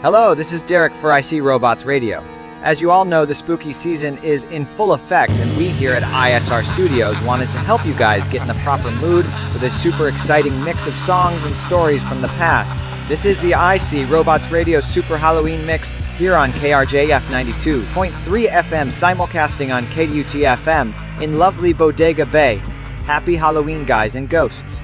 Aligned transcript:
Hello, 0.00 0.32
this 0.32 0.52
is 0.52 0.62
Derek 0.62 0.92
for 0.92 1.10
I 1.10 1.20
See 1.20 1.40
Robots 1.40 1.84
Radio. 1.84 2.22
As 2.62 2.80
you 2.80 2.88
all 2.88 3.04
know, 3.04 3.24
the 3.24 3.34
spooky 3.34 3.72
season 3.72 4.16
is 4.18 4.44
in 4.44 4.64
full 4.64 4.92
effect, 4.92 5.32
and 5.32 5.56
we 5.56 5.70
here 5.70 5.92
at 5.92 6.04
ISR 6.04 6.64
Studios 6.72 7.20
wanted 7.22 7.50
to 7.50 7.58
help 7.58 7.84
you 7.84 7.94
guys 7.94 8.28
get 8.28 8.40
in 8.40 8.46
the 8.46 8.54
proper 8.62 8.92
mood 8.92 9.26
with 9.52 9.64
a 9.64 9.70
super 9.70 10.06
exciting 10.06 10.62
mix 10.62 10.86
of 10.86 10.96
songs 10.96 11.42
and 11.42 11.56
stories 11.56 12.00
from 12.04 12.22
the 12.22 12.28
past. 12.28 12.78
This 13.08 13.24
is 13.24 13.40
the 13.40 13.54
I 13.54 13.76
See 13.76 14.04
Robots 14.04 14.52
Radio 14.52 14.80
Super 14.80 15.18
Halloween 15.18 15.66
Mix 15.66 15.94
here 16.16 16.36
on 16.36 16.52
KRJF 16.52 17.22
92.3 17.22 18.48
FM, 18.50 18.92
simulcasting 18.92 19.74
on 19.74 19.84
KDUT 19.88 20.56
FM 20.58 21.20
in 21.20 21.38
lovely 21.38 21.72
Bodega 21.72 22.24
Bay. 22.24 22.58
Happy 23.02 23.34
Halloween, 23.34 23.84
guys 23.84 24.14
and 24.14 24.28
ghosts. 24.28 24.80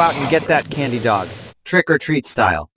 Go 0.00 0.04
out 0.04 0.16
and 0.16 0.30
get 0.30 0.44
that 0.44 0.70
candy 0.70 0.98
dog. 0.98 1.28
Trick 1.62 1.90
or 1.90 1.98
treat 1.98 2.24
style. 2.24 2.70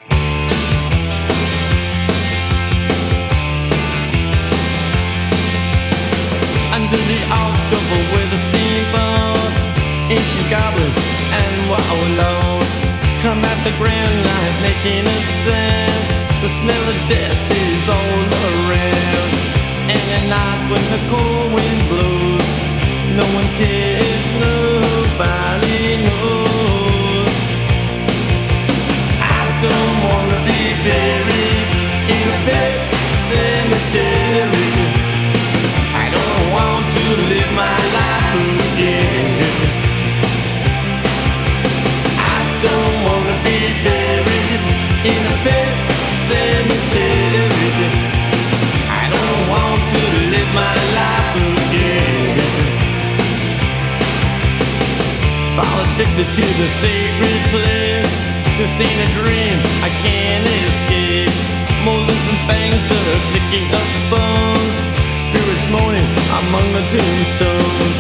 Under 6.75 6.99
the 6.99 7.21
October 7.31 7.99
with 8.11 8.27
the 8.27 8.39
steamboats, 8.43 9.59
ancient 10.11 10.47
goblins 10.51 10.99
and 11.31 11.71
wallows 11.71 12.67
come 13.23 13.39
at 13.39 13.59
the 13.63 13.71
grand 13.79 14.19
light 14.27 14.55
making 14.59 15.07
a 15.07 15.19
sound. 15.47 16.03
The 16.43 16.51
smell 16.51 16.85
of 16.91 16.99
death 17.07 17.39
is 17.55 17.87
all 17.87 18.19
around. 18.51 19.31
And 19.95 20.05
at 20.11 20.27
night 20.27 20.61
when 20.67 20.83
the 20.91 20.99
cold 21.07 21.55
wind 21.55 21.87
blows, 21.87 22.51
no 23.15 23.23
one 23.31 23.47
cares, 23.55 24.23
nobody 24.43 26.03
knows. 26.03 26.52
Don't 29.69 29.97
wanna 30.07 30.39
be 30.43 30.61
buried 30.87 31.69
in 32.15 32.25
a 32.35 32.39
pet 32.47 32.73
cemetery. 33.31 34.71
I 36.03 36.05
don't 36.17 36.45
want 36.57 36.83
to 36.97 37.05
live 37.31 37.51
my 37.63 37.79
life 37.97 38.43
again. 38.69 39.55
I 42.35 42.39
don't 42.65 42.97
wanna 43.07 43.37
be 43.47 43.59
buried 43.87 44.61
in 45.13 45.21
a 45.33 45.37
pet 45.45 45.73
cemetery. 46.27 47.87
I 49.01 49.03
don't 49.15 49.43
want 49.53 49.81
to 49.95 50.03
live 50.33 50.51
my 50.63 50.75
life 50.99 51.35
again. 51.63 52.51
Addicted 55.95 56.29
to 56.37 56.45
the 56.59 56.67
sacred 56.81 57.41
place. 57.51 57.72
This 58.63 58.79
ain't 58.79 58.95
a 58.95 59.09
dream, 59.19 59.59
I 59.83 59.91
can't 59.99 60.47
escape. 60.47 61.35
Molars 61.83 62.25
and 62.31 62.39
fangs, 62.47 62.79
the 62.87 63.01
clicking 63.27 63.67
of 63.67 63.87
bones. 64.07 64.77
Spirits 65.19 65.67
moaning 65.67 66.07
among 66.31 66.71
the 66.71 66.79
tombstones. 66.87 67.99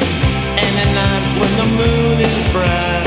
And 0.55 0.73
at 0.79 0.91
night 0.95 1.25
when 1.35 1.53
the 1.59 1.67
moon 1.67 2.15
is 2.23 2.43
bright, 2.55 3.03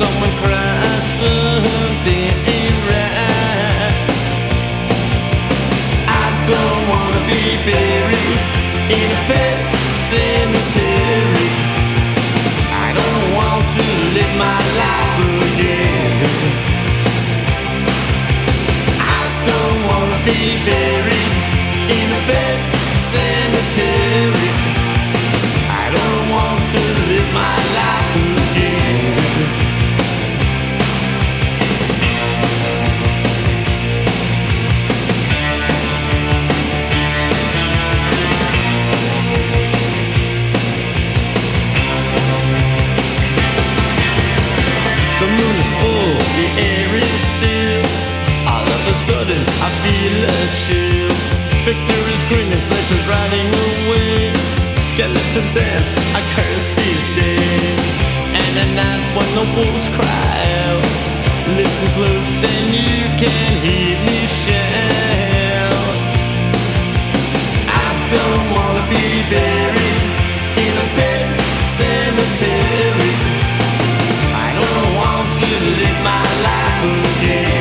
someone 0.00 0.32
cries 0.40 1.04
something 1.20 2.32
ain't 2.48 2.80
right. 2.88 3.92
I 6.08 6.26
don't 6.48 6.82
wanna 6.88 7.22
be 7.28 7.60
buried 7.68 8.40
in 8.88 9.04
a 9.04 9.20
pet 9.28 9.56
cemetery. 10.08 11.50
I 12.72 12.88
don't 12.96 13.26
want 13.36 13.68
to 13.68 13.84
live 14.16 14.32
my 14.40 14.60
life 14.80 15.39
again. 15.60 16.52
I 18.98 19.22
don't 19.48 19.78
wanna 19.88 20.18
be 20.24 20.40
buried 20.64 21.34
in 21.98 22.08
a 22.18 22.22
pet 22.28 22.58
cemetery. 23.12 24.50
I 25.80 25.84
don't 25.96 26.26
want 26.36 26.62
to 26.74 26.82
live 27.10 27.30
my 27.34 27.56
life 27.78 28.39
riding 53.30 53.46
away. 53.46 54.32
Skeleton 54.78 55.46
dance, 55.54 55.94
I 56.14 56.20
curse 56.34 56.72
these 56.74 57.06
days. 57.14 57.80
And 58.34 58.52
at 58.58 58.70
night 58.74 59.02
when 59.16 59.28
the 59.38 59.44
wolves 59.54 59.88
cry 59.88 60.34
out, 60.66 60.84
listen 61.56 61.88
close 61.94 62.32
and 62.42 62.74
you 62.74 63.02
can 63.22 63.50
hear 63.62 63.98
me 64.06 64.26
shout. 64.26 65.96
I 67.68 67.88
don't 68.14 68.44
wanna 68.54 68.84
be 68.90 69.06
buried 69.30 70.02
in 70.64 70.72
a 70.74 70.88
pet 70.96 71.26
cemetery. 71.78 73.14
I 74.34 74.48
don't 74.58 74.90
want 75.00 75.26
to 75.40 75.50
live 75.78 75.98
my 76.02 76.26
life 76.48 76.82
again. 77.22 77.59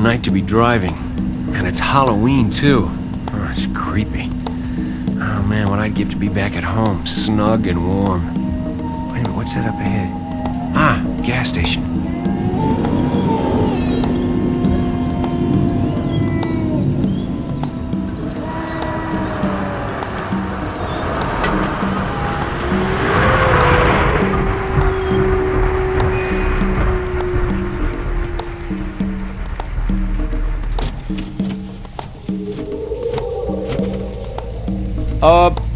Night 0.00 0.24
to 0.24 0.30
be 0.30 0.40
driving. 0.40 0.94
And 1.54 1.66
it's 1.66 1.78
Halloween 1.78 2.48
too. 2.50 2.88
Oh, 2.88 3.54
it's 3.54 3.66
creepy. 3.76 4.30
Oh 5.20 5.44
man, 5.46 5.68
what 5.68 5.78
I'd 5.78 5.94
give 5.94 6.10
to 6.10 6.16
be 6.16 6.28
back 6.28 6.56
at 6.56 6.64
home, 6.64 7.06
snug 7.06 7.66
and 7.66 7.86
warm. 7.86 8.26
Wait 9.12 9.18
a 9.18 9.22
minute, 9.22 9.36
what's 9.36 9.54
that 9.54 9.68
up 9.68 9.74
ahead? 9.74 10.10
Ah, 10.74 11.04
gas 11.22 11.50
station. 11.50 12.19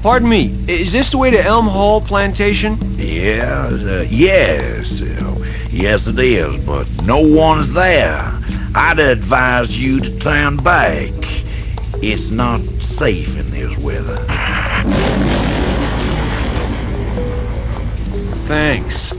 Pardon 0.05 0.29
me, 0.29 0.55
is 0.69 0.93
this 0.93 1.13
the 1.13 1.17
way 1.17 1.31
to 1.31 1.43
Elm 1.43 1.67
Hall 1.67 1.99
Plantation? 1.99 2.77
Yes, 2.99 3.73
uh, 3.73 4.07
yes, 4.11 5.01
uh, 5.01 5.67
yes 5.71 6.07
it 6.07 6.19
is, 6.19 6.63
but 6.67 6.87
no 7.05 7.27
one's 7.27 7.73
there. 7.73 8.21
I'd 8.75 8.99
advise 8.99 9.83
you 9.83 10.01
to 10.01 10.19
turn 10.19 10.59
back. 10.59 11.11
It's 12.03 12.29
not 12.29 12.61
safe 12.83 13.39
in 13.39 13.51
this 13.51 13.79
weather. 13.79 14.19
Thanks. 18.47 19.15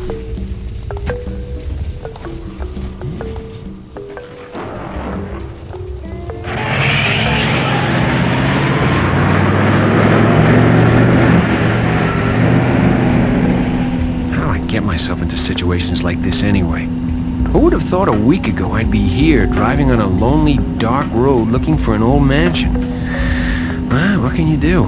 This 16.36 16.44
anyway? 16.44 16.84
Who 17.52 17.60
would 17.60 17.74
have 17.74 17.84
thought 17.84 18.10
a 18.10 18.12
week 18.12 18.48
ago 18.48 18.74
I'd 18.74 18.92
be 18.92 19.00
here 19.00 19.46
driving 19.46 19.90
on 19.92 20.00
a 20.00 20.08
lonely, 20.08 20.58
dark 20.78 21.10
road 21.12 21.48
looking 21.48 21.78
for 21.78 21.96
an 21.96 22.04
old 22.04 22.24
mansion? 22.24 22.74
Well, 23.90 24.22
what 24.22 24.36
can 24.36 24.48
you 24.48 24.58
do? 24.58 24.84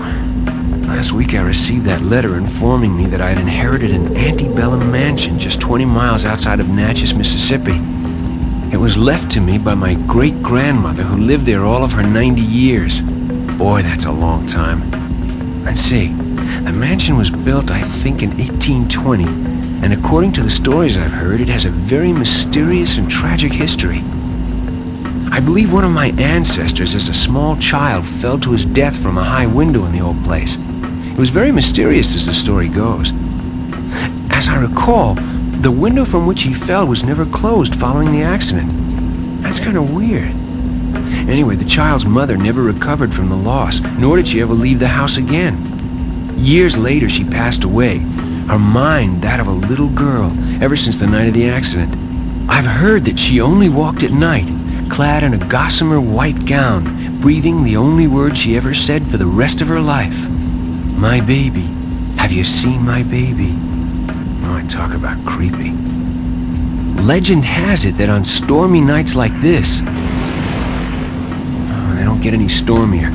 Last 0.87 1.13
week 1.13 1.35
I 1.35 1.41
received 1.41 1.85
that 1.85 2.01
letter 2.01 2.35
informing 2.37 2.97
me 2.97 3.05
that 3.05 3.21
I 3.21 3.29
had 3.29 3.37
inherited 3.37 3.91
an 3.91 4.17
antebellum 4.17 4.91
mansion 4.91 5.39
just 5.39 5.61
20 5.61 5.85
miles 5.85 6.25
outside 6.25 6.59
of 6.59 6.67
Natchez, 6.67 7.13
Mississippi. 7.13 7.79
It 8.73 8.77
was 8.77 8.97
left 8.97 9.31
to 9.31 9.39
me 9.39 9.57
by 9.57 9.75
my 9.75 9.93
great-grandmother 9.93 11.03
who 11.03 11.17
lived 11.17 11.45
there 11.45 11.63
all 11.63 11.83
of 11.83 11.93
her 11.93 12.03
90 12.03 12.41
years. 12.41 12.99
Boy, 13.57 13.83
that's 13.83 14.05
a 14.05 14.11
long 14.11 14.45
time. 14.47 15.63
Let's 15.63 15.81
see. 15.81 16.07
The 16.07 16.73
mansion 16.73 17.15
was 17.15 17.29
built, 17.29 17.71
I 17.71 17.81
think, 17.81 18.21
in 18.21 18.31
1820, 18.31 19.56
and 19.83 19.93
according 19.93 20.33
to 20.33 20.43
the 20.43 20.49
stories 20.49 20.97
I've 20.97 21.11
heard, 21.11 21.39
it 21.39 21.49
has 21.49 21.65
a 21.65 21.69
very 21.69 22.11
mysterious 22.11 22.97
and 22.97 23.09
tragic 23.09 23.53
history. 23.53 24.01
I 25.31 25.39
believe 25.39 25.71
one 25.71 25.83
of 25.83 25.91
my 25.91 26.07
ancestors 26.17 26.95
as 26.95 27.09
a 27.09 27.13
small 27.13 27.57
child 27.57 28.07
fell 28.07 28.39
to 28.39 28.53
his 28.53 28.65
death 28.65 28.97
from 28.97 29.17
a 29.17 29.23
high 29.23 29.45
window 29.45 29.85
in 29.85 29.91
the 29.91 30.01
old 30.01 30.23
place. 30.23 30.57
It 30.57 31.17
was 31.17 31.29
very 31.29 31.51
mysterious 31.51 32.15
as 32.15 32.25
the 32.25 32.33
story 32.33 32.69
goes. 32.69 33.11
As 34.31 34.47
I 34.47 34.59
recall, 34.61 35.15
the 35.15 35.71
window 35.71 36.05
from 36.05 36.25
which 36.25 36.43
he 36.43 36.53
fell 36.53 36.87
was 36.87 37.03
never 37.03 37.25
closed 37.25 37.75
following 37.75 38.11
the 38.11 38.23
accident. 38.23 38.71
That's 39.43 39.59
kind 39.59 39.77
of 39.77 39.93
weird. 39.93 40.31
Anyway, 41.29 41.55
the 41.55 41.65
child's 41.65 42.05
mother 42.05 42.37
never 42.37 42.61
recovered 42.61 43.13
from 43.13 43.29
the 43.29 43.35
loss, 43.35 43.81
nor 43.97 44.17
did 44.17 44.27
she 44.27 44.41
ever 44.41 44.53
leave 44.53 44.79
the 44.79 44.87
house 44.87 45.17
again. 45.17 46.35
Years 46.37 46.77
later, 46.77 47.09
she 47.09 47.23
passed 47.23 47.63
away, 47.63 47.99
her 48.47 48.59
mind 48.59 49.21
that 49.21 49.39
of 49.39 49.47
a 49.47 49.51
little 49.51 49.89
girl, 49.89 50.31
ever 50.61 50.75
since 50.75 50.99
the 50.99 51.07
night 51.07 51.27
of 51.27 51.33
the 51.33 51.49
accident. 51.49 51.93
I've 52.49 52.65
heard 52.65 53.03
that 53.05 53.19
she 53.19 53.41
only 53.41 53.67
walked 53.67 54.03
at 54.03 54.11
night, 54.11 54.47
clad 54.89 55.23
in 55.23 55.33
a 55.33 55.47
gossamer 55.49 55.99
white 55.99 56.45
gown, 56.45 57.19
breathing 57.19 57.63
the 57.63 57.75
only 57.75 58.07
word 58.07 58.37
she 58.37 58.55
ever 58.55 58.73
said 58.73 59.05
for 59.07 59.17
the 59.17 59.25
rest 59.25 59.59
of 59.59 59.67
her 59.67 59.81
life. 59.81 60.29
My 60.29 61.19
baby. 61.19 61.67
Have 62.17 62.31
you 62.31 62.45
seen 62.45 62.83
my 62.83 63.03
baby? 63.03 63.53
Oh, 64.43 64.55
I 64.55 64.65
talk 64.69 64.93
about 64.93 65.23
creepy. 65.25 65.73
Legend 67.01 67.43
has 67.45 67.85
it 67.85 67.97
that 67.97 68.09
on 68.09 68.23
stormy 68.25 68.81
nights 68.81 69.13
like 69.13 69.33
this, 69.41 69.81
oh, 71.69 71.93
they 71.95 72.03
don't 72.03 72.21
get 72.21 72.33
any 72.33 72.47
stormier, 72.49 73.09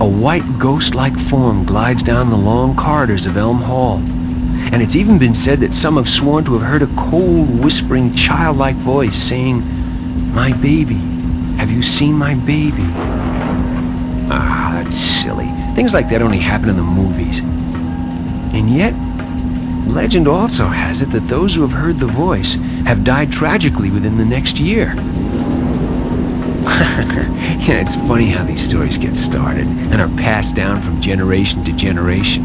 a 0.00 0.06
white 0.06 0.58
ghost-like 0.58 1.16
form 1.16 1.64
glides 1.64 2.02
down 2.02 2.30
the 2.30 2.36
long 2.36 2.76
corridors 2.76 3.26
of 3.26 3.36
Elm 3.36 3.62
Hall. 3.62 4.02
And 4.76 4.82
it's 4.82 4.94
even 4.94 5.16
been 5.16 5.34
said 5.34 5.60
that 5.60 5.72
some 5.72 5.96
have 5.96 6.06
sworn 6.06 6.44
to 6.44 6.58
have 6.58 6.68
heard 6.68 6.82
a 6.82 6.86
cold, 6.98 7.64
whispering, 7.64 8.14
childlike 8.14 8.76
voice 8.76 9.16
saying, 9.16 9.62
My 10.34 10.52
baby, 10.52 10.96
have 11.56 11.70
you 11.70 11.82
seen 11.82 12.12
my 12.12 12.34
baby? 12.34 12.84
Ah, 14.28 14.72
that's 14.74 14.94
silly. 14.94 15.46
Things 15.74 15.94
like 15.94 16.10
that 16.10 16.20
only 16.20 16.36
happen 16.36 16.68
in 16.68 16.76
the 16.76 16.82
movies. 16.82 17.38
And 17.38 18.68
yet, 18.68 18.92
legend 19.88 20.28
also 20.28 20.66
has 20.66 21.00
it 21.00 21.08
that 21.12 21.26
those 21.26 21.54
who 21.54 21.62
have 21.62 21.72
heard 21.72 21.98
the 21.98 22.04
voice 22.04 22.56
have 22.84 23.02
died 23.02 23.32
tragically 23.32 23.90
within 23.90 24.18
the 24.18 24.26
next 24.26 24.60
year. 24.60 24.92
yeah, 27.64 27.80
it's 27.80 27.96
funny 27.96 28.26
how 28.26 28.44
these 28.44 28.62
stories 28.62 28.98
get 28.98 29.16
started 29.16 29.66
and 29.66 30.02
are 30.02 30.14
passed 30.18 30.54
down 30.54 30.82
from 30.82 31.00
generation 31.00 31.64
to 31.64 31.72
generation. 31.72 32.44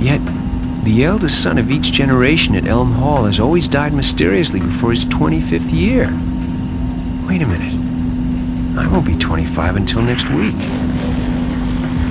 Yet, 0.00 0.20
the 0.88 1.04
eldest 1.04 1.42
son 1.42 1.58
of 1.58 1.70
each 1.70 1.92
generation 1.92 2.56
at 2.56 2.66
Elm 2.66 2.92
Hall 2.92 3.26
has 3.26 3.38
always 3.38 3.68
died 3.68 3.92
mysteriously 3.92 4.58
before 4.58 4.90
his 4.90 5.04
25th 5.04 5.70
year. 5.70 6.06
Wait 7.28 7.42
a 7.42 7.46
minute. 7.46 8.78
I 8.78 8.88
won't 8.88 9.04
be 9.04 9.14
25 9.18 9.76
until 9.76 10.00
next 10.00 10.30
week. 10.30 10.54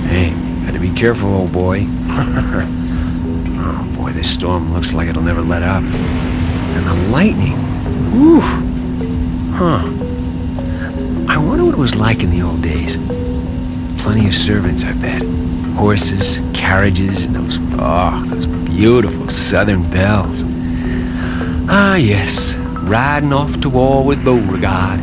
Hey, 0.06 0.30
gotta 0.64 0.78
be 0.78 0.92
careful, 0.92 1.34
old 1.34 1.50
boy. 1.50 1.80
oh 3.58 3.94
boy, 3.96 4.12
this 4.12 4.32
storm 4.32 4.72
looks 4.72 4.92
like 4.92 5.08
it'll 5.08 5.22
never 5.22 5.42
let 5.42 5.64
up. 5.64 5.82
And 5.82 6.86
the 6.86 7.10
lightning. 7.10 7.56
Whew. 8.12 8.40
Huh. 9.56 9.82
I 11.28 11.36
wonder 11.36 11.64
what 11.64 11.74
it 11.74 11.78
was 11.78 11.96
like 11.96 12.22
in 12.22 12.30
the 12.30 12.42
old 12.42 12.62
days. 12.62 12.96
Plenty 14.00 14.28
of 14.28 14.34
servants, 14.34 14.84
I 14.84 14.92
bet. 14.92 15.22
Horses, 15.74 16.40
carriages, 16.54 17.24
and 17.24 17.34
those, 17.34 17.58
oh, 17.80 18.24
those 18.28 18.57
beautiful 18.78 19.28
southern 19.28 19.90
belles. 19.90 20.44
Ah, 21.68 21.96
yes, 21.96 22.54
riding 22.54 23.32
off 23.32 23.60
to 23.60 23.68
war 23.68 24.04
with 24.04 24.22
Beauregard. 24.22 25.00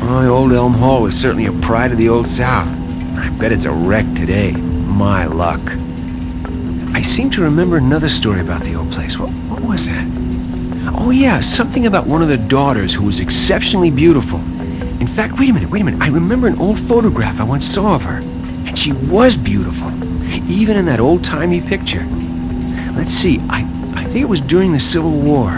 My 0.00 0.26
old 0.26 0.52
Elm 0.52 0.74
Hall 0.74 1.02
was 1.02 1.14
certainly 1.14 1.46
a 1.46 1.52
pride 1.52 1.92
of 1.92 1.98
the 1.98 2.08
Old 2.08 2.26
South. 2.26 2.66
I 3.18 3.30
bet 3.38 3.52
it's 3.52 3.66
a 3.66 3.70
wreck 3.70 4.04
today. 4.16 4.50
My 4.50 5.26
luck. 5.26 5.60
I 6.92 7.02
seem 7.02 7.30
to 7.30 7.42
remember 7.42 7.76
another 7.76 8.08
story 8.08 8.40
about 8.40 8.62
the 8.62 8.74
old 8.74 8.90
place. 8.90 9.16
What, 9.16 9.30
what 9.48 9.60
was 9.60 9.86
that? 9.86 10.08
Oh 10.92 11.10
yeah, 11.10 11.38
something 11.38 11.86
about 11.86 12.08
one 12.08 12.20
of 12.20 12.26
the 12.26 12.36
daughters 12.36 12.92
who 12.92 13.04
was 13.04 13.20
exceptionally 13.20 13.92
beautiful. 13.92 14.40
In 15.00 15.06
fact, 15.06 15.38
wait 15.38 15.50
a 15.50 15.52
minute, 15.52 15.70
wait 15.70 15.82
a 15.82 15.84
minute. 15.84 16.02
I 16.02 16.08
remember 16.08 16.48
an 16.48 16.58
old 16.58 16.80
photograph 16.80 17.38
I 17.38 17.44
once 17.44 17.64
saw 17.64 17.94
of 17.94 18.02
her. 18.02 18.16
And 18.66 18.76
she 18.76 18.90
was 18.90 19.36
beautiful, 19.36 19.86
even 20.50 20.76
in 20.76 20.86
that 20.86 20.98
old-timey 20.98 21.60
picture. 21.60 22.04
Let's 22.96 23.12
see, 23.12 23.38
I, 23.50 23.60
I 23.94 24.04
think 24.04 24.22
it 24.22 24.28
was 24.28 24.40
during 24.40 24.72
the 24.72 24.80
Civil 24.80 25.12
War. 25.12 25.50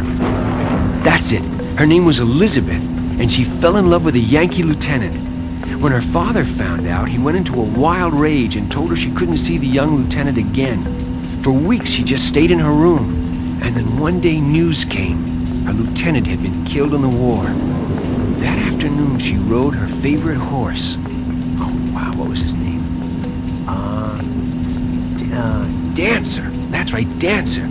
That's 1.03 1.33
it. 1.33 1.43
Her 1.79 1.87
name 1.87 2.05
was 2.05 2.21
Elizabeth, 2.21 2.83
and 3.21 3.31
she 3.31 3.45
fell 3.45 3.77
in 3.77 3.89
love 3.89 4.05
with 4.05 4.17
a 4.17 4.21
Yankee 4.21 4.65
lieutenant. 4.65 5.17
When 5.81 5.93
her 5.93 6.03
father 6.03 6.45
found 6.45 6.89
out, 6.89 7.09
he 7.09 7.19
went 7.19 7.37
into 7.37 7.55
a 7.55 7.65
wild 7.65 8.13
rage 8.13 8.57
and 8.57 8.71
told 8.71 8.91
her 8.91 8.97
she 8.97 9.13
couldn't 9.13 9.37
see 9.37 9.59
the 9.59 9.67
young 9.67 9.97
lieutenant 9.97 10.37
again. 10.37 10.83
For 11.43 11.53
weeks, 11.53 11.89
she 11.89 12.03
just 12.03 12.27
stayed 12.27 12.51
in 12.51 12.59
her 12.59 12.73
room. 12.73 13.61
And 13.63 13.77
then 13.77 13.99
one 13.99 14.21
day 14.21 14.41
news 14.41 14.85
came. 14.85 15.65
Her 15.65 15.73
lieutenant 15.73 16.27
had 16.27 16.43
been 16.43 16.65
killed 16.65 16.95
in 16.95 17.03
the 17.03 17.09
war. 17.09 17.45
That 18.41 18.59
afternoon, 18.59 19.21
she 19.21 19.37
rode 19.37 19.75
her 19.77 19.87
favorite 20.03 20.39
horse. 20.39 20.97
Oh, 21.61 21.93
wow, 21.95 22.13
what 22.17 22.29
was 22.29 22.41
his 22.41 22.55
name? 22.55 22.83
Uh, 23.69 24.21
uh, 25.33 25.95
Dancer. 25.95 26.51
That's 26.71 26.93
right, 26.93 27.19
Dancer. 27.19 27.67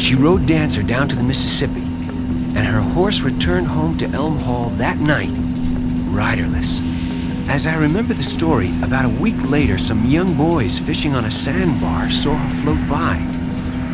She 0.00 0.14
rode 0.14 0.46
Dancer 0.46 0.82
down 0.82 1.08
to 1.08 1.16
the 1.16 1.22
Mississippi, 1.22 1.82
and 1.82 2.58
her 2.58 2.80
horse 2.80 3.20
returned 3.20 3.68
home 3.68 3.96
to 3.98 4.08
Elm 4.08 4.38
Hall 4.38 4.70
that 4.70 4.98
night, 4.98 5.30
riderless. 6.10 6.80
As 7.48 7.66
I 7.66 7.76
remember 7.76 8.14
the 8.14 8.22
story, 8.22 8.68
about 8.82 9.04
a 9.04 9.20
week 9.20 9.36
later, 9.48 9.78
some 9.78 10.06
young 10.06 10.34
boys 10.36 10.78
fishing 10.78 11.14
on 11.14 11.24
a 11.24 11.30
sandbar 11.30 12.10
saw 12.10 12.34
her 12.34 12.62
float 12.62 12.88
by. 12.88 13.14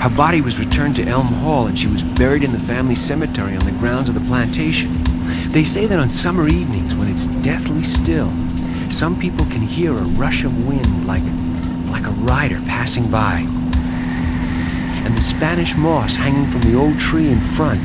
Her 0.01 0.17
body 0.17 0.41
was 0.41 0.59
returned 0.59 0.95
to 0.97 1.07
Elm 1.07 1.27
Hall 1.27 1.67
and 1.67 1.77
she 1.77 1.89
was 1.89 2.05
buried 2.05 2.45
in 2.45 2.53
the 2.53 2.61
family 2.61 2.95
cemetery 2.95 3.57
on 3.57 3.65
the 3.65 3.73
grounds 3.73 4.09
of 4.09 4.15
the 4.15 4.27
plantation. 4.29 5.03
They 5.51 5.65
say 5.65 5.87
that 5.87 5.99
on 5.99 6.09
summer 6.09 6.47
evenings, 6.47 6.95
when 6.95 7.09
it's 7.11 7.27
deathly 7.43 7.83
still, 7.83 8.31
some 8.91 9.19
people 9.19 9.45
can 9.47 9.61
hear 9.61 9.93
a 9.93 10.03
rush 10.03 10.45
of 10.45 10.69
wind 10.69 11.07
like, 11.07 11.25
like 11.91 12.07
a 12.07 12.17
rider 12.21 12.61
passing 12.65 13.11
by. 13.11 13.45
And 15.09 15.17
the 15.17 15.23
Spanish 15.23 15.75
moss 15.75 16.15
hanging 16.15 16.45
from 16.51 16.61
the 16.71 16.79
old 16.79 17.01
tree 17.01 17.29
in 17.29 17.41
front 17.41 17.83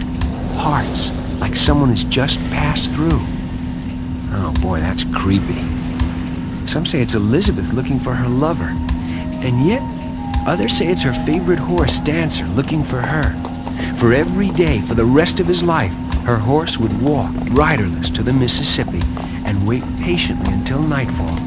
parts 0.58 1.10
like 1.40 1.56
someone 1.56 1.88
has 1.88 2.04
just 2.04 2.38
passed 2.50 2.92
through. 2.92 3.22
Oh 4.34 4.54
boy, 4.62 4.82
that's 4.82 5.06
creepy. 5.06 5.64
Some 6.68 6.86
say 6.86 7.02
it's 7.02 7.14
Elizabeth 7.14 7.72
looking 7.72 7.98
for 7.98 8.14
her 8.14 8.28
lover. 8.28 8.68
And 9.42 9.66
yet, 9.66 9.82
others 10.46 10.76
say 10.76 10.88
it's 10.88 11.04
her 11.04 11.14
favorite 11.14 11.60
horse, 11.60 11.98
Dancer, 12.00 12.46
looking 12.48 12.84
for 12.84 13.00
her. 13.00 13.32
For 13.96 14.12
every 14.12 14.50
day, 14.50 14.82
for 14.82 14.94
the 14.94 15.06
rest 15.06 15.40
of 15.40 15.48
his 15.48 15.64
life, 15.64 15.94
her 16.26 16.36
horse 16.36 16.78
would 16.78 17.02
walk 17.02 17.34
riderless 17.52 18.10
to 18.10 18.24
the 18.24 18.34
Mississippi 18.34 19.00
and 19.46 19.66
wait 19.66 19.84
patiently 20.02 20.52
until 20.52 20.82
nightfall 20.82 21.38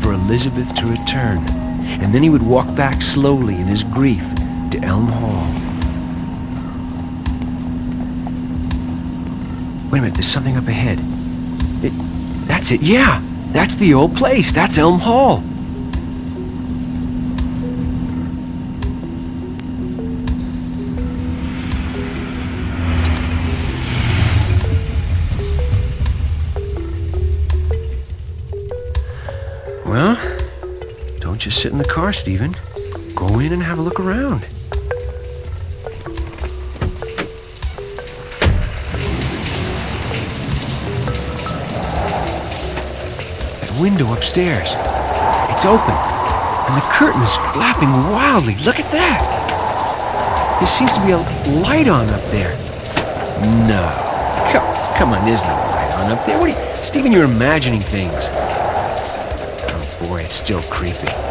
for 0.00 0.14
Elizabeth 0.14 0.74
to 0.76 0.86
return. 0.86 1.46
And 2.00 2.14
then 2.14 2.22
he 2.22 2.30
would 2.30 2.42
walk 2.42 2.74
back 2.74 3.02
slowly 3.02 3.56
in 3.56 3.66
his 3.66 3.84
grief 3.84 4.24
to 4.70 4.82
Elm 4.84 5.06
Hall. 5.06 5.46
Wait 9.90 9.98
a 9.98 10.02
minute, 10.02 10.14
there's 10.14 10.26
something 10.26 10.56
up 10.56 10.66
ahead. 10.66 10.98
It, 11.84 11.92
that's 12.46 12.70
it, 12.70 12.82
yeah! 12.82 13.22
That's 13.52 13.76
the 13.76 13.94
old 13.94 14.16
place. 14.16 14.52
That's 14.52 14.76
Elm 14.76 14.98
Hall. 15.00 15.42
Well, 29.86 30.18
don't 31.20 31.38
just 31.38 31.62
sit 31.62 31.72
in 31.72 31.78
the 31.78 31.84
car, 31.84 32.12
Stephen. 32.12 32.54
Go 33.14 33.38
in 33.38 33.52
and 33.52 33.62
have 33.62 33.78
a 33.78 33.82
look 33.82 33.98
around. 33.98 34.44
Window 43.80 44.12
upstairs. 44.12 44.74
It's 45.50 45.64
open. 45.64 45.94
And 46.68 46.76
the 46.76 46.86
curtain 46.90 47.22
is 47.22 47.36
flapping 47.52 47.90
wildly. 48.10 48.56
Look 48.64 48.80
at 48.80 48.90
that. 48.92 49.20
There 50.58 50.66
seems 50.66 50.92
to 50.94 51.04
be 51.04 51.12
a 51.12 51.18
light 51.60 51.88
on 51.88 52.08
up 52.10 52.22
there. 52.30 52.56
No. 53.68 53.84
Come, 54.52 54.96
come 54.96 55.12
on, 55.12 55.24
there's 55.24 55.42
no 55.42 55.48
light 55.48 55.92
on 55.96 56.10
up 56.10 56.24
there. 56.26 56.38
What 56.38 56.50
are 56.50 56.60
you... 56.60 56.76
Stephen, 56.82 57.12
you're 57.12 57.24
imagining 57.24 57.82
things. 57.82 58.28
Oh 59.68 60.06
boy, 60.08 60.22
it's 60.22 60.34
still 60.34 60.62
creepy. 60.62 61.25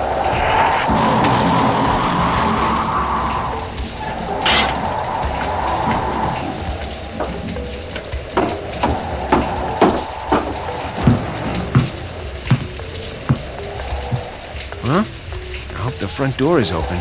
Front 16.15 16.37
door 16.37 16.61
is 16.61 16.71
open. 16.71 16.97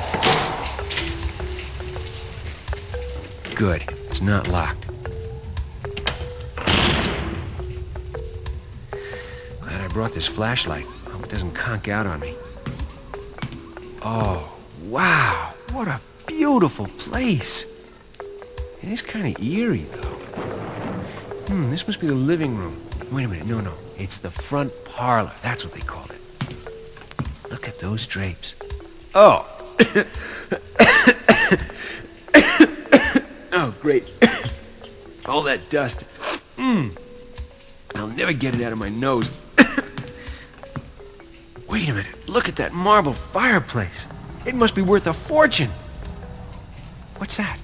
Good. 3.55 3.85
It's 4.09 4.21
not 4.21 4.49
locked. 4.49 4.89
Glad 9.61 9.81
I 9.81 9.87
brought 9.93 10.15
this 10.15 10.27
flashlight. 10.27 10.85
Hope 11.13 11.23
it 11.23 11.31
doesn't 11.31 11.53
conk 11.53 11.87
out 11.87 12.09
on 12.09 12.19
me. 12.19 12.35
Oh, 14.03 14.53
wow. 14.87 15.55
What 15.71 15.87
a 15.87 16.01
beautiful 16.27 16.89
place. 16.99 17.67
It 18.83 18.89
is 18.89 19.01
kind 19.01 19.29
of 19.29 19.41
eerie, 19.41 19.85
though. 19.93 20.09
Hmm, 21.47 21.71
this 21.71 21.87
must 21.87 22.01
be 22.01 22.09
the 22.09 22.15
living 22.15 22.57
room. 22.57 22.85
Wait 23.13 23.27
a 23.27 23.29
minute. 23.29 23.47
No, 23.47 23.61
no. 23.61 23.75
It's 23.97 24.19
the 24.19 24.33
front 24.33 24.73
parlor. 24.85 25.31
That's 25.41 25.65
what 25.65 25.73
they 25.73 25.83
called 25.83 26.11
it. 26.11 27.53
Look 27.53 27.69
at 27.69 27.79
those 27.79 28.07
drapes. 28.09 28.57
Oh. 29.15 29.49
oh, 33.53 33.75
great. 33.81 34.11
All 35.27 35.43
that 35.43 35.71
dust. 35.71 36.05
Mm. 36.57 36.99
I'll 37.95 38.09
never 38.09 38.33
get 38.33 38.57
it 38.57 38.61
out 38.63 38.73
of 38.73 38.79
my 38.79 38.89
nose. 38.89 39.31
Wait 41.69 41.89
a 41.89 41.95
minute. 41.95 42.29
Look 42.29 42.49
at 42.49 42.57
that 42.57 42.73
marble 42.73 43.13
fireplace. 43.15 44.07
It 44.47 44.57
must 44.57 44.75
be 44.75 44.83
worth 44.83 45.07
a 45.07 45.15
fortune. 45.15 45.71
What's 47.19 47.37
that? 47.37 47.59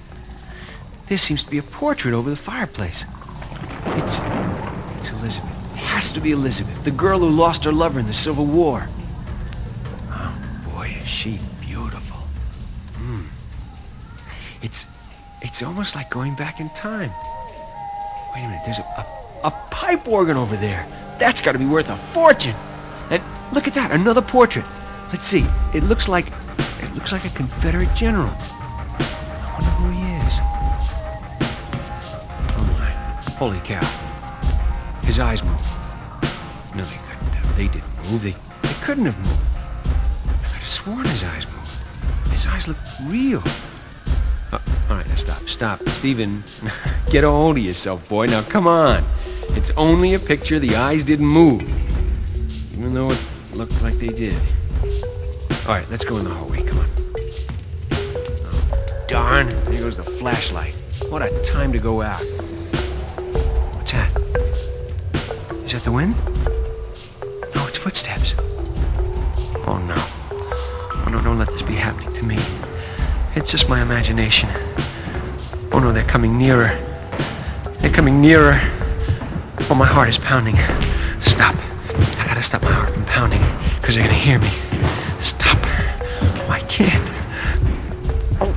There 1.07 1.17
seems 1.17 1.43
to 1.43 1.49
be 1.49 1.57
a 1.57 1.63
portrait 1.63 2.13
over 2.13 2.29
the 2.29 2.37
fireplace. 2.37 3.03
It's... 3.87 4.21
It's 4.99 5.11
Elizabeth. 5.11 5.73
It 5.73 5.79
has 5.79 6.13
to 6.13 6.21
be 6.21 6.31
Elizabeth, 6.31 6.83
the 6.85 6.91
girl 6.91 7.19
who 7.19 7.29
lost 7.29 7.65
her 7.65 7.71
lover 7.73 7.99
in 7.99 8.07
the 8.07 8.13
Civil 8.13 8.45
War. 8.45 8.87
Oh, 11.11 11.17
boy, 11.17 11.17
is 11.17 11.17
she 11.17 11.39
beautiful. 11.61 12.17
Hmm. 12.97 13.21
It's... 14.61 14.85
It's 15.43 15.63
almost 15.63 15.95
like 15.95 16.11
going 16.11 16.35
back 16.35 16.59
in 16.59 16.69
time. 16.69 17.11
Wait 18.33 18.43
a 18.43 18.47
minute, 18.47 18.61
there's 18.63 18.77
a, 18.77 18.83
a, 18.83 19.05
a 19.45 19.51
pipe 19.71 20.07
organ 20.07 20.37
over 20.37 20.55
there. 20.55 20.85
That's 21.17 21.41
got 21.41 21.53
to 21.53 21.57
be 21.57 21.65
worth 21.65 21.89
a 21.89 21.97
fortune. 21.97 22.55
And 23.09 23.23
look 23.51 23.67
at 23.67 23.73
that, 23.73 23.91
another 23.91 24.21
portrait. 24.21 24.65
Let's 25.11 25.25
see. 25.25 25.45
It 25.73 25.83
looks 25.83 26.07
like... 26.07 26.27
It 26.79 26.93
looks 26.93 27.11
like 27.11 27.25
a 27.25 27.29
Confederate 27.29 27.91
general. 27.95 28.29
I 28.29 29.49
wonder 29.53 29.71
who 29.71 29.89
he 29.89 30.03
is. 30.27 30.39
Oh 32.55 32.63
my. 32.79 32.91
Holy 33.37 33.59
cow. 33.61 33.83
His 35.03 35.19
eyes 35.19 35.43
moved. 35.43 35.65
No, 36.75 36.83
they 36.83 36.99
couldn't 37.09 37.33
have. 37.33 37.57
They 37.57 37.67
didn't 37.67 38.11
move. 38.11 38.21
They, 38.21 38.35
they 38.61 38.73
couldn't 38.83 39.05
have 39.05 39.17
moved. 39.17 39.50
Sworn 40.71 41.05
his 41.05 41.25
eyes 41.25 41.45
moved. 41.51 42.31
His 42.31 42.47
eyes 42.47 42.65
looked 42.65 42.87
real. 43.03 43.43
Uh, 44.53 44.59
all 44.89 44.95
right, 44.95 45.05
now 45.05 45.15
stop, 45.15 45.49
stop. 45.49 45.89
Stephen, 45.89 46.45
get 47.11 47.25
a 47.25 47.29
hold 47.29 47.57
of 47.57 47.63
yourself, 47.63 48.07
boy. 48.07 48.27
Now, 48.27 48.41
come 48.41 48.67
on. 48.67 49.03
It's 49.49 49.69
only 49.71 50.13
a 50.13 50.19
picture. 50.19 50.59
The 50.59 50.77
eyes 50.77 51.03
didn't 51.03 51.25
move. 51.25 51.61
Even 52.71 52.93
though 52.93 53.11
it 53.11 53.21
looked 53.53 53.81
like 53.81 53.99
they 53.99 54.07
did. 54.07 54.39
All 55.67 55.75
right, 55.75 55.85
let's 55.89 56.05
go 56.05 56.15
in 56.19 56.23
the 56.23 56.33
hallway. 56.33 56.63
Come 56.63 56.79
on. 56.79 56.89
Oh, 57.91 59.03
darn. 59.09 59.49
There 59.65 59.81
goes 59.81 59.97
the 59.97 60.03
flashlight. 60.05 60.73
What 61.09 61.21
a 61.21 61.37
time 61.41 61.73
to 61.73 61.79
go 61.79 62.01
out. 62.01 62.23
What's 63.75 63.91
that? 63.91 64.09
Is 65.65 65.73
that 65.73 65.83
the 65.83 65.91
wind? 65.91 66.15
No, 67.55 67.67
it's 67.67 67.77
footsteps. 67.77 68.35
Don't 71.31 71.39
let 71.39 71.47
this 71.47 71.61
be 71.61 71.75
happening 71.75 72.11
to 72.15 72.25
me. 72.25 72.37
It's 73.35 73.49
just 73.49 73.69
my 73.69 73.81
imagination. 73.81 74.49
Oh, 75.71 75.79
no, 75.79 75.93
they're 75.93 76.03
coming 76.03 76.37
nearer. 76.37 76.77
They're 77.79 77.89
coming 77.89 78.19
nearer. 78.19 78.59
Oh, 79.69 79.75
my 79.79 79.85
heart 79.85 80.09
is 80.09 80.17
pounding. 80.17 80.57
Stop. 81.21 81.55
I 82.19 82.25
gotta 82.27 82.43
stop 82.43 82.63
my 82.63 82.71
heart 82.73 82.93
from 82.93 83.05
pounding, 83.05 83.39
because 83.79 83.95
they're 83.95 84.03
gonna 84.03 84.13
hear 84.13 84.39
me. 84.39 84.49
Stop. 85.21 85.59
Oh, 85.63 86.49
I 86.49 86.59
can't. 86.67 87.09
Oh. 88.41 88.53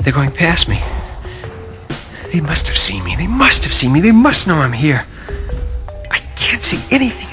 They're 0.00 0.12
going 0.12 0.32
past 0.32 0.68
me. 0.68 0.82
They 2.34 2.40
must 2.42 2.68
have 2.68 2.76
seen 2.76 3.02
me. 3.02 3.16
They 3.16 3.28
must 3.28 3.64
have 3.64 3.72
seen 3.72 3.94
me. 3.94 4.02
They 4.02 4.12
must 4.12 4.46
know 4.46 4.56
I'm 4.56 4.74
here. 4.74 5.06
I 6.10 6.18
can't 6.36 6.60
see 6.60 6.82
anything. 6.94 7.25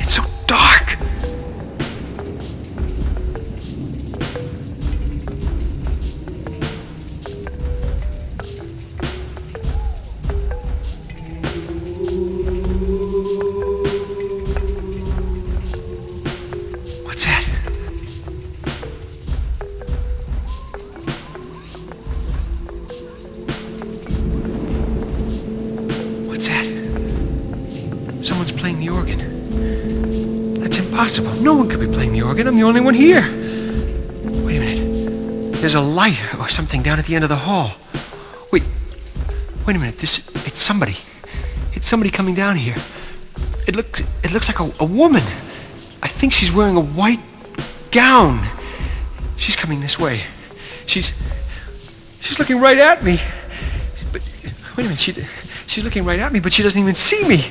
The 32.64 32.70
only 32.70 32.80
one 32.80 32.94
here. 32.94 33.22
Wait 34.46 34.56
a 34.56 34.60
minute. 34.62 35.54
There's 35.56 35.76
a 35.76 35.82
light 35.82 36.18
or 36.40 36.48
something 36.48 36.82
down 36.82 36.98
at 36.98 37.06
the 37.06 37.14
end 37.14 37.26
of 37.26 37.30
the 37.30 37.36
hall. 37.36 37.74
Wait. 38.54 38.64
Wait 39.68 39.76
a 39.76 39.80
minute. 39.80 39.98
This 39.98 40.20
it's 40.48 40.60
somebody. 40.60 40.96
It's 41.74 41.86
somebody 41.86 42.10
coming 42.10 42.36
down 42.36 42.56
here. 42.56 42.78
It 43.68 43.76
looks 43.76 44.02
it 44.24 44.32
looks 44.32 44.48
like 44.48 44.62
a, 44.62 44.72
a 44.80 44.86
woman. 44.86 45.24
I 46.02 46.08
think 46.08 46.32
she's 46.32 46.54
wearing 46.54 46.78
a 46.78 46.82
white 46.82 47.20
gown. 47.92 48.48
She's 49.36 49.58
coming 49.58 49.82
this 49.82 50.00
way. 50.00 50.22
She's 50.86 51.12
she's 52.22 52.40
looking 52.40 52.62
right 52.62 52.78
at 52.78 53.04
me. 53.04 53.20
But 54.14 54.22
wait 54.78 54.86
a 54.86 54.88
minute. 54.88 55.00
She 55.00 55.14
she's 55.68 55.84
looking 55.84 56.06
right 56.06 56.20
at 56.20 56.32
me, 56.32 56.40
but 56.40 56.54
she 56.54 56.64
doesn't 56.64 56.80
even 56.80 56.96
see 56.96 57.28
me. 57.28 57.44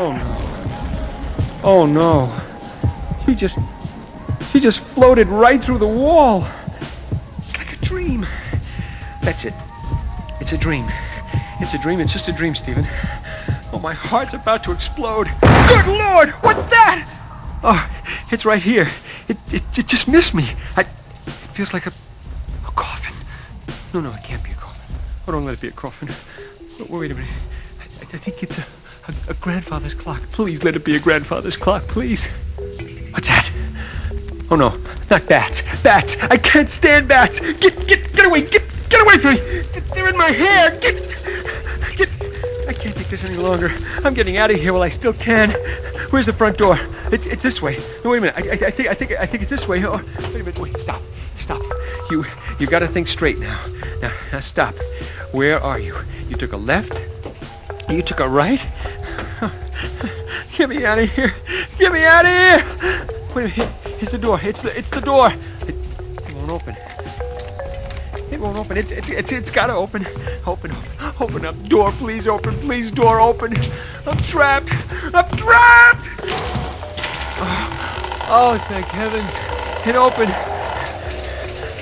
Oh 0.00 0.12
no. 0.12 1.60
Oh 1.64 1.86
no. 1.86 2.40
She 3.24 3.34
just 3.34 3.58
she 4.50 4.60
just 4.60 4.80
floated 4.80 5.28
right 5.28 5.62
through 5.62 5.78
the 5.78 5.88
wall. 5.88 6.46
It's 7.38 7.58
like 7.58 7.72
a 7.72 7.76
dream. 7.84 8.26
That's 9.22 9.44
it. 9.44 9.54
It's 10.40 10.52
a 10.52 10.58
dream. 10.58 10.86
It's 11.60 11.74
a 11.74 11.78
dream. 11.78 12.00
It's 12.00 12.12
just 12.12 12.28
a 12.28 12.32
dream, 12.32 12.54
Stephen. 12.54 12.86
Oh, 13.72 13.80
my 13.82 13.92
heart's 13.92 14.32
about 14.32 14.64
to 14.64 14.72
explode. 14.72 15.26
Good 15.42 15.86
Lord! 15.86 16.30
What's 16.40 16.64
that? 16.64 17.06
Oh, 17.62 17.90
it's 18.30 18.46
right 18.46 18.62
here. 18.62 18.88
It, 19.28 19.36
it, 19.52 19.62
it 19.78 19.86
just 19.86 20.08
missed 20.08 20.34
me. 20.34 20.48
I, 20.76 20.82
it 20.82 21.50
feels 21.52 21.74
like 21.74 21.86
a, 21.86 21.92
a 22.66 22.70
coffin. 22.70 23.14
No, 23.92 24.00
no, 24.00 24.12
it 24.14 24.22
can't 24.22 24.42
be 24.42 24.52
a 24.52 24.54
coffin. 24.54 24.96
Oh, 25.26 25.32
don't 25.32 25.44
let 25.44 25.54
it 25.54 25.60
be 25.60 25.68
a 25.68 25.72
coffin. 25.72 26.08
Oh, 26.80 26.98
wait 26.98 27.10
a 27.10 27.14
minute. 27.14 27.30
I, 27.80 27.84
I 28.00 28.18
think 28.18 28.42
it's 28.42 28.58
a, 28.58 28.64
a, 29.08 29.30
a 29.30 29.34
grandfather's 29.34 29.94
clock. 29.94 30.22
Please 30.30 30.62
let 30.62 30.76
it 30.76 30.84
be 30.84 30.96
a 30.96 31.00
grandfather's 31.00 31.56
clock, 31.56 31.82
please. 31.82 32.26
What's 33.10 33.28
that? 33.28 33.50
Oh 34.50 34.56
no, 34.56 34.78
not 35.10 35.26
bats. 35.26 35.62
Bats! 35.82 36.16
I 36.22 36.36
can't 36.36 36.70
stand 36.70 37.08
bats! 37.08 37.40
Get, 37.40 37.86
get, 37.86 38.12
get 38.12 38.26
away! 38.26 38.42
Get, 38.42 38.62
get 38.88 39.00
away 39.02 39.18
from 39.18 39.34
me! 39.34 39.60
They're 39.94 40.08
in 40.08 40.16
my 40.16 40.30
hair! 40.30 40.70
Get, 40.80 40.96
get! 41.96 42.08
I 42.68 42.72
can't 42.72 42.96
take 42.96 43.08
this 43.08 43.24
any 43.24 43.36
longer. 43.36 43.70
I'm 44.04 44.14
getting 44.14 44.36
out 44.36 44.50
of 44.50 44.58
here 44.58 44.72
while 44.72 44.82
I 44.82 44.90
still 44.90 45.12
can. 45.12 45.50
Where's 46.10 46.26
the 46.26 46.32
front 46.32 46.58
door? 46.58 46.78
It's, 47.12 47.26
it's 47.26 47.42
this 47.42 47.60
way. 47.60 47.78
No, 48.04 48.10
wait 48.10 48.18
a 48.18 48.20
minute. 48.20 48.36
I, 48.36 48.50
I, 48.50 48.68
I 48.68 48.70
think, 48.70 48.88
I 48.88 48.94
think, 48.94 49.12
I 49.12 49.26
think 49.26 49.42
it's 49.42 49.50
this 49.50 49.66
way. 49.68 49.84
Oh, 49.84 49.96
wait 50.18 50.34
a 50.34 50.38
minute. 50.38 50.58
Wait, 50.58 50.76
stop, 50.76 51.02
stop. 51.38 51.62
You, 52.10 52.24
you 52.58 52.66
got 52.66 52.80
to 52.80 52.88
think 52.88 53.08
straight 53.08 53.38
now. 53.38 53.66
Now, 54.00 54.12
now, 54.32 54.40
stop. 54.40 54.74
Where 55.32 55.60
are 55.60 55.78
you? 55.78 55.96
You 56.28 56.36
took 56.36 56.52
a 56.52 56.56
left. 56.56 56.92
You 57.90 58.02
took 58.02 58.20
a 58.20 58.28
right. 58.28 58.64
Get 60.56 60.68
me 60.68 60.84
out 60.84 60.98
of 60.98 61.10
here! 61.10 61.34
Get 61.78 61.92
me 61.92 62.04
out 62.04 62.24
of 62.24 62.32
here! 62.32 63.08
Wait 63.34 63.56
a 63.56 63.58
minute. 63.58 63.74
It's 64.00 64.12
the 64.12 64.18
door. 64.18 64.40
It's 64.42 64.62
the 64.62 64.76
it's 64.78 64.90
the 64.90 65.00
door. 65.00 65.32
It, 65.62 65.74
it 65.74 66.34
won't 66.34 66.50
open. 66.50 66.76
It 68.30 68.40
won't 68.40 68.56
open. 68.56 68.76
It's 68.76 68.90
it's 68.90 69.08
it's 69.10 69.32
it's 69.32 69.50
gotta 69.50 69.74
open. 69.74 70.06
Open 70.46 70.70
up. 70.70 71.20
Open 71.20 71.44
up. 71.44 71.54
Door, 71.68 71.92
please 71.92 72.26
open. 72.28 72.54
Please, 72.60 72.90
door 72.90 73.20
open. 73.20 73.54
I'm 74.06 74.16
trapped. 74.18 74.72
I'm 75.14 75.28
trapped. 75.36 76.06
Oh, 77.40 78.28
oh 78.30 78.58
thank 78.68 78.86
heavens. 78.86 79.36
It 79.86 79.96
opened. 79.96 80.30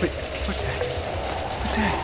Wait, 0.01 0.13
what's 0.47 0.63
that? 0.63 0.87
What's 1.61 1.77
that? 1.77 1.95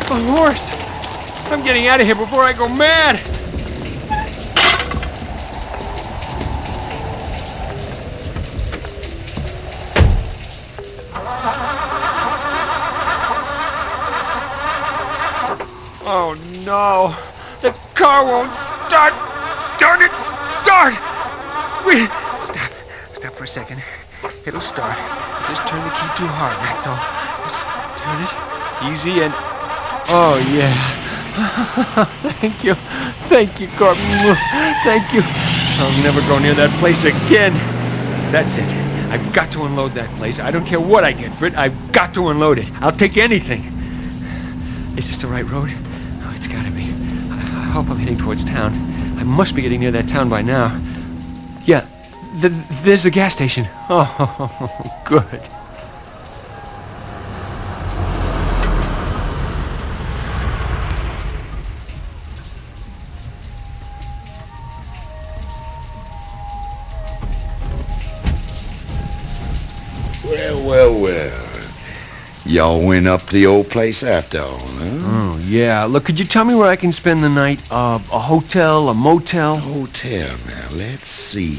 It's 0.00 0.10
a 0.10 0.14
horse. 0.32 0.87
I'm 1.50 1.64
getting 1.64 1.86
out 1.86 1.98
of 2.00 2.06
here 2.06 2.14
before 2.14 2.42
I 2.42 2.52
go 2.52 2.68
mad. 2.68 3.20
Oh 16.10 16.36
no! 16.64 17.16
The 17.62 17.72
car 17.94 18.24
won't 18.24 18.54
start! 18.54 19.14
Darn 19.78 20.02
it! 20.02 20.12
Start! 20.20 20.94
Wait! 21.86 22.10
Stop. 22.40 22.70
Stop 23.14 23.32
for 23.32 23.44
a 23.44 23.48
second. 23.48 23.82
It'll 24.44 24.60
start. 24.60 24.96
Just 25.48 25.66
turn 25.66 25.82
the 25.82 25.90
key 25.90 26.08
too 26.16 26.26
hard, 26.28 26.56
that's 26.60 26.86
all. 26.86 27.00
Just 27.42 27.64
turn 27.96 28.22
it 28.22 28.92
easy 28.92 29.22
and... 29.22 29.32
Oh, 30.10 30.36
yeah. 30.52 31.07
Thank 32.40 32.64
you. 32.64 32.74
Thank 33.28 33.60
you, 33.60 33.68
Corp. 33.78 33.96
Thank 33.96 35.12
you. 35.12 35.22
I'll 35.24 36.02
never 36.02 36.20
go 36.22 36.38
near 36.38 36.54
that 36.54 36.76
place 36.80 37.04
again. 37.04 37.52
That's 38.32 38.58
it. 38.58 38.68
I've 39.10 39.32
got 39.32 39.52
to 39.52 39.62
unload 39.64 39.92
that 39.92 40.10
place. 40.16 40.40
I 40.40 40.50
don't 40.50 40.66
care 40.66 40.80
what 40.80 41.04
I 41.04 41.12
get 41.12 41.34
for 41.34 41.46
it. 41.46 41.54
I've 41.56 41.92
got 41.92 42.12
to 42.14 42.28
unload 42.28 42.58
it. 42.58 42.68
I'll 42.82 42.92
take 42.92 43.16
anything. 43.16 43.62
Is 44.96 45.06
this 45.06 45.18
the 45.22 45.28
right 45.28 45.44
road? 45.48 45.70
Oh, 45.72 46.32
it's 46.34 46.48
gotta 46.48 46.70
be. 46.72 46.82
I, 47.30 47.70
hope 47.72 47.88
I'm 47.88 47.98
heading 47.98 48.18
towards 48.18 48.42
town. 48.44 48.72
I 49.18 49.22
must 49.22 49.54
be 49.54 49.62
getting 49.62 49.80
near 49.80 49.92
that 49.92 50.08
town 50.08 50.28
by 50.28 50.42
now. 50.42 50.76
Yeah, 51.64 51.86
th- 52.40 52.52
there's 52.82 53.04
the 53.04 53.10
gas 53.10 53.32
station. 53.34 53.68
Oh, 53.90 55.00
good. 55.06 55.40
Y'all 72.48 72.82
went 72.82 73.06
up 73.06 73.26
to 73.26 73.32
the 73.34 73.46
old 73.46 73.68
place 73.68 74.02
after 74.02 74.40
all, 74.40 74.56
huh? 74.56 74.98
Oh, 75.02 75.38
yeah. 75.44 75.84
Look, 75.84 76.06
could 76.06 76.18
you 76.18 76.24
tell 76.24 76.46
me 76.46 76.54
where 76.54 76.70
I 76.70 76.76
can 76.76 76.92
spend 76.92 77.22
the 77.22 77.28
night? 77.28 77.60
Uh, 77.70 77.98
a 78.10 78.18
hotel, 78.18 78.88
a 78.88 78.94
motel? 78.94 79.58
Hotel 79.58 80.34
now, 80.46 80.68
let's 80.72 81.06
see. 81.06 81.58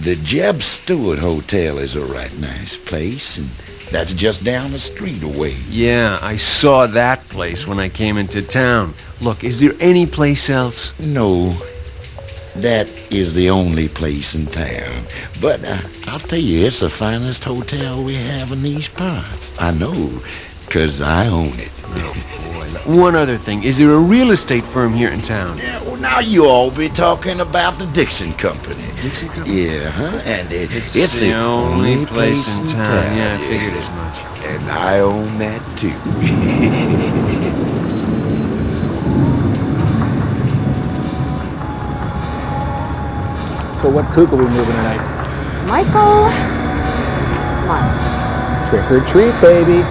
The 0.00 0.16
Jeb 0.16 0.62
Stuart 0.62 1.20
Hotel 1.20 1.78
is 1.78 1.94
a 1.94 2.04
right 2.04 2.36
nice 2.38 2.76
place, 2.76 3.36
and 3.36 3.46
that's 3.92 4.14
just 4.14 4.42
down 4.42 4.72
the 4.72 4.80
street 4.80 5.22
away. 5.22 5.54
Yeah, 5.70 6.18
I 6.20 6.38
saw 6.38 6.88
that 6.88 7.28
place 7.28 7.64
when 7.64 7.78
I 7.78 7.88
came 7.88 8.16
into 8.16 8.42
town. 8.42 8.94
Look, 9.20 9.44
is 9.44 9.60
there 9.60 9.74
any 9.78 10.06
place 10.06 10.50
else? 10.50 10.98
No, 10.98 11.56
that 12.56 12.88
is 13.10 13.34
the 13.34 13.50
only 13.50 13.88
place 13.88 14.34
in 14.34 14.46
town. 14.46 15.04
But 15.40 15.64
uh, 15.64 15.78
I'll 16.06 16.18
tell 16.20 16.38
you, 16.38 16.66
it's 16.66 16.80
the 16.80 16.90
finest 16.90 17.44
hotel 17.44 18.02
we 18.02 18.14
have 18.14 18.52
in 18.52 18.62
these 18.62 18.88
parts. 18.88 19.52
I 19.58 19.72
know, 19.72 20.22
'cause 20.68 21.00
I 21.00 21.26
own 21.28 21.58
it. 21.58 21.70
Oh, 21.96 22.14
boy. 22.84 23.00
One 23.00 23.14
other 23.16 23.38
thing, 23.38 23.62
is 23.64 23.78
there 23.78 23.90
a 23.92 23.98
real 23.98 24.30
estate 24.30 24.64
firm 24.64 24.92
here 24.92 25.10
in 25.10 25.22
town? 25.22 25.58
Yeah, 25.58 25.82
well, 25.84 25.96
now 25.96 26.18
you 26.20 26.46
all 26.46 26.70
be 26.70 26.88
talking 26.88 27.40
about 27.40 27.78
the 27.78 27.86
Dixon 27.86 28.32
Company. 28.34 28.84
Dixon 29.00 29.28
Company? 29.28 29.64
Yeah, 29.66 29.90
huh? 29.90 30.20
And 30.24 30.52
it, 30.52 30.70
it's, 30.72 30.94
It's 30.94 31.18
the, 31.18 31.30
the 31.30 31.34
only 31.36 32.04
place 32.06 32.56
in 32.58 32.64
town. 32.66 33.16
Yeah, 33.16 33.38
I 33.40 33.46
figured 33.46 33.74
as 33.74 33.88
much. 33.90 34.44
And 34.44 34.70
I 34.70 34.98
own 35.00 35.38
that 35.38 35.62
too. 35.78 35.94
So 43.84 43.90
what 43.90 44.10
kook 44.12 44.32
are 44.32 44.36
we 44.36 44.46
moving 44.46 44.64
tonight? 44.64 45.66
Michael 45.68 46.30
Myers. 47.68 48.16
Trick 48.70 48.90
or 48.90 49.04
treat, 49.04 49.38
baby. 49.42 49.82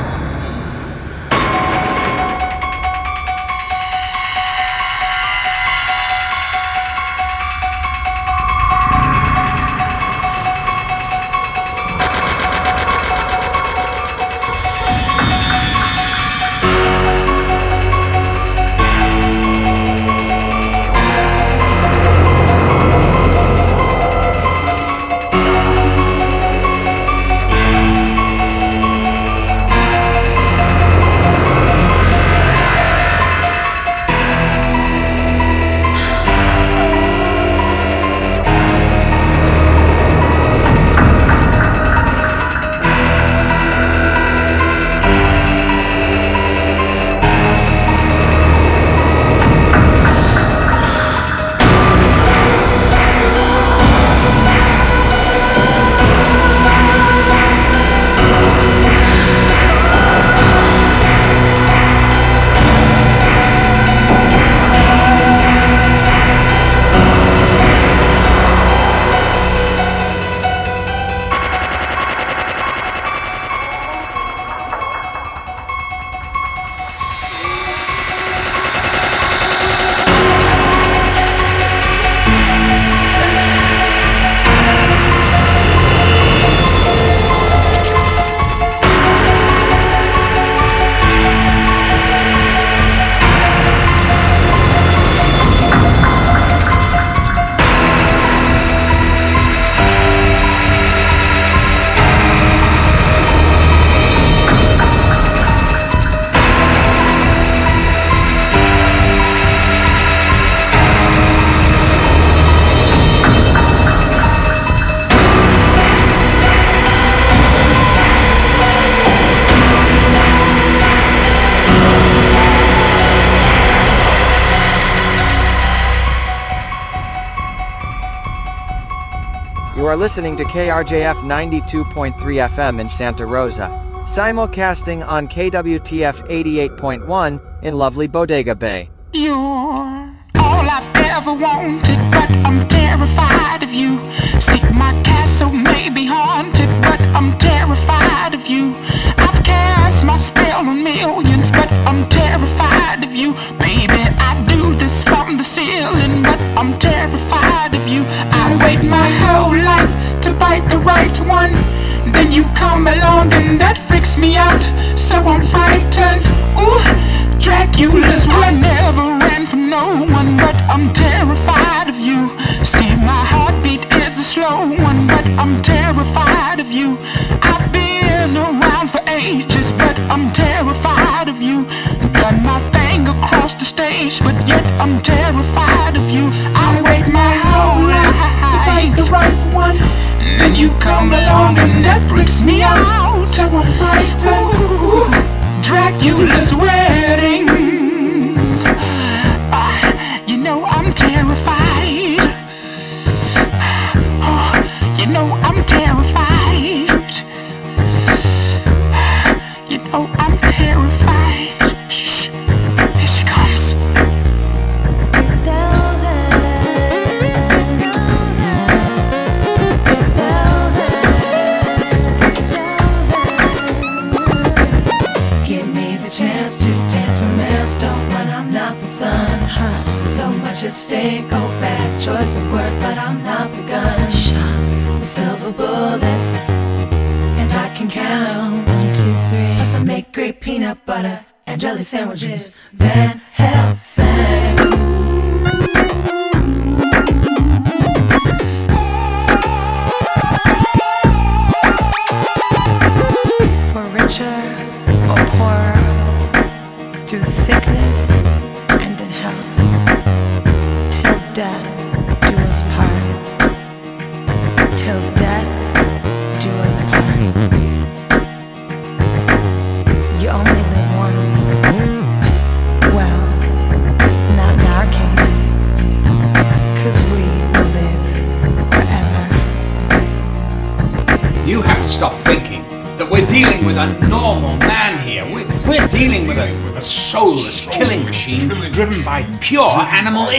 are 129.93 129.97
listening 129.97 130.36
to 130.36 130.43
KRJF 130.45 131.17
92.3 131.17 132.15
FM 132.17 132.82
in 132.82 132.89
Santa 132.89 133.27
Rosa, 133.27 133.67
simulcasting 134.06 135.08
on 135.08 135.27
KWTF 135.27 136.27
88.1 136.29 137.39
in 137.63 137.77
lovely 137.77 138.08
Bodega 138.08 138.56
Bay. 138.56 138.89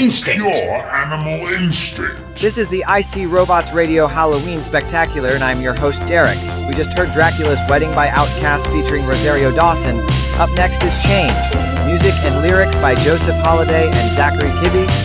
instinct. 0.05 0.43
Pure 0.43 0.55
animal 0.55 1.49
instinct. 1.49 2.21
This 2.37 2.59
is 2.59 2.69
the 2.69 2.85
IC 2.87 3.31
Robots 3.31 3.73
Radio 3.73 4.07
Halloween 4.07 4.63
Spectacular, 4.63 5.31
and 5.31 5.43
I'm 5.43 5.63
your 5.63 5.73
host, 5.73 6.05
Derek. 6.07 6.39
We 6.69 6.75
just 6.75 6.93
heard 6.93 7.11
Dracula's 7.13 7.61
Wedding 7.71 7.91
by 7.95 8.09
OutKast 8.09 8.71
featuring 8.71 9.07
Rosario 9.07 9.51
Dawson. 9.55 9.99
Up 10.39 10.51
next 10.51 10.83
is 10.83 10.93
Change, 11.05 11.33
music 11.87 12.13
and 12.25 12.43
lyrics 12.43 12.75
by 12.77 12.95
Joseph 12.97 13.37
Holliday 13.37 13.87
and 13.87 14.15
Zachary 14.15 14.51
Kibbe. 14.61 15.04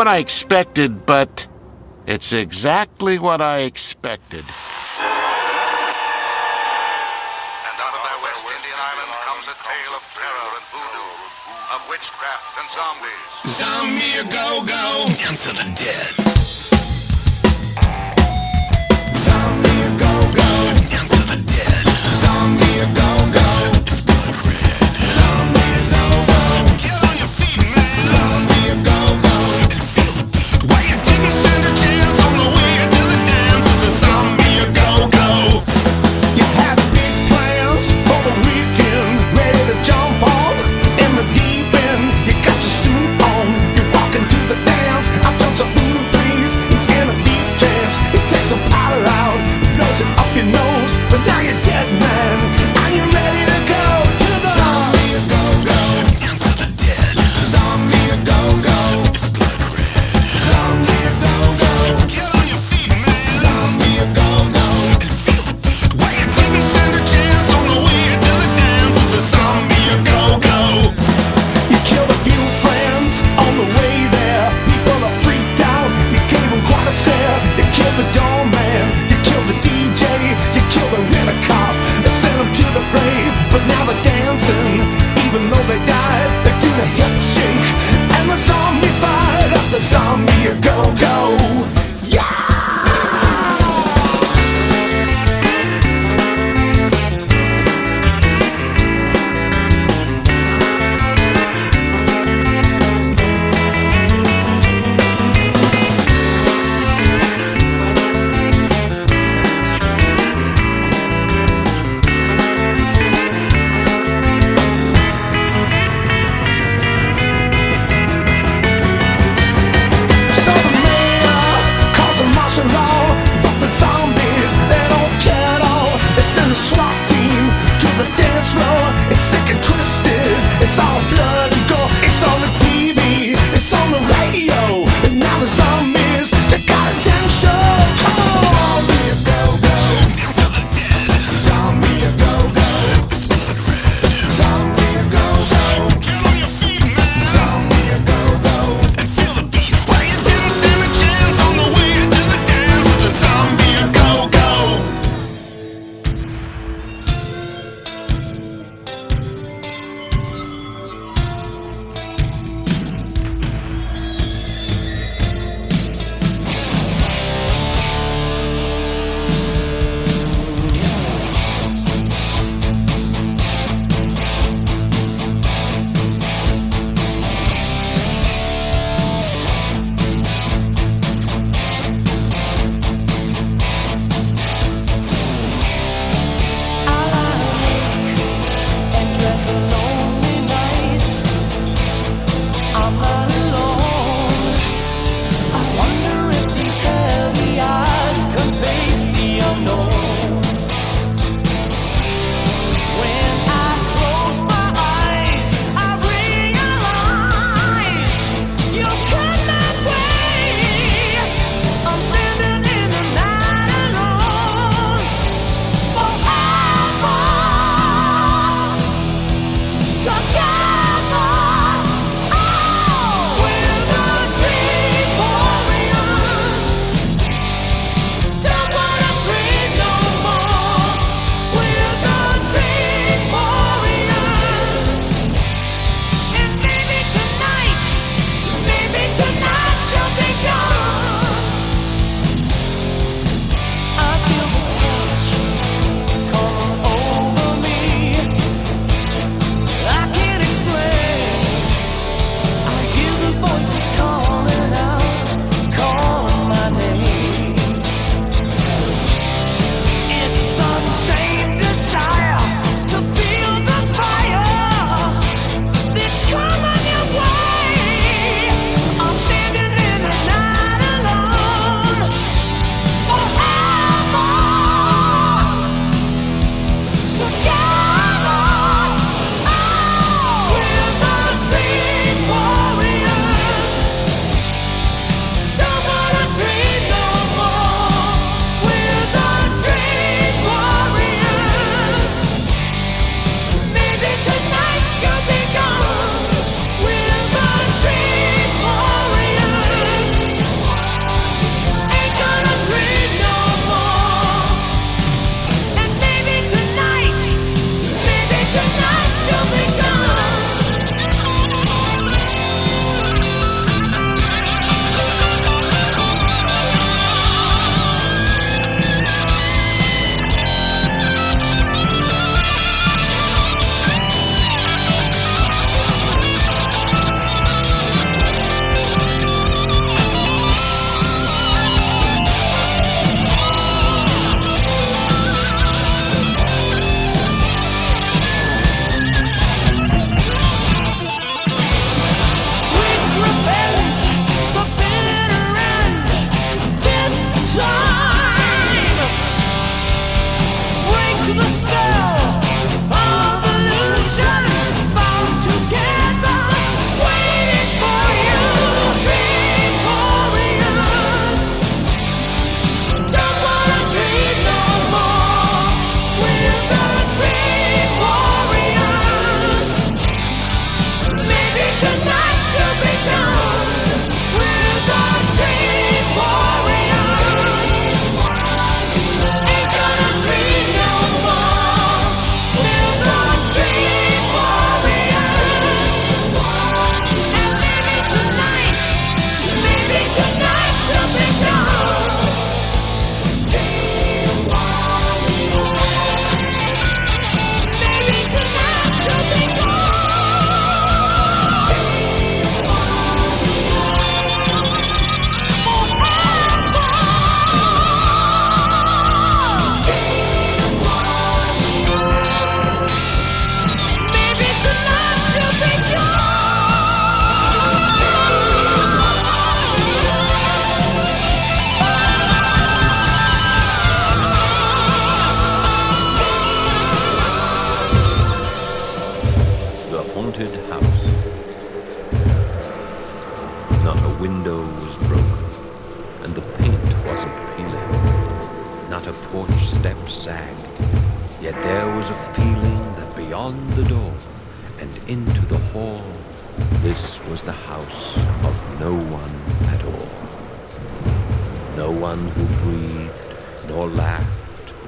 what 0.00 0.08
I 0.08 0.16
expected, 0.16 1.04
but 1.04 1.46
it's 2.06 2.32
exactly 2.32 3.18
what 3.18 3.42
I 3.42 3.58
expected. 3.58 3.89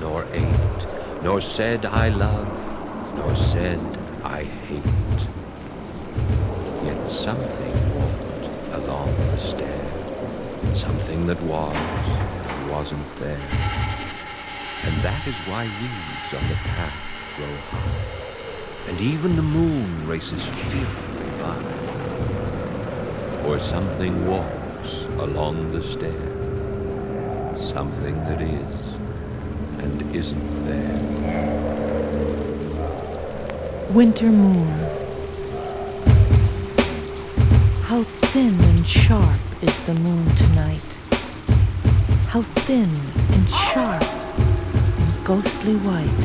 Nor 0.01 0.24
ate, 0.32 1.22
nor 1.22 1.40
said 1.40 1.86
I 1.86 2.09
love, 2.09 2.49
nor 3.16 3.36
said 3.36 3.78
I 4.24 4.45
hate. 4.45 4.84
Yet 6.84 7.03
something 7.03 7.74
walked 7.95 8.84
along 8.84 9.16
the 9.16 9.38
stair, 9.38 9.90
something 10.76 11.26
that 11.26 11.40
was 11.43 11.74
and 11.74 12.70
wasn't 12.70 13.14
there. 13.16 13.49
And 14.84 14.97
that 15.03 15.26
is 15.28 15.36
why 15.47 15.64
weeds 15.64 16.34
on 16.34 16.49
the 16.49 16.55
path 16.55 16.97
grow 17.36 17.57
high, 17.70 18.88
and 18.88 19.01
even 19.01 19.36
the 19.36 19.43
moon 19.43 20.07
races 20.09 20.45
fearfully 20.45 21.30
by. 21.40 21.59
For 23.43 23.59
something 23.61 24.26
walks 24.26 25.05
along 25.18 25.72
the 25.72 25.82
stair, 25.82 26.18
something 27.72 28.16
that 28.24 28.40
is 28.40 28.82
and 29.83 30.14
isn't 30.14 30.66
there. 30.66 31.01
Winter 33.91 34.30
moon. 34.30 34.68
How 37.83 38.05
thin 38.33 38.59
and 38.61 38.87
sharp 38.87 39.35
is 39.61 39.87
the 39.87 39.95
moon 39.95 40.24
tonight. 40.37 40.87
How 42.28 42.43
thin 42.64 42.91
and 43.35 43.49
sharp 43.49 44.03
and 44.03 45.24
ghostly 45.24 45.76
white 45.76 46.22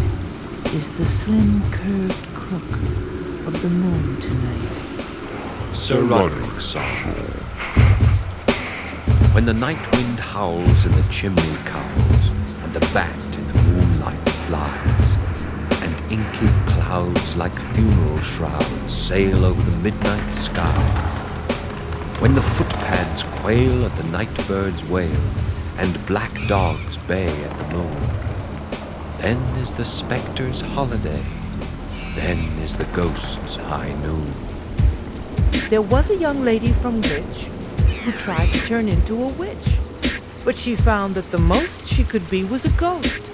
is 0.73 0.89
the 0.97 1.05
slim 1.05 1.61
curved 1.71 2.27
crook 2.35 2.71
of 3.47 3.61
the 3.61 3.69
moon 3.69 4.21
tonight. 4.21 5.75
Sir 5.75 6.01
Roderic 6.03 6.61
song. 6.61 6.83
When 9.33 9.45
the 9.45 9.53
night 9.53 9.79
wind 9.95 10.19
howls 10.19 10.85
and 10.85 10.93
the 10.93 11.13
chimney 11.13 11.57
cowls, 11.65 12.27
and 12.63 12.73
the 12.73 12.79
bat 12.93 13.13
in 13.13 13.31
the 13.31 13.36
moonlight 13.36 13.36
flies, 14.47 15.81
and 15.83 15.93
inky 16.09 16.47
clouds 16.71 17.35
like 17.35 17.53
funeral 17.75 18.21
shrouds 18.21 18.97
sail 18.97 19.43
over 19.43 19.61
the 19.61 19.77
midnight 19.79 20.33
skies. 20.33 21.17
When 22.21 22.33
the 22.33 22.41
footpads 22.41 23.23
quail 23.41 23.85
at 23.85 23.95
the 23.97 24.09
night 24.09 24.47
bird's 24.47 24.85
wail, 24.89 25.21
and 25.77 26.05
black 26.07 26.31
dogs 26.47 26.95
bay 27.09 27.27
at 27.27 27.65
the 27.65 27.75
moon, 27.75 27.99
then 29.19 29.37
is 29.57 29.73
the 29.73 29.83
spectre's 29.83 30.61
holiday, 30.61 31.23
then 32.15 32.37
is 32.59 32.77
the 32.77 32.85
ghost's 32.85 33.57
high 33.57 33.93
noon. 34.01 34.33
There 35.69 35.81
was 35.81 36.09
a 36.09 36.15
young 36.15 36.45
lady 36.45 36.71
from 36.71 37.01
Rich 37.01 37.49
who 38.03 38.13
tried 38.13 38.53
to 38.53 38.59
turn 38.65 38.87
into 38.87 39.23
a 39.23 39.33
witch, 39.33 39.75
but 40.45 40.55
she 40.55 40.77
found 40.77 41.15
that 41.15 41.29
the 41.31 41.37
most 41.37 41.85
she 41.85 42.05
could 42.05 42.29
be 42.29 42.45
was 42.45 42.63
a 42.63 42.71
ghost, 42.71 43.26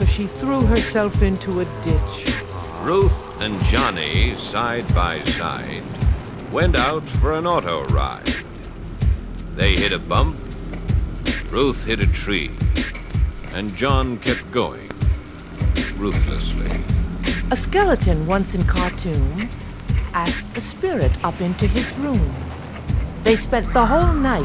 so 0.00 0.06
she 0.06 0.26
threw 0.38 0.62
herself 0.62 1.20
into 1.20 1.60
a 1.60 1.64
ditch. 1.82 2.42
Ruth 2.82 3.12
and 3.42 3.62
Johnny, 3.66 4.34
side 4.38 4.92
by 4.94 5.22
side, 5.24 5.82
went 6.50 6.74
out 6.74 7.06
for 7.20 7.34
an 7.34 7.46
auto 7.46 7.84
ride. 7.92 8.34
They 9.56 9.74
hit 9.74 9.92
a 9.92 9.98
bump, 9.98 10.36
Ruth 11.50 11.84
hit 11.84 12.02
a 12.02 12.06
tree, 12.06 12.50
and 13.54 13.76
John 13.76 14.18
kept 14.20 14.50
going, 14.50 14.88
ruthlessly. 15.96 16.80
A 17.50 17.56
skeleton 17.56 18.26
once 18.26 18.54
in 18.54 18.64
Khartoum 18.64 19.50
asked 20.14 20.56
a 20.56 20.60
spirit 20.62 21.12
up 21.22 21.42
into 21.42 21.66
his 21.66 21.92
room. 21.98 22.34
They 23.24 23.36
spent 23.36 23.70
the 23.74 23.84
whole 23.84 24.14
night 24.14 24.42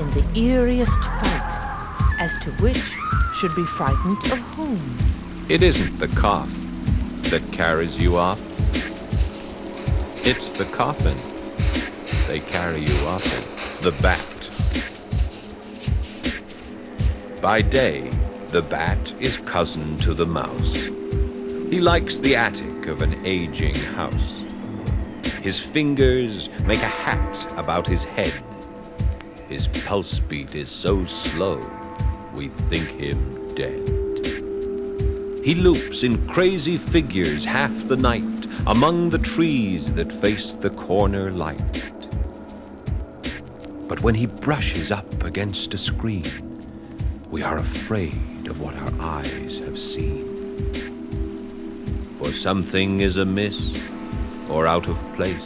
in 0.00 0.10
the 0.10 0.22
eeriest 0.34 1.02
fight 1.20 2.18
as 2.18 2.40
to 2.40 2.50
which 2.62 2.97
should 3.38 3.54
be 3.54 3.64
frightened 3.64 4.18
of 4.32 4.38
whom. 4.56 4.96
It 5.48 5.62
isn't 5.62 6.00
the 6.00 6.08
cough 6.08 6.52
that 7.30 7.42
carries 7.52 7.96
you 7.96 8.16
off. 8.16 8.42
It's 10.26 10.50
the 10.50 10.64
coffin 10.64 11.16
they 12.26 12.40
carry 12.40 12.80
you 12.80 13.06
off 13.06 13.24
in. 13.32 13.44
The 13.84 13.92
bat. 14.02 14.24
By 17.40 17.62
day, 17.62 18.10
the 18.48 18.62
bat 18.62 18.98
is 19.20 19.36
cousin 19.46 19.96
to 19.98 20.14
the 20.14 20.26
mouse. 20.26 20.86
He 21.70 21.80
likes 21.80 22.18
the 22.18 22.34
attic 22.34 22.88
of 22.88 23.02
an 23.02 23.24
aging 23.24 23.76
house. 23.76 24.42
His 25.42 25.60
fingers 25.60 26.48
make 26.64 26.82
a 26.82 26.86
hat 26.86 27.54
about 27.56 27.86
his 27.86 28.02
head. 28.02 28.32
His 29.48 29.68
pulse 29.68 30.18
beat 30.18 30.56
is 30.56 30.68
so 30.68 31.06
slow, 31.06 31.60
we 32.38 32.48
think 32.70 32.86
him 32.90 33.48
dead. 33.56 33.84
He 35.44 35.56
loops 35.56 36.04
in 36.04 36.24
crazy 36.28 36.78
figures 36.78 37.44
half 37.44 37.72
the 37.88 37.96
night 37.96 38.46
among 38.68 39.10
the 39.10 39.18
trees 39.18 39.92
that 39.94 40.12
face 40.22 40.52
the 40.52 40.70
corner 40.70 41.32
light. 41.32 41.90
But 43.88 44.02
when 44.02 44.14
he 44.14 44.26
brushes 44.26 44.92
up 44.92 45.24
against 45.24 45.74
a 45.74 45.78
screen, 45.78 46.22
we 47.28 47.42
are 47.42 47.56
afraid 47.56 48.46
of 48.46 48.60
what 48.60 48.74
our 48.76 49.00
eyes 49.00 49.58
have 49.64 49.78
seen. 49.78 50.24
For 52.18 52.30
something 52.30 53.00
is 53.00 53.16
amiss 53.16 53.88
or 54.48 54.68
out 54.68 54.88
of 54.88 54.96
place 55.16 55.40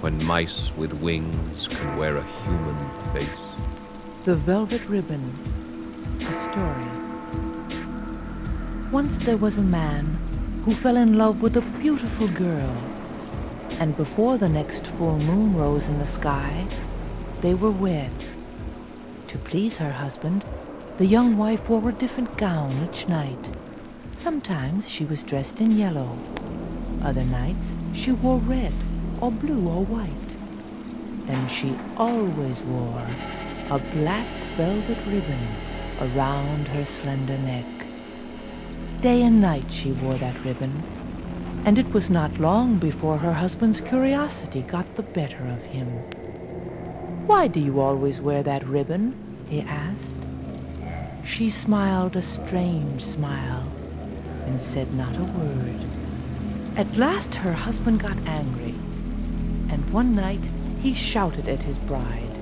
when 0.00 0.24
mice 0.24 0.70
with 0.78 0.98
wings 1.02 1.68
can 1.68 1.98
wear 1.98 2.16
a 2.16 2.26
human 2.42 3.12
face. 3.12 3.34
The 4.24 4.34
Velvet 4.34 4.88
Ribbon, 4.88 5.53
story. 6.54 6.86
Once 8.92 9.24
there 9.24 9.36
was 9.36 9.56
a 9.56 9.70
man 9.82 10.04
who 10.64 10.70
fell 10.70 10.96
in 10.96 11.18
love 11.18 11.42
with 11.42 11.56
a 11.56 11.68
beautiful 11.82 12.28
girl, 12.28 12.76
and 13.80 13.96
before 13.96 14.38
the 14.38 14.48
next 14.48 14.86
full 14.86 15.18
moon 15.18 15.56
rose 15.56 15.82
in 15.86 15.98
the 15.98 16.06
sky, 16.12 16.64
they 17.40 17.54
were 17.54 17.72
wed. 17.72 18.12
To 19.28 19.38
please 19.38 19.78
her 19.78 19.90
husband, 19.90 20.44
the 20.98 21.06
young 21.06 21.36
wife 21.36 21.68
wore 21.68 21.88
a 21.88 21.92
different 21.92 22.36
gown 22.36 22.72
each 22.88 23.08
night. 23.08 23.50
Sometimes 24.20 24.88
she 24.88 25.04
was 25.04 25.24
dressed 25.24 25.60
in 25.60 25.72
yellow. 25.72 26.16
Other 27.02 27.24
nights 27.24 27.66
she 27.94 28.12
wore 28.12 28.38
red 28.38 28.74
or 29.20 29.32
blue 29.32 29.68
or 29.68 29.84
white. 29.84 30.30
And 31.26 31.50
she 31.50 31.76
always 31.96 32.62
wore 32.62 33.06
a 33.70 33.78
black 33.96 34.28
velvet 34.56 34.98
ribbon 35.08 35.63
around 36.00 36.68
her 36.68 36.84
slender 36.84 37.38
neck. 37.38 37.66
Day 39.00 39.22
and 39.22 39.40
night 39.40 39.70
she 39.70 39.92
wore 39.92 40.16
that 40.18 40.44
ribbon, 40.44 40.82
and 41.64 41.78
it 41.78 41.92
was 41.94 42.10
not 42.10 42.38
long 42.40 42.78
before 42.78 43.18
her 43.18 43.32
husband's 43.32 43.80
curiosity 43.80 44.62
got 44.62 44.86
the 44.96 45.02
better 45.02 45.46
of 45.46 45.60
him. 45.62 45.88
Why 47.26 47.48
do 47.48 47.60
you 47.60 47.80
always 47.80 48.20
wear 48.20 48.42
that 48.42 48.66
ribbon? 48.66 49.14
he 49.48 49.60
asked. 49.62 50.26
She 51.24 51.50
smiled 51.50 52.16
a 52.16 52.22
strange 52.22 53.02
smile 53.04 53.64
and 54.46 54.60
said 54.60 54.92
not 54.92 55.16
a 55.18 55.24
word. 55.24 55.84
At 56.76 56.96
last 56.96 57.34
her 57.36 57.52
husband 57.52 58.00
got 58.00 58.18
angry, 58.26 58.74
and 59.70 59.88
one 59.90 60.14
night 60.14 60.48
he 60.82 60.92
shouted 60.92 61.48
at 61.48 61.62
his 61.62 61.78
bride, 61.78 62.38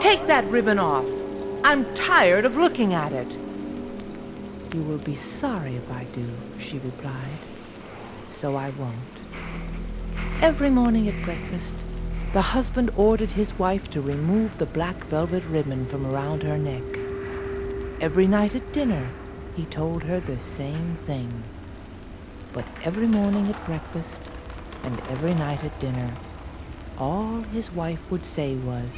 Take 0.00 0.26
that 0.26 0.48
ribbon 0.50 0.78
off! 0.78 1.17
I'm 1.68 1.84
tired 1.94 2.46
of 2.46 2.56
looking 2.56 2.94
at 2.94 3.12
it. 3.12 3.30
You 4.74 4.82
will 4.84 4.96
be 4.96 5.16
sorry 5.38 5.76
if 5.76 5.90
I 5.90 6.04
do, 6.14 6.26
she 6.58 6.78
replied. 6.78 7.38
So 8.32 8.56
I 8.56 8.70
won't. 8.70 8.96
Every 10.40 10.70
morning 10.70 11.10
at 11.10 11.24
breakfast, 11.26 11.74
the 12.32 12.40
husband 12.40 12.90
ordered 12.96 13.32
his 13.32 13.52
wife 13.58 13.90
to 13.90 14.00
remove 14.00 14.56
the 14.56 14.64
black 14.64 14.96
velvet 15.08 15.44
ribbon 15.44 15.84
from 15.88 16.06
around 16.06 16.42
her 16.42 16.56
neck. 16.56 16.82
Every 18.00 18.26
night 18.26 18.54
at 18.54 18.72
dinner, 18.72 19.06
he 19.54 19.66
told 19.66 20.02
her 20.04 20.20
the 20.20 20.38
same 20.56 20.96
thing. 21.04 21.42
But 22.54 22.64
every 22.82 23.08
morning 23.08 23.46
at 23.46 23.66
breakfast 23.66 24.22
and 24.84 24.98
every 25.10 25.34
night 25.34 25.62
at 25.62 25.78
dinner, 25.80 26.14
all 26.96 27.42
his 27.52 27.70
wife 27.72 28.00
would 28.10 28.24
say 28.24 28.54
was, 28.54 28.88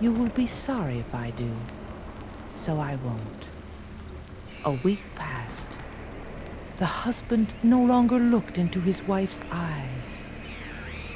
You 0.00 0.12
will 0.12 0.28
be 0.28 0.46
sorry 0.46 0.98
if 0.98 1.14
I 1.14 1.30
do, 1.30 1.54
so 2.54 2.78
I 2.78 2.96
won't. 2.96 3.46
A 4.64 4.72
week 4.72 5.00
passed. 5.14 5.78
The 6.78 6.86
husband 6.86 7.54
no 7.62 7.82
longer 7.82 8.18
looked 8.18 8.58
into 8.58 8.80
his 8.80 9.02
wife's 9.04 9.40
eyes. 9.50 10.20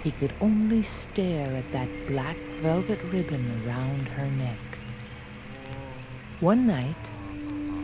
he 0.04 0.12
could 0.12 0.34
only 0.40 0.82
stare 0.82 1.54
at 1.56 1.72
that 1.72 1.88
black 2.06 2.36
velvet 2.62 3.02
ribbon 3.04 3.64
around 3.66 4.08
her 4.08 4.30
neck. 4.30 4.78
One 6.40 6.66
night, 6.66 7.10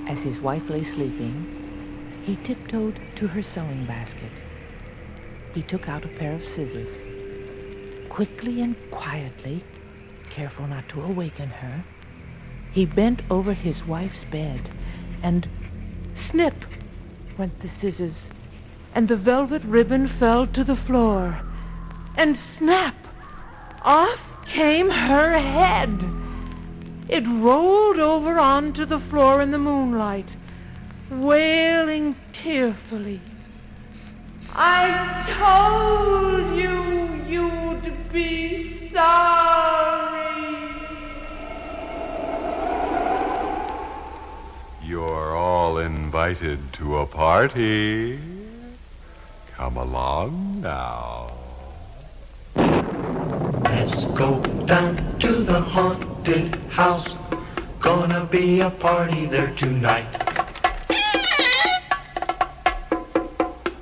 as 0.09 0.18
his 0.20 0.40
wife 0.40 0.68
lay 0.70 0.84
sleeping, 0.84 1.47
he 2.22 2.36
tiptoed 2.36 2.99
to 3.16 3.26
her 3.28 3.42
sewing 3.42 3.84
basket. 3.86 4.32
He 5.55 5.62
took 5.62 5.88
out 5.88 6.05
a 6.07 6.09
pair 6.09 6.34
of 6.34 6.44
scissors. 6.44 6.90
Quickly 8.11 8.62
and 8.62 8.76
quietly, 8.90 9.64
careful 10.37 10.66
not 10.66 10.87
to 10.87 11.01
awaken 11.03 11.49
her, 11.49 11.82
he 12.70 12.84
bent 12.84 13.22
over 13.30 13.55
his 13.55 13.82
wife's 13.87 14.22
bed 14.30 14.61
and 15.22 15.49
snip 16.14 16.55
went 17.39 17.59
the 17.61 17.70
scissors 17.80 18.26
and 18.95 19.09
the 19.09 19.16
velvet 19.16 19.62
ribbon 19.64 20.07
fell 20.07 20.47
to 20.47 20.62
the 20.62 20.76
floor 20.76 21.41
and 22.18 22.37
snap 22.37 22.95
off 23.80 24.20
came 24.47 24.91
her 24.91 25.39
head. 25.39 26.05
It 27.09 27.24
rolled 27.26 27.99
over 27.99 28.39
onto 28.39 28.84
the 28.84 29.01
floor 29.01 29.41
in 29.41 29.53
the 29.53 29.59
moonlight, 29.59 30.28
wailing 31.11 32.14
tearfully. 32.34 33.22
I 34.55 35.24
told 35.39 36.59
you 36.59 37.24
you'd 37.26 38.12
be 38.12 38.75
You're 44.82 45.36
all 45.36 45.78
invited 45.78 46.72
to 46.74 46.97
a 46.99 47.07
party. 47.07 48.18
Come 49.55 49.76
along 49.76 50.62
now. 50.62 51.30
Let's 52.55 54.07
go 54.16 54.40
down 54.64 55.18
to 55.18 55.44
the 55.44 55.61
haunted 55.61 56.55
house. 56.70 57.16
Gonna 57.80 58.24
be 58.24 58.61
a 58.61 58.70
party 58.70 59.26
there 59.26 59.53
tonight. 59.57 60.09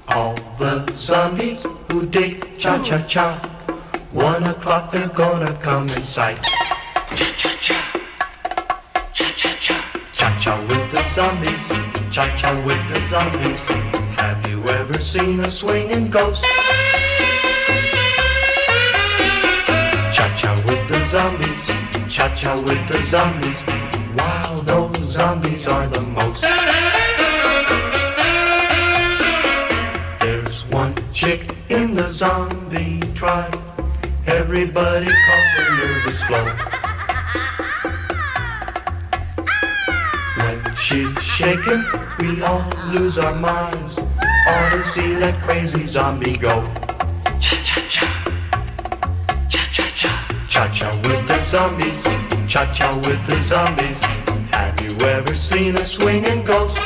All 0.09 0.35
the 0.59 0.93
zombies 0.97 1.63
who 1.89 2.05
dig 2.05 2.59
cha-cha-cha. 2.59 3.54
One 4.15 4.45
o'clock 4.45 4.93
they're 4.93 5.09
gonna 5.09 5.53
come 5.55 5.83
in 5.83 5.89
sight. 5.89 6.41
Cha-cha-cha. 7.17 8.01
Cha-cha-cha. 9.13 10.01
Cha-cha 10.13 10.61
with 10.69 10.93
the 10.93 11.03
zombies. 11.09 11.61
Cha-cha 12.15 12.55
with 12.65 12.79
the 12.91 13.01
zombies. 13.09 13.59
Have 14.15 14.47
you 14.49 14.63
ever 14.69 15.01
seen 15.01 15.41
a 15.41 15.51
swinging 15.51 16.11
ghost? 16.11 16.45
Cha-cha 20.15 20.63
with 20.65 20.89
the 20.89 21.05
zombies. 21.07 21.63
Cha-cha 22.09 22.61
with 22.61 22.89
the 22.89 23.03
zombies. 23.03 23.59
Wow, 24.17 24.61
those 24.65 25.11
zombies 25.11 25.67
are 25.67 25.89
the 25.89 26.01
most. 26.01 26.43
There's 30.21 30.65
one 30.67 30.95
chick 31.13 31.57
in 31.69 31.97
the 31.97 32.07
zombie 32.07 33.01
tribe. 33.17 33.64
Everybody 34.27 35.07
calls 35.07 35.51
her 35.57 35.77
nervous 35.77 36.23
Flo. 36.23 36.45
When 40.37 40.77
she's 40.77 41.13
shaken, 41.23 41.85
we 42.19 42.43
all 42.43 42.65
lose 42.93 43.19
our 43.19 43.35
minds. 43.35 43.99
Ought 43.99 44.71
to 44.71 44.83
see 44.83 45.15
that 45.15 45.43
crazy 45.43 45.87
zombie 45.87 46.39
go. 46.39 46.65
Cha-cha-cha. 47.39 48.07
Cha-cha-cha. 49.51 50.47
Cha-cha 50.49 50.95
with 51.03 51.29
the 51.29 51.39
zombies. 51.43 52.01
Cha-cha 52.49 52.97
with 52.97 53.27
the 53.27 53.39
zombies. 53.43 53.99
Have 54.53 54.81
you 54.81 54.97
ever 55.07 55.35
seen 55.35 55.77
a 55.77 55.85
swinging 55.85 56.43
ghost? 56.45 56.77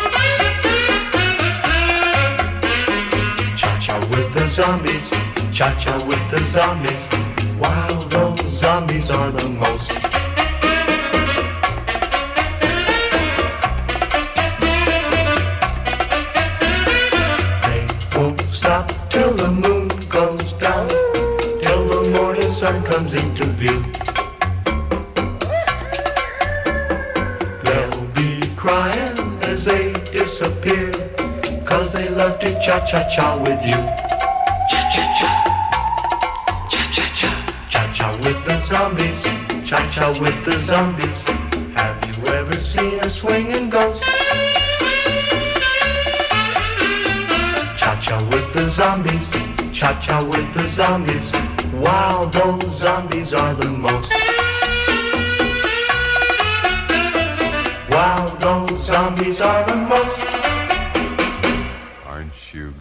Cha-cha 3.56 4.00
with 4.10 4.34
the 4.34 4.46
zombies. 4.46 5.08
Cha-cha 5.52 6.04
with 6.04 6.30
the 6.32 6.42
zombies. 6.44 7.27
Wow, 7.58 7.88
those 8.08 8.48
zombies 8.48 9.10
are 9.10 9.32
the 9.32 9.48
most. 9.48 9.88
They 17.64 17.82
won't 18.16 18.40
stop 18.54 18.92
till 19.10 19.32
the 19.32 19.50
moon 19.50 19.88
goes 20.08 20.52
down, 20.52 20.88
till 21.60 21.88
the 21.88 22.10
morning 22.16 22.52
sun 22.52 22.84
comes 22.84 23.14
into 23.14 23.44
view. 23.44 23.82
They'll 27.64 28.06
be 28.14 28.54
crying 28.54 29.18
as 29.42 29.64
they 29.64 29.94
disappear, 30.12 30.92
cause 31.64 31.90
they 31.92 32.08
love 32.08 32.38
to 32.38 32.54
cha-cha-cha 32.60 33.36
with 33.36 33.60
you. 33.64 33.80
Cha-cha-cha. 34.70 35.26
Cha-cha-cha. 35.26 35.47
Cha-cha 37.68 38.16
with 38.24 38.42
the 38.46 38.58
zombies. 38.58 39.20
Cha-cha 39.68 40.18
with 40.18 40.44
the 40.46 40.58
zombies. 40.60 41.20
Have 41.76 41.98
you 42.06 42.26
ever 42.32 42.58
seen 42.58 42.98
a 43.00 43.10
swinging 43.10 43.68
ghost? 43.68 44.02
Cha-cha 47.76 48.26
with 48.30 48.52
the 48.54 48.66
zombies. 48.66 49.22
Cha-cha 49.72 50.24
with 50.24 50.54
the 50.54 50.66
zombies. 50.66 51.30
Wow, 51.74 52.24
those 52.32 52.74
zombies 52.74 53.34
are 53.34 53.54
the 53.54 53.68
most. 53.68 54.10
Wow, 57.90 58.34
those 58.40 58.86
zombies 58.86 59.40
are 59.42 59.66
the 59.66 59.76
most. 59.76 60.17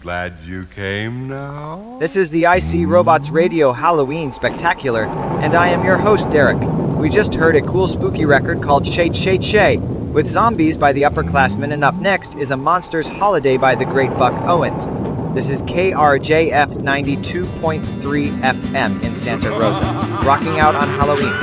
Aren't 0.08 0.40
you 0.40 0.64
glad 0.64 0.72
you 0.72 0.74
came 0.74 1.28
now? 1.28 1.98
This 2.00 2.16
is 2.16 2.30
the 2.30 2.44
IseeRobots 2.44 3.30
Radio 3.30 3.72
Halloween 3.72 4.30
Spectacular, 4.30 5.04
and 5.04 5.54
I 5.54 5.68
am 5.68 5.84
your 5.84 5.98
host, 5.98 6.30
Derek. 6.30 6.58
We 6.96 7.10
just 7.10 7.34
heard 7.34 7.56
a 7.56 7.60
cool 7.60 7.86
spooky 7.86 8.24
record 8.24 8.62
called 8.62 8.86
Cha 8.86 9.08
Cha 9.08 9.36
Cha, 9.36 9.78
with 9.78 10.26
Zombies 10.26 10.78
by 10.78 10.94
the 10.94 11.02
Upperclassmen, 11.02 11.74
and 11.74 11.84
up 11.84 11.94
next 11.96 12.36
is 12.36 12.50
A 12.50 12.56
Monster's 12.56 13.06
Holiday 13.06 13.58
by 13.58 13.74
the 13.74 13.84
Great 13.84 14.08
Buck 14.12 14.32
Owens. 14.48 14.86
This 15.34 15.50
is 15.50 15.62
KRJF 15.64 16.78
92.3 16.78 18.40
FM 18.40 19.02
in 19.02 19.14
Santa 19.14 19.50
Rosa, 19.50 20.22
rocking 20.24 20.58
out 20.58 20.74
on 20.74 20.88
Halloween. 20.88 21.34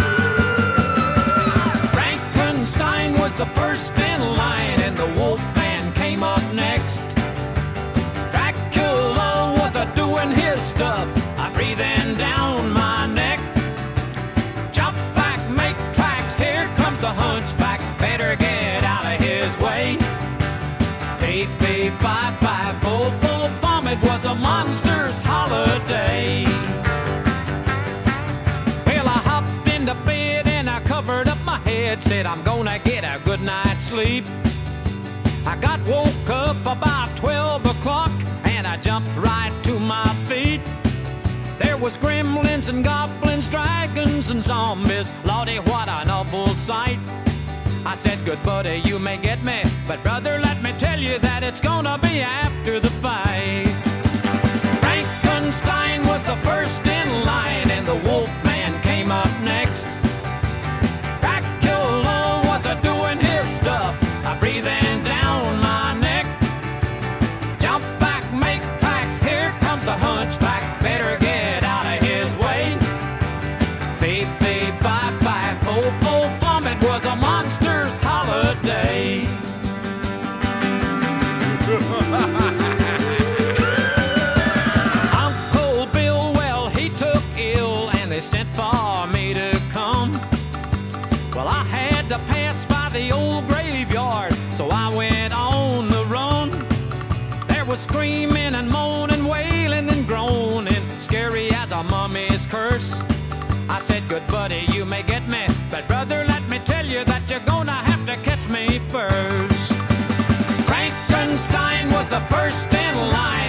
Frankenstein 1.91 3.13
was 3.19 3.35
the 3.35 3.45
first 3.45 3.93
in 3.99 4.21
line, 4.21 4.79
and 4.81 4.97
the 4.97 5.05
Wolfman 5.19 5.93
came 5.93 6.23
up 6.23 6.41
next. 6.51 7.14
Was 10.27 10.37
his 10.37 10.61
stuff, 10.61 11.07
a 11.37 11.51
breathing 11.53 12.15
down 12.17 12.71
my 12.71 13.05
neck. 13.07 13.39
Jump 14.71 14.95
back, 15.15 15.39
make 15.49 15.77
tracks, 15.93 16.35
here 16.35 16.67
comes 16.75 16.99
the 16.99 17.09
hunchback, 17.09 17.79
better 17.99 18.35
get 18.35 18.83
out 18.83 19.05
of 19.05 19.19
his 19.19 19.57
way. 19.59 19.97
Fee, 21.19 21.45
fee, 21.59 21.89
fi, 22.01 22.35
fi, 22.39 22.77
full, 22.81 23.11
full 23.21 23.47
vomit 23.59 24.01
was 24.03 24.25
a 24.25 24.35
monster's 24.35 25.19
holiday. 25.19 26.45
Well, 28.85 29.07
I 29.07 29.19
hopped 29.29 29.67
into 29.69 29.95
bed 30.05 30.47
and 30.47 30.69
I 30.69 30.79
covered 30.81 31.27
up 31.27 31.41
my 31.43 31.59
head, 31.59 32.01
said 32.01 32.25
I'm 32.25 32.43
gonna 32.43 32.79
get 32.79 33.03
a 33.03 33.19
good 33.23 33.41
night's 33.41 33.85
sleep. 33.85 34.25
I 35.45 35.55
got 35.61 35.79
woke 35.87 36.29
up 36.29 36.59
about 36.65 37.15
12 37.15 37.65
o'clock 37.65 38.11
and 38.45 38.65
I 38.65 38.77
jumped 38.77 39.15
right 39.17 39.53
to 39.63 39.79
my 39.79 40.07
feet. 40.27 40.61
There 41.59 41.77
was 41.77 41.97
gremlins 41.97 42.69
and 42.69 42.83
goblins, 42.83 43.47
dragons 43.47 44.29
and 44.29 44.41
zombies. 44.41 45.13
Lordy, 45.23 45.59
what 45.59 45.87
an 45.87 46.09
awful 46.09 46.47
sight. 46.55 46.99
I 47.85 47.93
said, 47.95 48.25
good 48.25 48.41
buddy, 48.43 48.81
you 48.85 48.97
may 48.97 49.17
get 49.17 49.43
me, 49.43 49.63
but 49.87 50.01
brother, 50.01 50.39
let 50.39 50.61
me 50.63 50.73
tell 50.79 50.99
you 50.99 51.19
that 51.19 51.43
it's 51.43 51.61
gonna 51.61 51.99
be 51.99 52.21
after 52.21 52.79
the 52.79 52.89
fight. 52.89 53.67
Frankenstein 54.81 56.05
was 56.07 56.23
the 56.23 56.35
first 56.37 56.87
in 56.87 57.23
line, 57.23 57.69
and 57.69 57.85
the 57.85 57.95
Wolfman 58.09 58.44
screaming 97.87 98.55
and 98.55 98.67
moaning, 98.67 99.25
wailing 99.25 99.87
and 99.89 100.07
groaning, 100.07 100.83
scary 100.97 101.49
as 101.51 101.71
a 101.71 101.83
mummy's 101.83 102.45
curse. 102.47 103.03
I 103.69 103.79
said, 103.79 104.01
Good 104.09 104.25
buddy, 104.27 104.65
you 104.73 104.85
may 104.85 105.03
get 105.03 105.27
me, 105.27 105.45
but 105.69 105.87
brother, 105.87 106.25
let 106.27 106.43
me 106.49 106.57
tell 106.59 106.85
you 106.85 107.03
that 107.05 107.29
you're 107.29 107.47
gonna 107.53 107.79
have 107.89 108.03
to 108.07 108.15
catch 108.27 108.49
me 108.49 108.79
first. 108.95 109.73
Frankenstein 110.69 111.91
was 111.91 112.07
the 112.07 112.21
first 112.33 112.73
in 112.73 112.95
line, 113.17 113.44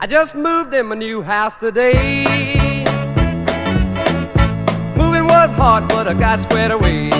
I 0.00 0.06
just 0.06 0.36
moved 0.36 0.72
in 0.74 0.86
my 0.86 0.94
new 0.94 1.22
house 1.22 1.56
today. 1.56 2.24
Moving 4.96 5.26
was 5.26 5.50
hard, 5.58 5.88
but 5.88 6.06
I 6.06 6.14
got 6.14 6.38
squared 6.38 6.70
away. 6.70 7.10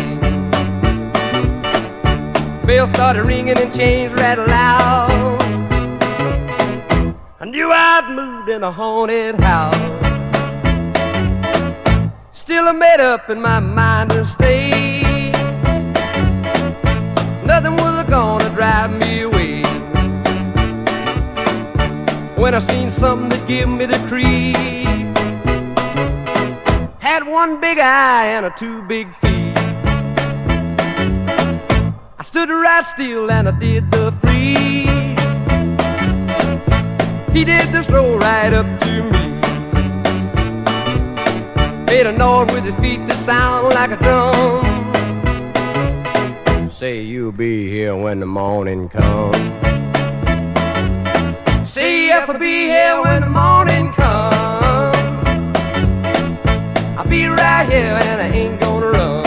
Bells 2.64 2.91
started 2.91 3.24
ringing 3.24 3.59
and 3.59 3.74
chains 3.74 4.12
rattled 4.12 4.47
loud. 4.47 5.43
I 7.41 7.47
knew 7.47 7.68
I'd 7.72 8.14
moved 8.14 8.49
in 8.49 8.62
a 8.62 8.70
haunted 8.70 9.41
house. 9.41 9.74
Still 12.31 12.68
I 12.68 12.72
made 12.72 13.01
up 13.01 13.29
in 13.29 13.43
my 13.43 13.59
mind 13.59 14.11
to 14.11 14.24
stay. 14.24 15.33
Nothing 17.45 17.74
was 17.74 18.05
gonna 18.05 18.51
drive 18.51 18.93
me 18.93 19.22
away. 19.22 19.38
When 22.39 22.55
I 22.55 22.61
seen 22.61 22.89
something 22.89 23.30
that 23.30 23.49
give 23.49 23.68
me 23.68 23.84
the 23.84 23.99
creep. 24.07 24.55
Had 27.01 27.26
one 27.26 27.61
big 27.61 27.78
eye 27.78 28.26
and 28.26 28.47
a 28.47 28.51
two 28.51 28.80
big 28.82 29.12
feet. 29.16 29.57
I 32.16 32.22
stood 32.22 32.49
right 32.49 32.84
still 32.84 33.28
and 33.28 33.49
I 33.49 33.51
did 33.59 33.91
the 33.91 34.14
freeze. 34.20 34.86
He 37.36 37.45
did 37.45 37.72
the 37.72 37.82
stroll 37.82 38.18
right 38.18 38.53
up 38.53 38.66
to 38.82 39.03
me. 39.03 39.18
Made 41.86 42.07
a 42.07 42.12
noise 42.12 42.53
with 42.53 42.62
his 42.62 42.76
feet 42.76 43.05
that 43.09 43.18
sound 43.18 43.74
like 43.74 43.91
a 43.91 43.97
drum. 43.97 44.64
Say 46.70 47.01
you'll 47.03 47.32
be 47.32 47.68
here 47.68 47.97
when 47.97 48.20
the 48.20 48.26
morning 48.26 48.89
comes. 48.89 49.58
Yes, 52.19 52.29
I'll 52.29 52.37
be 52.37 52.62
here 52.66 53.01
when 53.01 53.21
the 53.21 53.31
morning 53.31 53.93
comes. 53.93 54.97
I'll 56.99 57.07
be 57.09 57.27
right 57.27 57.69
here 57.71 57.95
and 57.95 58.21
I 58.21 58.29
ain't 58.35 58.59
gonna 58.59 58.87
run. 58.87 59.27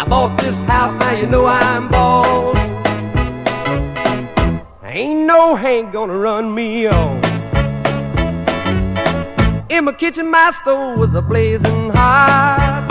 I 0.00 0.04
bought 0.08 0.36
this 0.40 0.60
house, 0.62 0.94
now 0.94 1.12
you 1.12 1.28
know 1.28 1.46
I'm 1.46 1.88
boss. 1.88 2.56
Ain't 4.82 5.26
no 5.26 5.54
Hank 5.54 5.92
gonna 5.92 6.18
run 6.18 6.52
me 6.52 6.88
off. 6.88 7.24
In 9.70 9.84
my 9.84 9.92
kitchen, 9.92 10.28
my 10.28 10.50
stove 10.50 10.98
was 10.98 11.14
a 11.14 11.22
blazing 11.22 11.90
hot. 11.90 12.84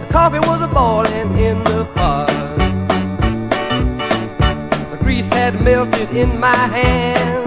The 0.00 0.06
coffee 0.10 0.38
was 0.38 0.62
a 0.62 0.68
boiling 0.68 1.38
in 1.38 1.62
the 1.64 1.84
pot. 1.94 2.25
Had 5.46 5.62
melted 5.62 6.10
in 6.10 6.40
my 6.40 6.56
hand. 6.76 7.46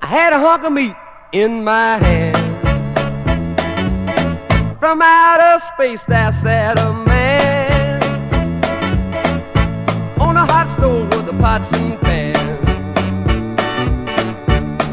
I 0.00 0.06
had 0.06 0.32
a 0.32 0.38
hunk 0.38 0.64
of 0.64 0.72
meat 0.72 0.96
in 1.32 1.62
my 1.62 1.98
hand. 1.98 2.38
From 4.80 5.02
outer 5.02 5.62
space 5.66 6.06
there 6.06 6.32
sat 6.32 6.78
a 6.78 6.90
man 7.04 8.00
on 10.18 10.38
a 10.38 10.46
hot 10.52 10.70
stove 10.70 11.10
with 11.14 11.26
the 11.26 11.34
pots 11.34 11.70
and 11.74 12.00
pans. 12.00 12.38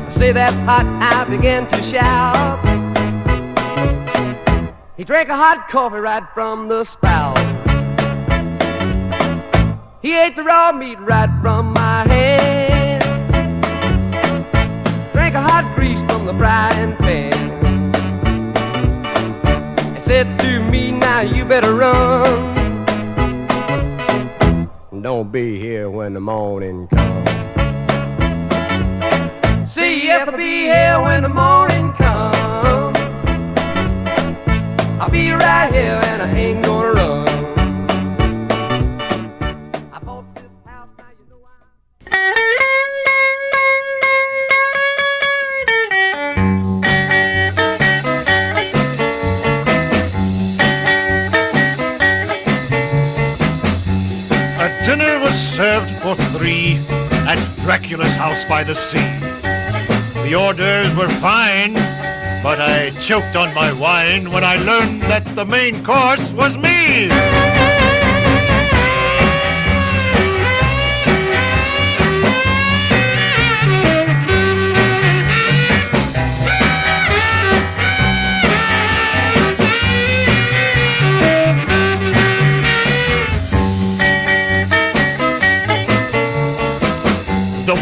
I 0.07 0.11
say 0.11 0.33
that's 0.33 0.57
hot, 0.69 0.85
I 0.99 1.23
began 1.29 1.69
to 1.69 1.81
shout. 1.81 2.59
He 4.97 5.05
drank 5.05 5.29
a 5.29 5.37
hot 5.37 5.69
coffee 5.69 5.99
right 5.99 6.27
from 6.33 6.67
the 6.67 6.83
spout. 6.83 7.24
He 10.05 10.13
ate 10.15 10.35
the 10.35 10.43
raw 10.43 10.71
meat 10.71 10.99
right 10.99 11.31
from 11.41 11.73
my 11.73 12.07
hand. 12.07 13.01
Drank 15.13 15.33
a 15.33 15.41
hot 15.41 15.65
grease 15.75 15.99
from 16.01 16.27
the 16.27 16.33
frying 16.35 16.95
pan. 16.97 17.33
He 19.95 20.01
said 20.01 20.37
to 20.41 20.59
me, 20.59 20.91
now 20.91 21.21
you 21.21 21.43
better 21.43 21.73
run. 21.73 22.53
Don't 25.01 25.31
be 25.31 25.59
here 25.59 25.89
when 25.89 26.13
the 26.13 26.19
morning 26.19 26.87
comes. 26.89 27.29
See, 29.67 30.03
yes, 30.05 30.27
I'll 30.27 30.37
be 30.37 30.65
here 30.65 31.01
when 31.01 31.23
the 31.23 31.29
morning 31.29 31.91
comes. 31.93 32.95
I'll 35.01 35.09
be 35.09 35.31
right 35.31 35.73
here 35.73 35.99
and 36.03 36.21
I 36.21 36.29
ain't 36.35 36.63
gonna 36.63 36.91
run. 36.93 37.34
Dracula's 57.95 58.15
house 58.15 58.43
by 58.43 58.61
the 58.61 58.75
sea. 58.75 58.99
The 60.27 60.35
orders 60.35 60.93
were 60.97 61.07
fine, 61.07 61.75
but 62.43 62.59
I 62.59 62.91
choked 62.99 63.37
on 63.37 63.53
my 63.53 63.71
wine 63.71 64.33
when 64.33 64.43
I 64.43 64.57
learned 64.57 65.01
that 65.03 65.23
the 65.33 65.45
main 65.45 65.81
course 65.81 66.33
was 66.33 66.57
me. 66.57 67.44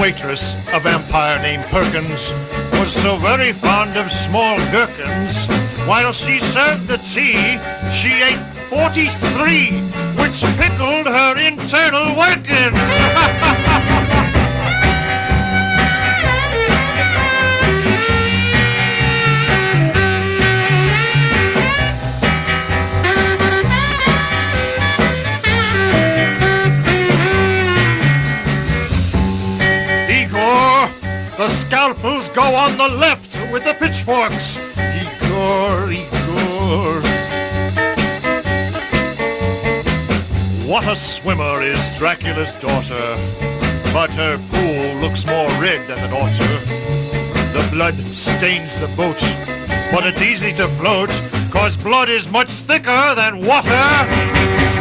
Waitress, 0.03 0.53
a 0.73 0.81
vampire 0.81 1.41
named 1.41 1.63
Perkins, 1.67 2.33
was 2.73 2.91
so 2.91 3.15
very 3.15 3.53
fond 3.53 3.95
of 3.95 4.11
small 4.11 4.57
gherkins. 4.69 5.45
While 5.87 6.11
she 6.11 6.39
served 6.39 6.89
the 6.89 6.97
tea, 6.97 7.57
she 7.93 8.11
ate 8.21 8.43
43, 8.67 9.71
which 10.21 10.43
pickled 10.59 11.07
her 11.07 11.37
internal 11.39 12.17
workings. 12.17 13.99
scalpels 31.73 32.29
go 32.29 32.43
on 32.43 32.77
the 32.77 32.87
left 32.87 33.41
with 33.51 33.65
the 33.65 33.73
pitchforks. 33.73 34.59
Igor, 34.77 35.89
Igor. 35.89 37.01
What 40.69 40.87
a 40.87 40.95
swimmer 40.95 41.63
is 41.63 41.81
Dracula's 41.97 42.53
daughter, 42.61 43.17
but 43.91 44.11
her 44.11 44.37
pool 44.51 45.01
looks 45.01 45.25
more 45.25 45.49
red 45.59 45.81
than 45.87 45.97
an 45.97 46.13
otter. 46.13 46.53
The 47.57 47.67
blood 47.71 47.95
stains 48.13 48.77
the 48.77 48.89
boat, 48.95 49.19
but 49.91 50.05
it's 50.05 50.21
easy 50.21 50.53
to 50.53 50.67
float, 50.67 51.09
cause 51.49 51.75
blood 51.75 52.07
is 52.07 52.29
much 52.29 52.49
thicker 52.49 53.15
than 53.15 53.43
water. 53.47 54.72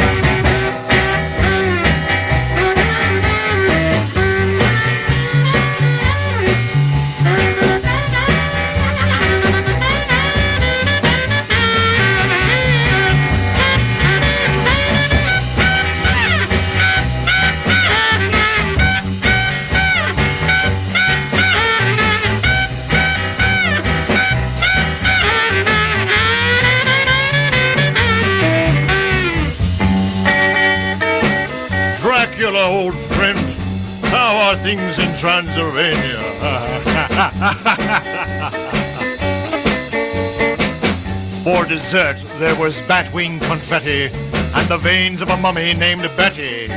things 34.63 35.01
in 35.01 35.13
Transylvania. 35.17 35.99
For 41.43 41.67
dessert, 41.67 42.17
there 42.39 42.55
was 42.55 42.81
batwing 42.83 43.41
confetti 43.43 44.15
and 44.55 44.69
the 44.69 44.79
veins 44.79 45.21
of 45.21 45.31
a 45.31 45.37
mummy 45.37 45.75
named 45.75 46.09
Betty. 46.17 46.69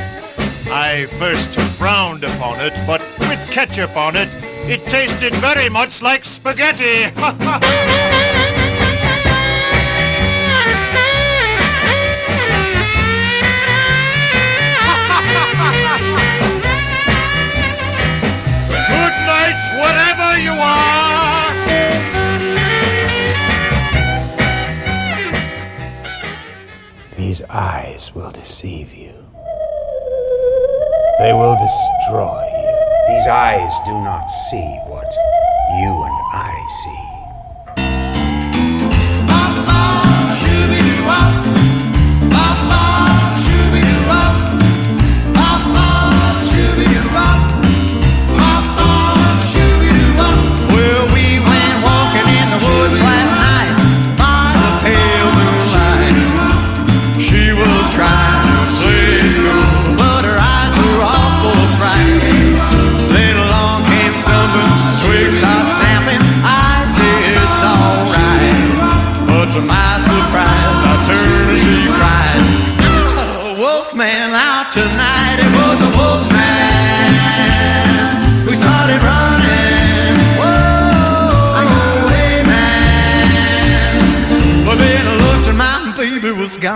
I 0.68 1.06
first 1.18 1.50
frowned 1.78 2.24
upon 2.24 2.60
it, 2.60 2.74
but 2.86 3.00
with 3.20 3.48
ketchup 3.52 3.96
on 3.96 4.16
it, 4.16 4.28
it 4.68 4.84
tasted 4.90 5.32
very 5.34 5.68
much 5.68 6.02
like 6.02 6.24
spaghetti. 6.24 7.12
whatever 19.78 20.38
you 20.38 20.52
are. 20.52 21.52
These 27.16 27.42
eyes 27.50 28.14
will 28.14 28.30
deceive 28.30 28.94
you. 28.94 29.14
They 31.18 31.32
will 31.32 31.56
destroy 31.56 32.44
you. 32.62 33.14
These 33.14 33.26
eyes 33.26 33.72
do 33.84 33.92
not 33.92 34.26
see 34.50 34.78
what 34.86 35.10
you 35.80 35.92
and 36.04 36.18
I 36.34 36.52
see. 36.82 37.06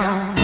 down. 0.00 0.39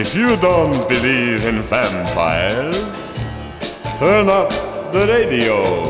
If 0.00 0.14
you 0.14 0.34
don't 0.38 0.88
believe 0.88 1.44
in 1.44 1.60
vampires, 1.60 2.80
turn 3.98 4.30
up 4.30 4.48
the 4.94 5.04
radio. 5.06 5.84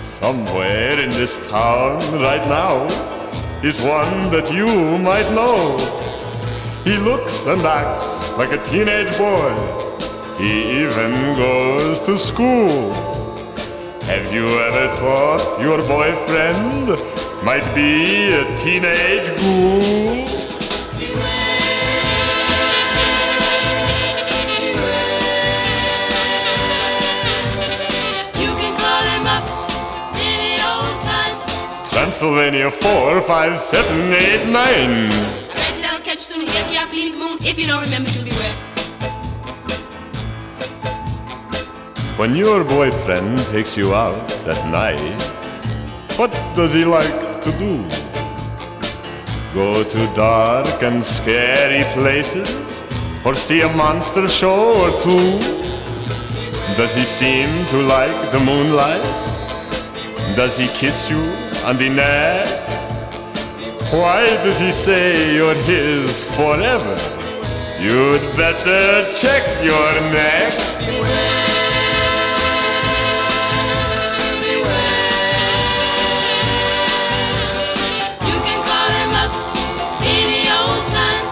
Somewhere 0.00 0.98
in 0.98 1.10
this 1.10 1.36
town 1.46 2.00
right 2.22 2.42
now 2.48 2.86
is 3.62 3.76
one 3.84 4.30
that 4.32 4.50
you 4.50 4.96
might 4.96 5.30
know. 5.32 5.76
He 6.82 6.96
looks 6.96 7.46
and 7.46 7.60
acts 7.60 8.32
like 8.38 8.52
a 8.52 8.64
teenage 8.70 9.18
boy. 9.18 9.52
He 10.38 10.80
even 10.80 11.12
goes 11.36 12.00
to 12.08 12.18
school. 12.18 12.94
Have 14.04 14.32
you 14.32 14.46
ever 14.48 14.86
thought 14.96 15.60
your 15.60 15.82
boyfriend 15.82 16.88
might 17.44 17.68
be 17.74 18.32
a 18.32 18.44
teenage 18.64 19.28
ghoul? 19.42 20.43
Transylvania 32.24 32.70
4, 32.70 33.20
5, 33.20 33.58
7, 33.58 34.12
8, 34.14 34.46
9. 34.46 34.54
I 34.54 35.52
bet 35.52 35.76
you 35.76 35.82
they'll 35.82 36.00
catch 36.00 36.14
you 36.14 36.20
soon 36.20 36.40
and 36.40 36.50
get 36.50 36.72
you 36.72 36.78
up 36.78 36.88
beneath 36.88 37.12
the 37.12 37.18
moon. 37.18 37.36
If 37.42 37.58
you 37.58 37.66
don't 37.66 37.84
remember 37.84 38.08
to 38.08 38.24
beware. 38.24 38.56
When 42.16 42.34
your 42.34 42.64
boyfriend 42.64 43.36
takes 43.52 43.76
you 43.76 43.94
out 43.94 44.32
at 44.46 44.56
night, 44.70 45.20
what 46.16 46.32
does 46.54 46.72
he 46.72 46.86
like 46.86 47.42
to 47.42 47.50
do? 47.58 47.84
Go 49.52 49.84
to 49.84 50.14
dark 50.14 50.82
and 50.82 51.04
scary 51.04 51.84
places? 51.92 52.82
Or 53.22 53.34
see 53.34 53.60
a 53.60 53.68
monster 53.76 54.26
show 54.28 54.72
or 54.82 54.98
two? 55.02 55.38
Does 56.78 56.94
he 56.94 57.02
seem 57.02 57.66
to 57.66 57.82
like 57.82 58.32
the 58.32 58.40
moonlight? 58.40 59.04
Does 60.36 60.56
he 60.56 60.66
kiss 60.68 61.10
you 61.10 61.43
on 61.64 61.78
the 61.78 61.88
neck? 61.88 62.46
Why 63.90 64.24
does 64.44 64.60
he 64.60 64.70
say 64.70 65.34
you're 65.34 65.54
his 65.54 66.24
forever? 66.36 66.96
You'd 67.80 68.20
better 68.36 69.10
check 69.14 69.42
your 69.64 69.92
neck. 70.12 70.52
You 78.28 78.36
can 78.46 78.60
call 78.68 78.90
him 79.00 79.12
up 79.22 79.32
any 80.04 80.44
old 80.58 80.84
time. 80.92 81.24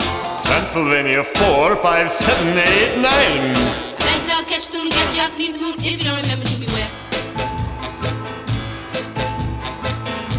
Transylvania 0.44 1.24
4, 1.24 1.76
5, 1.76 2.10
7, 2.10 2.58
8, 2.58 2.96
9. 2.96 3.04
I 3.04 4.24
bet 4.26 4.46
catch 4.46 4.64
soon 4.64 4.82
and 4.82 4.92
get 4.92 5.14
you 5.14 5.22
up 5.22 5.36
the 5.36 5.52
moon. 5.58 5.74
If 5.74 5.84
you 5.84 5.98
don't 5.98 6.22
remember 6.22 6.51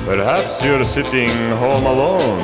Perhaps 0.06 0.66
you're 0.66 0.84
sitting 0.84 1.30
home 1.58 1.86
alone. 1.86 2.44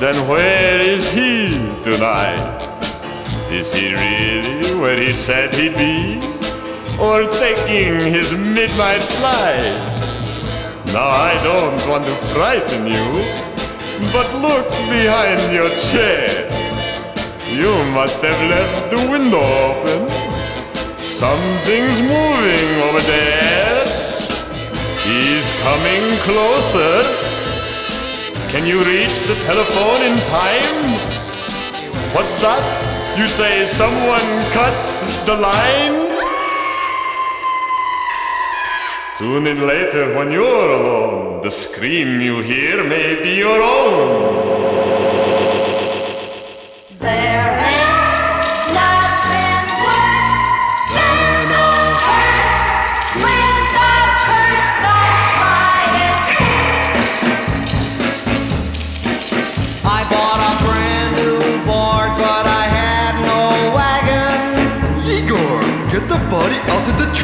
Then 0.00 0.16
where 0.28 0.80
is 0.80 1.08
he 1.12 1.46
tonight? 1.84 2.58
Is 3.52 3.72
he 3.72 3.94
really 3.94 4.74
where 4.80 5.00
he 5.00 5.12
said 5.12 5.54
he'd 5.54 5.74
be? 5.74 6.18
Or 7.00 7.22
taking 7.38 8.00
his 8.12 8.32
midnight 8.32 9.00
flight? 9.00 9.78
Now 10.92 11.06
I 11.06 11.34
don't 11.44 11.80
want 11.88 12.04
to 12.06 12.16
frighten 12.34 12.88
you, 12.88 13.08
but 14.12 14.26
look 14.42 14.68
behind 14.90 15.40
your 15.52 15.70
chair. 15.76 16.28
You 17.46 17.72
must 17.94 18.20
have 18.22 18.40
left 18.50 18.90
the 18.90 19.08
window 19.08 19.38
open. 19.38 20.08
Something's 20.96 22.02
moving 22.02 22.82
over 22.82 23.00
there. 23.02 23.97
He's 25.08 25.50
coming 25.64 26.04
closer. 26.28 27.00
Can 28.52 28.66
you 28.66 28.78
reach 28.80 29.16
the 29.26 29.36
telephone 29.46 30.02
in 30.02 30.18
time? 30.28 30.78
What's 32.14 32.34
that? 32.42 32.60
You 33.18 33.26
say 33.26 33.64
someone 33.64 34.28
cut 34.52 34.76
the 35.24 35.34
line? 35.34 35.96
Tune 39.16 39.46
in 39.46 39.66
later 39.66 40.14
when 40.14 40.30
you're 40.30 40.72
alone. 40.78 41.40
The 41.40 41.50
scream 41.50 42.20
you 42.20 42.42
hear 42.42 42.84
may 42.84 43.22
be 43.22 43.34
your 43.36 43.62
own. 43.62 45.17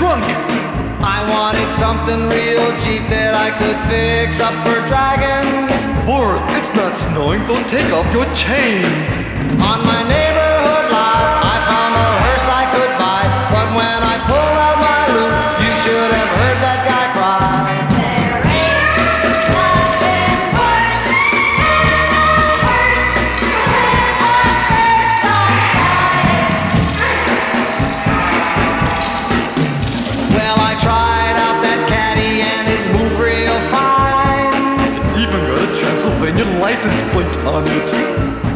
I 0.07 1.25
wanted 1.33 1.71
something 1.73 2.29
real 2.29 2.69
cheap 2.85 3.09
that 3.09 3.35
I 3.35 3.51
could 3.57 3.79
fix 3.89 4.41
up 4.41 4.55
for 4.65 4.79
Dragon. 4.87 5.69
Boris, 6.05 6.43
it's 6.59 6.75
not 6.77 6.97
snowing, 6.97 7.41
so 7.47 7.55
take 7.73 7.91
off 7.93 8.07
your 8.13 8.27
chains. 8.35 9.11
On 9.63 9.85
my 9.85 10.03
neighbor. 10.09 10.34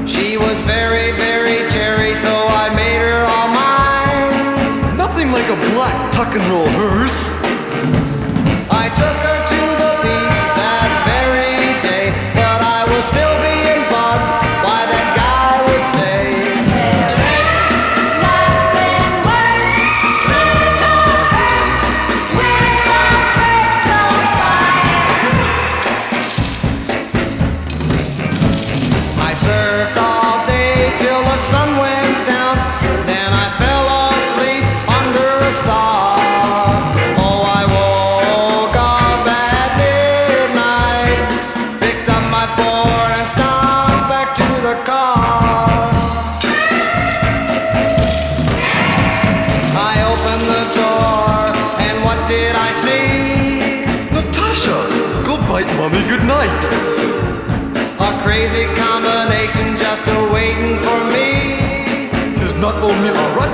She 0.08 0.38
was 0.38 0.58
very, 0.62 1.12
very 1.12 1.68
cherry, 1.68 2.14
so 2.14 2.32
I 2.32 2.72
made 2.74 2.98
her 2.98 3.24
all 3.28 3.48
mine. 3.48 4.96
Nothing 4.96 5.30
like 5.30 5.46
a 5.50 5.56
black 5.74 6.12
tuck 6.14 6.34
and 6.34 6.42
roll 6.50 6.66
hearse. 6.66 7.47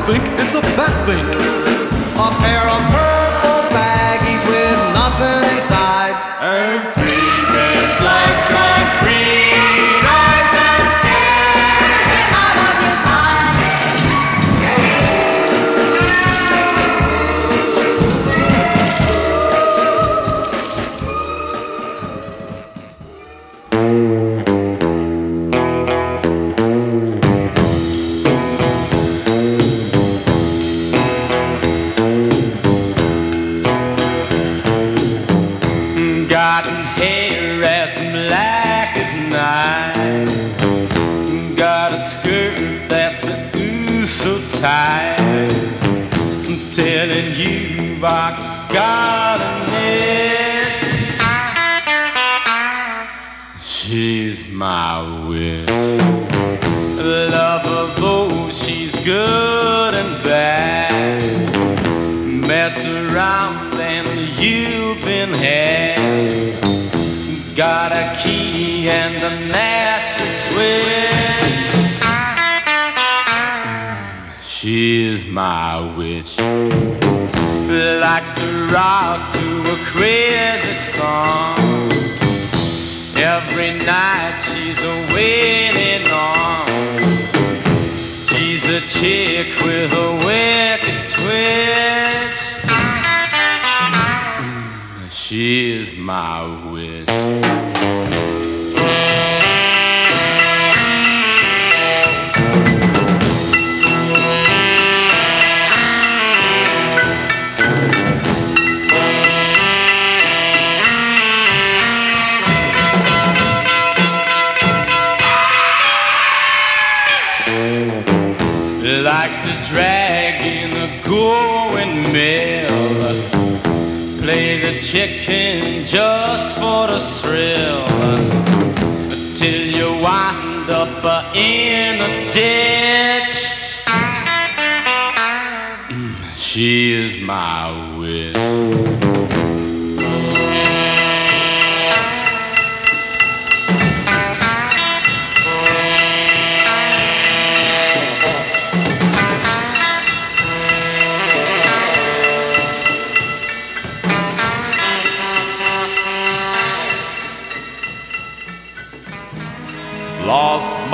Patrick. 0.07 0.34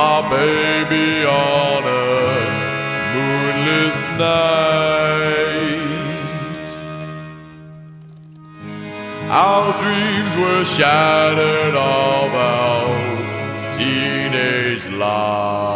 my 0.01 0.19
baby 0.31 1.11
on 1.27 1.83
a 1.85 2.13
moonless 3.15 4.01
night. 4.25 5.89
Our 9.47 9.67
dreams 9.83 10.33
were 10.43 10.65
shattered 10.77 11.77
of 11.77 12.29
our 12.55 12.89
teenage 13.79 14.87
lives. 15.07 15.71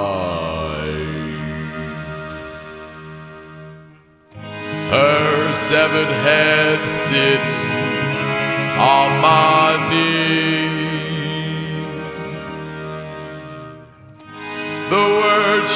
Her 4.95 5.55
severed 5.71 6.13
head 6.27 6.81
sitting 6.89 7.61
on 8.97 9.09
my 9.29 9.67
knee. 9.91 10.34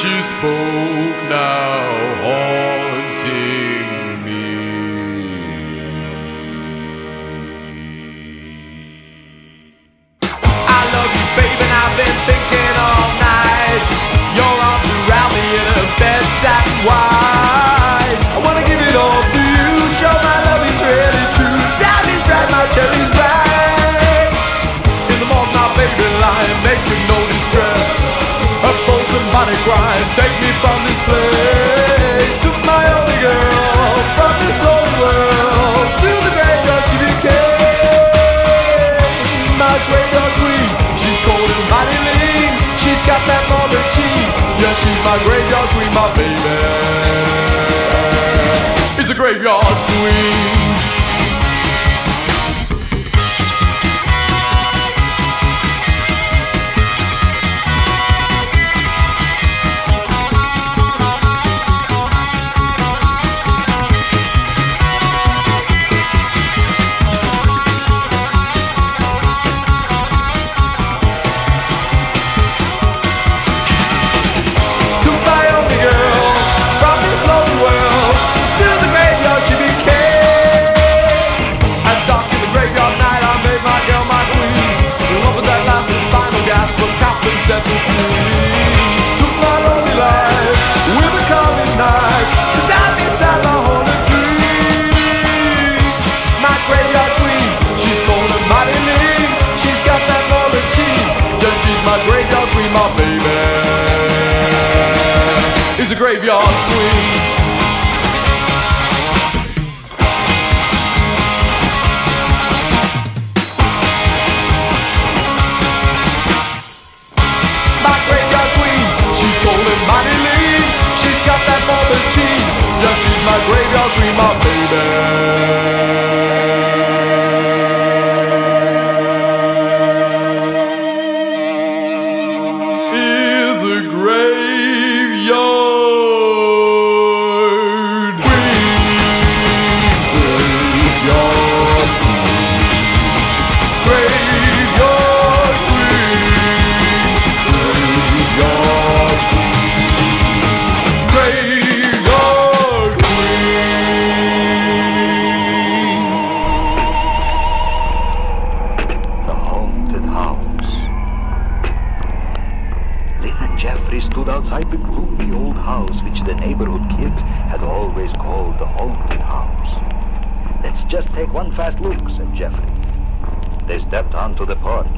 she 0.00 0.22
spoke 0.22 1.18
now 1.28 1.82
haunting 2.22 3.90
me. 4.24 4.46
I 10.22 10.80
love 10.94 11.10
you, 11.18 11.26
babe, 11.34 11.60
and 11.66 11.72
I've 11.82 11.96
been 11.98 12.18
thinking 12.30 12.74
all 12.78 13.10
night. 13.18 13.82
Your 14.38 14.54
arms 14.70 14.88
around 15.02 15.30
me 15.34 15.44
in 15.58 15.66
a 15.66 15.82
bed 15.98 16.22
satin 16.42 16.86
white. 16.86 17.07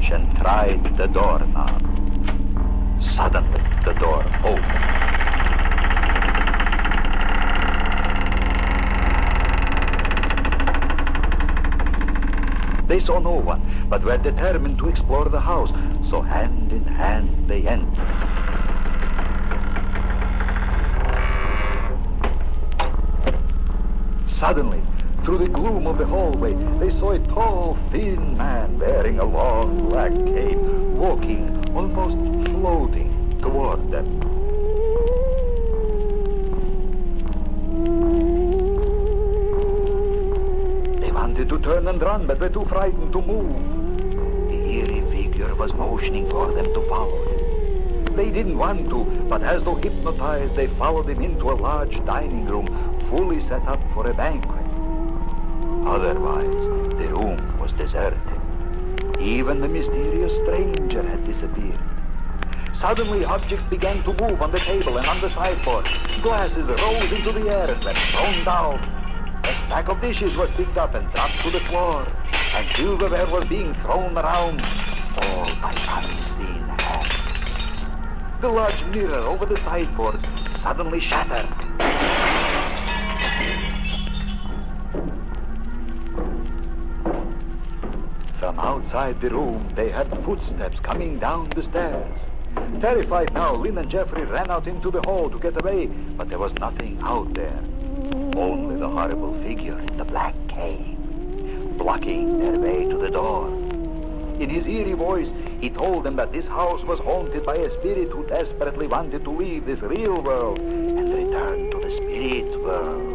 The 0.01 0.15
and 0.15 0.37
tried 0.37 0.97
the 0.97 1.07
doorknob. 1.07 1.81
Suddenly, 3.01 3.61
the 3.83 3.93
door 3.93 4.23
opened. 4.43 4.87
They 12.87 12.99
saw 12.99 13.19
no 13.19 13.31
one, 13.31 13.61
but 13.89 14.03
were 14.03 14.17
determined 14.17 14.77
to 14.79 14.89
explore 14.89 15.25
the 15.25 15.39
house, 15.39 15.71
so 16.09 16.21
hand 16.21 16.71
in 16.71 16.83
hand 16.85 17.49
they 17.49 17.65
entered. 17.67 18.07
Suddenly, 24.27 24.81
through 25.23 25.37
the 25.37 25.47
gloom 25.47 25.85
of 25.85 25.97
the 25.99 26.05
hallway, 26.05 26.53
they 26.79 26.89
saw 26.89 27.11
a 27.11 27.19
tall, 27.19 27.77
thin 27.91 28.35
man 28.37 28.79
wearing 28.79 29.19
a 29.19 29.23
long 29.23 29.87
black 29.89 30.11
cape, 30.11 30.57
walking, 30.97 31.75
almost 31.75 32.17
floating, 32.49 33.39
toward 33.39 33.91
them. 33.91 34.19
They 40.99 41.11
wanted 41.11 41.49
to 41.49 41.59
turn 41.59 41.87
and 41.87 42.01
run, 42.01 42.25
but 42.25 42.39
were 42.39 42.49
too 42.49 42.65
frightened 42.65 43.11
to 43.13 43.21
move. 43.21 44.49
The 44.49 44.55
eerie 44.55 45.01
figure 45.11 45.53
was 45.55 45.73
motioning 45.73 46.29
for 46.31 46.51
them 46.51 46.65
to 46.65 46.81
follow 46.89 47.23
him. 47.25 48.15
They 48.15 48.31
didn't 48.31 48.57
want 48.57 48.89
to, 48.89 49.03
but 49.29 49.43
as 49.43 49.63
though 49.63 49.75
hypnotized, 49.75 50.55
they 50.55 50.67
followed 50.67 51.09
him 51.09 51.21
into 51.21 51.45
a 51.49 51.53
large 51.53 52.03
dining 52.05 52.45
room, 52.45 52.67
fully 53.09 53.39
set 53.39 53.65
up 53.67 53.79
for 53.93 54.09
a 54.09 54.13
banquet. 54.13 54.50
Otherwise, 55.91 56.47
the 56.97 57.07
room 57.09 57.59
was 57.59 57.73
deserted. 57.73 58.39
Even 59.19 59.59
the 59.59 59.67
mysterious 59.67 60.33
stranger 60.35 61.03
had 61.03 61.25
disappeared. 61.25 61.81
Suddenly, 62.71 63.25
objects 63.25 63.65
began 63.69 64.01
to 64.03 64.13
move 64.13 64.41
on 64.41 64.51
the 64.51 64.61
table 64.61 64.97
and 64.97 65.05
on 65.05 65.19
the 65.19 65.29
sideboard. 65.29 65.85
Glasses 66.21 66.69
rose 66.69 67.11
into 67.11 67.33
the 67.33 67.49
air 67.49 67.69
and 67.69 67.83
were 67.83 67.93
thrown 67.93 68.43
down. 68.45 68.79
A 69.43 69.53
stack 69.65 69.89
of 69.89 69.99
dishes 69.99 70.37
was 70.37 70.49
picked 70.51 70.77
up 70.77 70.95
and 70.95 71.11
dropped 71.11 71.41
to 71.41 71.49
the 71.51 71.59
floor, 71.59 72.07
and 72.55 72.65
silverware 72.77 73.27
was 73.27 73.43
being 73.49 73.73
thrown 73.83 74.17
around, 74.17 74.61
all 75.17 75.51
by 75.61 75.75
unseen 75.89 76.69
hands. 76.69 78.39
The 78.39 78.47
large 78.47 78.81
mirror 78.85 79.27
over 79.27 79.45
the 79.45 79.57
sideboard 79.57 80.21
suddenly 80.55 81.01
shattered. 81.01 81.70
Outside 88.93 89.21
the 89.21 89.29
room, 89.29 89.71
they 89.73 89.89
heard 89.89 90.09
footsteps 90.25 90.81
coming 90.81 91.17
down 91.17 91.47
the 91.51 91.63
stairs. 91.63 92.19
Terrified 92.81 93.33
now, 93.33 93.55
Lynn 93.55 93.77
and 93.77 93.89
Jeffrey 93.89 94.25
ran 94.25 94.51
out 94.51 94.67
into 94.67 94.91
the 94.91 94.99
hall 95.03 95.29
to 95.29 95.39
get 95.39 95.55
away, 95.55 95.85
but 95.87 96.27
there 96.27 96.37
was 96.37 96.53
nothing 96.55 96.99
out 97.01 97.33
there. 97.33 97.57
Only 98.35 98.75
the 98.75 98.89
horrible 98.89 99.41
figure 99.43 99.79
in 99.79 99.95
the 99.95 100.03
black 100.03 100.35
cape, 100.49 100.97
blocking 101.77 102.37
their 102.39 102.59
way 102.59 102.83
to 102.89 102.97
the 102.97 103.09
door. 103.09 103.47
In 104.41 104.49
his 104.49 104.67
eerie 104.67 104.91
voice, 104.91 105.31
he 105.61 105.69
told 105.69 106.03
them 106.03 106.17
that 106.17 106.33
this 106.33 106.47
house 106.47 106.83
was 106.83 106.99
haunted 106.99 107.45
by 107.45 107.55
a 107.55 107.71
spirit 107.79 108.09
who 108.09 108.27
desperately 108.27 108.87
wanted 108.87 109.23
to 109.23 109.31
leave 109.31 109.65
this 109.65 109.79
real 109.79 110.21
world 110.21 110.59
and 110.59 111.13
return 111.13 111.71
to 111.71 111.79
the 111.79 111.91
spirit 111.91 112.61
world. 112.61 113.10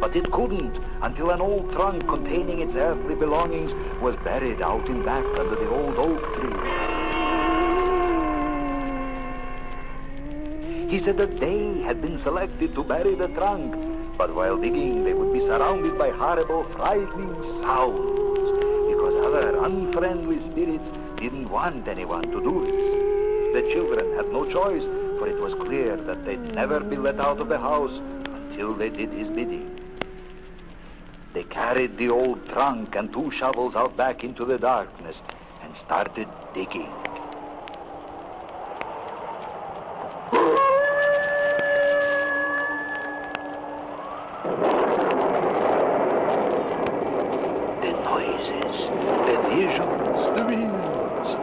But 0.00 0.14
it 0.14 0.30
couldn't 0.30 0.76
until 1.02 1.30
an 1.30 1.40
old 1.40 1.72
trunk 1.72 2.06
containing 2.08 2.60
its 2.60 2.74
earthly 2.76 3.14
belongings 3.14 3.72
was 4.00 4.16
buried 4.16 4.62
out 4.62 4.88
in 4.88 5.04
back 5.04 5.24
under 5.38 5.56
the 5.56 5.68
old 5.68 5.96
oak 5.96 6.22
tree. 6.36 6.98
He 10.88 10.98
said 10.98 11.18
that 11.18 11.38
they 11.38 11.82
had 11.82 12.00
been 12.00 12.18
selected 12.18 12.74
to 12.74 12.82
bury 12.82 13.14
the 13.14 13.28
trunk, 13.28 13.74
but 14.16 14.34
while 14.34 14.56
digging 14.56 15.04
they 15.04 15.12
would 15.14 15.32
be 15.32 15.40
surrounded 15.40 15.98
by 15.98 16.10
horrible, 16.10 16.64
frightening 16.76 17.34
sounds, 17.60 18.48
because 18.88 19.14
other 19.26 19.58
unfriendly 19.64 20.40
spirits 20.50 20.90
didn't 21.20 21.50
want 21.50 21.86
anyone 21.88 22.30
to 22.30 22.40
do 22.40 22.64
this. 22.64 23.62
The 23.62 23.72
children 23.72 24.16
had 24.16 24.32
no 24.32 24.44
choice, 24.44 24.84
for 25.18 25.26
it 25.26 25.38
was 25.40 25.54
clear 25.54 25.96
that 25.96 26.24
they'd 26.24 26.54
never 26.54 26.80
be 26.80 26.96
let 26.96 27.20
out 27.20 27.40
of 27.40 27.48
the 27.48 27.58
house 27.58 28.00
until 28.34 28.74
they 28.74 28.88
did 28.88 29.10
his 29.10 29.28
bidding. 29.28 29.77
They 31.34 31.44
carried 31.44 31.98
the 31.98 32.08
old 32.08 32.46
trunk 32.48 32.96
and 32.96 33.12
two 33.12 33.30
shovels 33.30 33.76
out 33.76 33.96
back 33.96 34.24
into 34.24 34.44
the 34.44 34.58
darkness 34.58 35.22
and 35.62 35.76
started 35.76 36.26
digging. 36.54 36.90
The 47.82 47.92
noises, 48.02 48.88
the 49.26 49.36
visions, 49.50 50.20
the 50.34 50.44
winds 50.46 51.36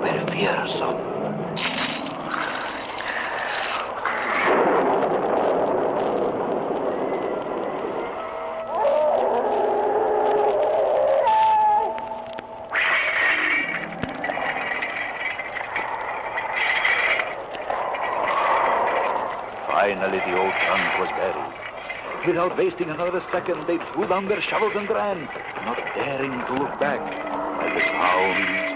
were 0.00 0.20
fearsome. 0.32 1.12
Finally, 19.82 20.18
the 20.18 20.38
old 20.38 20.54
trunk 20.62 20.98
was 21.00 21.08
buried. 21.08 22.24
Without 22.42 22.58
wasting 22.58 22.90
another 22.90 23.20
second, 23.20 23.68
they 23.68 23.78
threw 23.78 24.08
down 24.08 24.26
their 24.26 24.40
shovels 24.40 24.74
and 24.74 24.90
ran, 24.90 25.28
not 25.64 25.78
daring 25.94 26.42
to 26.42 26.54
look 26.54 26.76
back, 26.80 26.98
while 26.98 27.70
the 27.70 27.80
sounds 27.80 28.71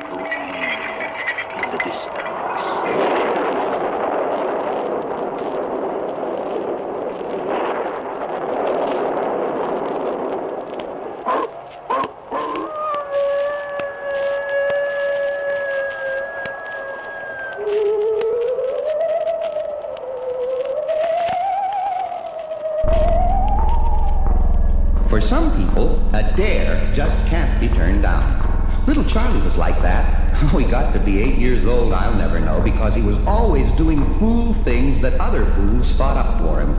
For 25.16 25.22
some 25.22 25.50
people, 25.56 26.06
a 26.12 26.30
dare 26.36 26.92
just 26.92 27.16
can't 27.26 27.58
be 27.58 27.68
turned 27.68 28.02
down. 28.02 28.84
Little 28.86 29.02
Charlie 29.02 29.40
was 29.40 29.56
like 29.56 29.80
that 29.80 30.34
How 30.34 30.58
he 30.58 30.66
got 30.66 30.92
to 30.92 31.00
be 31.00 31.22
eight 31.22 31.38
years 31.38 31.64
old, 31.64 31.94
I'll 31.94 32.14
never 32.14 32.38
know, 32.38 32.60
because 32.60 32.94
he 32.94 33.00
was 33.00 33.16
always 33.26 33.72
doing 33.72 34.04
fool 34.18 34.52
things 34.52 34.98
that 34.98 35.18
other 35.18 35.46
fools 35.54 35.92
thought 35.92 36.18
up 36.18 36.38
for 36.42 36.60
him. 36.60 36.74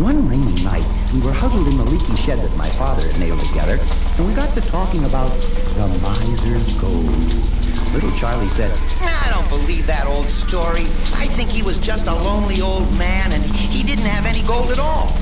One 0.00 0.28
rainy 0.28 0.62
night, 0.62 0.86
we 1.12 1.20
were 1.20 1.32
huddled 1.32 1.66
in 1.66 1.76
the 1.76 1.84
leaky 1.84 2.14
shed 2.14 2.38
that 2.38 2.56
my 2.56 2.70
father 2.70 3.10
had 3.10 3.18
nailed 3.18 3.40
together, 3.40 3.80
and 4.16 4.28
we 4.28 4.32
got 4.32 4.54
to 4.54 4.60
talking 4.60 5.02
about 5.02 5.36
the 5.74 5.88
miser's 5.98 6.72
gold. 6.74 7.56
Little 7.92 8.12
Charlie 8.12 8.46
said, 8.50 8.70
I 9.00 9.28
don't 9.30 9.48
believe 9.48 9.88
that 9.88 10.06
old 10.06 10.30
story. 10.30 10.86
I 11.14 11.26
think 11.34 11.50
he 11.50 11.62
was 11.62 11.78
just 11.78 12.06
a 12.06 12.14
lonely 12.14 12.60
old 12.60 12.96
man 12.96 13.32
and 13.32 13.42
he 13.42 13.82
didn't 13.82 14.04
have 14.04 14.24
any 14.24 14.42
gold 14.46 14.70
at 14.70 14.78
all. 14.78 15.16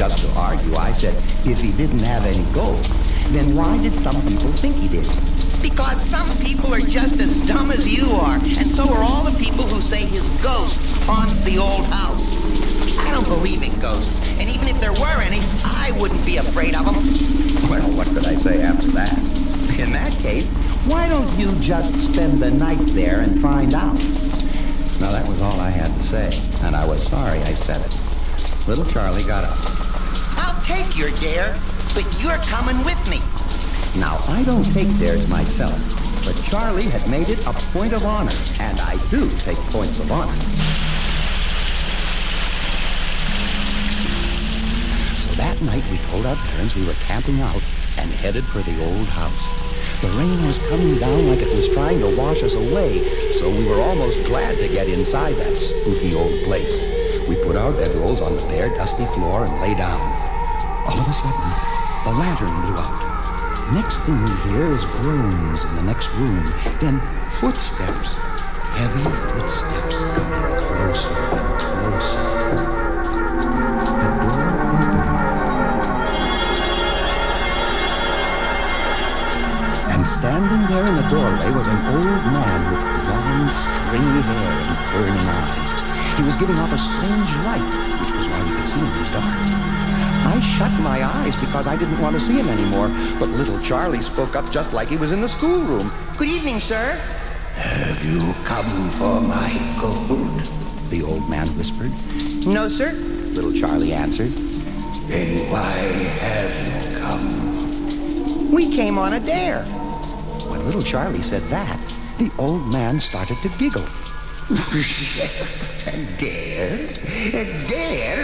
Just 0.00 0.22
to 0.22 0.30
argue, 0.30 0.74
I 0.76 0.92
said, 0.92 1.14
if 1.44 1.60
he 1.60 1.72
didn't 1.72 2.00
have 2.00 2.24
any 2.24 2.42
gold, 2.54 2.82
then 3.34 3.54
why 3.54 3.76
did 3.76 3.98
some 3.98 4.26
people 4.26 4.50
think 4.54 4.76
he 4.76 4.88
did? 4.88 5.06
Because 5.60 6.00
some 6.08 6.26
people 6.38 6.72
are 6.72 6.80
just 6.80 7.20
as 7.20 7.46
dumb 7.46 7.70
as 7.70 7.86
you 7.86 8.10
are, 8.12 8.36
and 8.36 8.66
so 8.70 8.88
are 8.94 9.04
all 9.04 9.22
the 9.22 9.38
people 9.38 9.64
who 9.64 9.82
say 9.82 10.06
his 10.06 10.26
ghost 10.42 10.80
haunts 11.00 11.38
the 11.42 11.58
old 11.58 11.84
house. 11.84 12.26
I 12.96 13.10
don't 13.10 13.28
believe 13.28 13.62
in 13.62 13.78
ghosts, 13.78 14.18
and 14.38 14.48
even 14.48 14.68
if 14.68 14.80
there 14.80 14.94
were 14.94 15.20
any, 15.20 15.40
I 15.64 15.90
wouldn't 16.00 16.24
be 16.24 16.38
afraid 16.38 16.74
of 16.74 16.86
them. 16.86 17.68
Well, 17.68 17.90
what 17.90 18.06
could 18.06 18.26
I 18.26 18.36
say 18.36 18.62
after 18.62 18.90
that? 18.92 19.18
In 19.78 19.92
that 19.92 20.12
case, 20.22 20.46
why 20.86 21.10
don't 21.10 21.28
you 21.38 21.52
just 21.56 21.94
spend 22.00 22.40
the 22.40 22.50
night 22.50 22.86
there 22.94 23.20
and 23.20 23.42
find 23.42 23.74
out? 23.74 23.98
Now, 24.98 25.12
that 25.12 25.28
was 25.28 25.42
all 25.42 25.60
I 25.60 25.68
had 25.68 25.94
to 25.94 26.02
say, 26.04 26.42
and 26.62 26.74
I 26.74 26.86
was 26.86 27.06
sorry 27.08 27.40
I 27.42 27.52
said 27.52 27.84
it. 27.84 28.66
Little 28.66 28.86
Charlie 28.86 29.24
got 29.24 29.44
up. 29.44 29.89
Take 30.70 30.96
your 30.96 31.10
dare, 31.18 31.58
but 31.94 32.06
you're 32.22 32.38
coming 32.46 32.84
with 32.84 33.02
me. 33.08 33.18
Now, 33.98 34.22
I 34.28 34.44
don't 34.44 34.62
take 34.62 34.86
dares 35.00 35.26
myself, 35.26 35.76
but 36.24 36.40
Charlie 36.44 36.84
had 36.84 37.10
made 37.10 37.28
it 37.28 37.44
a 37.44 37.52
point 37.74 37.92
of 37.92 38.04
honor, 38.04 38.32
and 38.60 38.78
I 38.78 38.96
do 39.08 39.28
take 39.38 39.56
points 39.74 39.98
of 39.98 40.12
honor. 40.12 40.32
So 45.18 45.34
that 45.34 45.60
night 45.60 45.82
we 45.90 45.98
told 46.06 46.24
our 46.24 46.36
parents 46.36 46.76
we 46.76 46.86
were 46.86 46.94
camping 47.04 47.40
out 47.40 47.62
and 47.98 48.08
headed 48.08 48.44
for 48.44 48.62
the 48.62 48.80
old 48.84 49.08
house. 49.08 50.00
The 50.02 50.08
rain 50.10 50.46
was 50.46 50.58
coming 50.70 51.00
down 51.00 51.26
like 51.26 51.40
it 51.40 51.52
was 51.52 51.68
trying 51.70 51.98
to 51.98 52.16
wash 52.16 52.44
us 52.44 52.54
away, 52.54 53.32
so 53.32 53.50
we 53.50 53.66
were 53.66 53.82
almost 53.82 54.22
glad 54.22 54.56
to 54.58 54.68
get 54.68 54.88
inside 54.88 55.34
that 55.34 55.58
spooky 55.58 56.14
old 56.14 56.44
place. 56.44 56.78
We 57.26 57.34
put 57.34 57.56
our 57.56 57.72
bedrolls 57.72 58.22
on 58.22 58.36
the 58.36 58.42
bare, 58.42 58.68
dusty 58.68 59.06
floor 59.06 59.46
and 59.46 59.60
lay 59.60 59.74
down. 59.74 60.19
All 60.86 60.98
of 60.98 61.08
a 61.08 61.12
sudden, 61.12 61.50
the 62.04 62.10
lantern 62.18 62.54
blew 62.62 62.76
out. 62.78 63.10
Next 63.72 63.98
thing 64.00 64.24
we 64.24 64.30
hear 64.50 64.66
is 64.74 64.84
groans 64.84 65.64
in 65.64 65.76
the 65.76 65.82
next 65.82 66.10
room, 66.14 66.52
then 66.80 67.00
footsteps, 67.38 68.16
heavy 68.74 69.04
footsteps 69.30 70.00
coming 70.00 70.56
closer 70.58 71.14
and 71.14 71.60
closer. 71.60 72.40
And 79.92 80.06
standing 80.06 80.66
there 80.66 80.86
in 80.86 80.96
the 80.96 81.08
doorway 81.08 81.50
was 81.52 81.66
an 81.68 81.80
old 81.94 82.24
man 82.32 82.60
with 82.72 82.82
long, 83.06 83.50
stringy 83.50 84.22
hair 84.22 84.52
and 84.66 84.78
burning 84.92 85.28
eyes. 85.28 86.16
He 86.16 86.22
was 86.24 86.36
giving 86.36 86.58
off 86.58 86.72
a 86.72 86.78
strange 86.78 87.30
light, 87.46 88.00
which 88.00 88.12
was 88.16 88.26
why 88.28 88.42
we 88.42 88.56
could 88.56 88.66
see 88.66 88.78
him 88.78 88.86
in 88.86 89.04
the 89.04 89.10
dark. 89.10 89.69
I 90.30 90.38
shut 90.38 90.70
my 90.80 91.02
eyes 91.04 91.34
because 91.34 91.66
I 91.66 91.74
didn't 91.74 92.00
want 92.00 92.14
to 92.14 92.20
see 92.20 92.34
him 92.34 92.48
anymore, 92.48 92.86
but 93.18 93.30
little 93.30 93.60
Charlie 93.60 94.00
spoke 94.00 94.36
up 94.36 94.48
just 94.52 94.72
like 94.72 94.86
he 94.86 94.96
was 94.96 95.10
in 95.10 95.20
the 95.20 95.28
schoolroom. 95.28 95.92
Good 96.16 96.28
evening, 96.28 96.60
sir. 96.60 96.94
Have 97.56 98.04
you 98.04 98.32
come 98.44 98.92
for 98.92 99.20
my 99.20 99.50
gold? 99.80 100.40
The 100.88 101.02
old 101.02 101.28
man 101.28 101.48
whispered. 101.58 101.90
No, 102.46 102.68
sir. 102.68 102.92
Little 102.92 103.52
Charlie 103.52 103.92
answered. 103.92 104.32
Then 105.08 105.50
why 105.50 105.72
have 106.22 106.92
you 106.92 106.98
come? 107.00 108.52
We 108.52 108.70
came 108.70 108.98
on 108.98 109.14
a 109.14 109.20
dare. 109.20 109.64
When 110.46 110.64
little 110.64 110.82
Charlie 110.82 111.22
said 111.22 111.42
that, 111.50 111.80
the 112.18 112.30
old 112.38 112.68
man 112.68 113.00
started 113.00 113.36
to 113.42 113.48
giggle. 113.58 113.84
Dare? 114.50 114.58
Dare? 117.68 118.18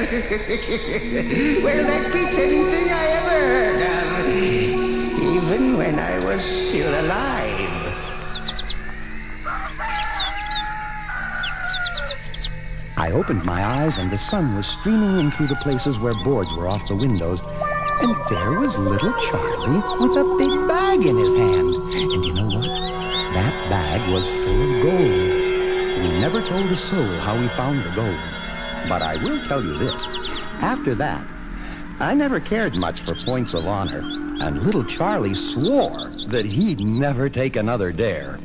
well, 1.63 1.85
that 1.87 2.13
beats 2.13 2.37
anything 2.37 2.91
I 2.91 3.07
ever 3.07 3.39
heard 3.47 3.81
of. 3.81 4.27
Even 5.23 5.77
when 5.77 6.01
I 6.01 6.19
was 6.25 6.43
still 6.43 6.89
alive. 7.01 7.77
I 12.97 13.13
opened 13.13 13.45
my 13.45 13.65
eyes 13.65 13.99
and 13.99 14.11
the 14.11 14.19
sun 14.19 14.57
was 14.57 14.67
streaming 14.67 15.21
in 15.21 15.31
through 15.31 15.47
the 15.47 15.55
places 15.55 16.01
where 16.01 16.15
boards 16.25 16.53
were 16.55 16.67
off 16.67 16.89
the 16.89 16.97
windows. 16.97 17.41
And 18.01 18.17
there 18.29 18.59
was 18.59 18.77
little 18.77 19.13
Charlie 19.21 19.79
with 20.05 20.17
a 20.17 20.25
big 20.37 20.67
bag 20.67 21.07
in 21.07 21.19
his 21.19 21.35
hand. 21.35 21.73
And 21.73 22.25
you 22.25 22.33
know 22.33 22.47
what? 22.47 22.65
That 22.65 23.71
bag 23.71 24.11
was 24.11 24.29
full 24.29 24.77
of 24.77 24.83
gold. 24.83 25.46
We 26.07 26.21
never 26.21 26.41
told 26.41 26.71
a 26.71 26.77
soul 26.77 27.05
how 27.19 27.37
we 27.37 27.49
found 27.49 27.83
the 27.85 27.91
gold. 27.91 28.17
But 28.89 29.03
I 29.03 29.17
will 29.25 29.45
tell 29.49 29.61
you 29.61 29.77
this. 29.77 30.07
After 30.61 30.95
that, 30.95 31.27
I 31.99 32.15
never 32.15 32.39
cared 32.39 32.77
much 32.77 33.01
for 33.01 33.17
points 33.17 33.55
of 33.55 33.67
honor. 33.67 33.99
And 34.41 34.63
little 34.63 34.85
Charlie 34.85 35.35
swore 35.35 36.11
that 36.29 36.47
he'd 36.47 36.79
never 36.79 37.29
take 37.29 37.57
another 37.57 37.91
dare. 37.91 38.39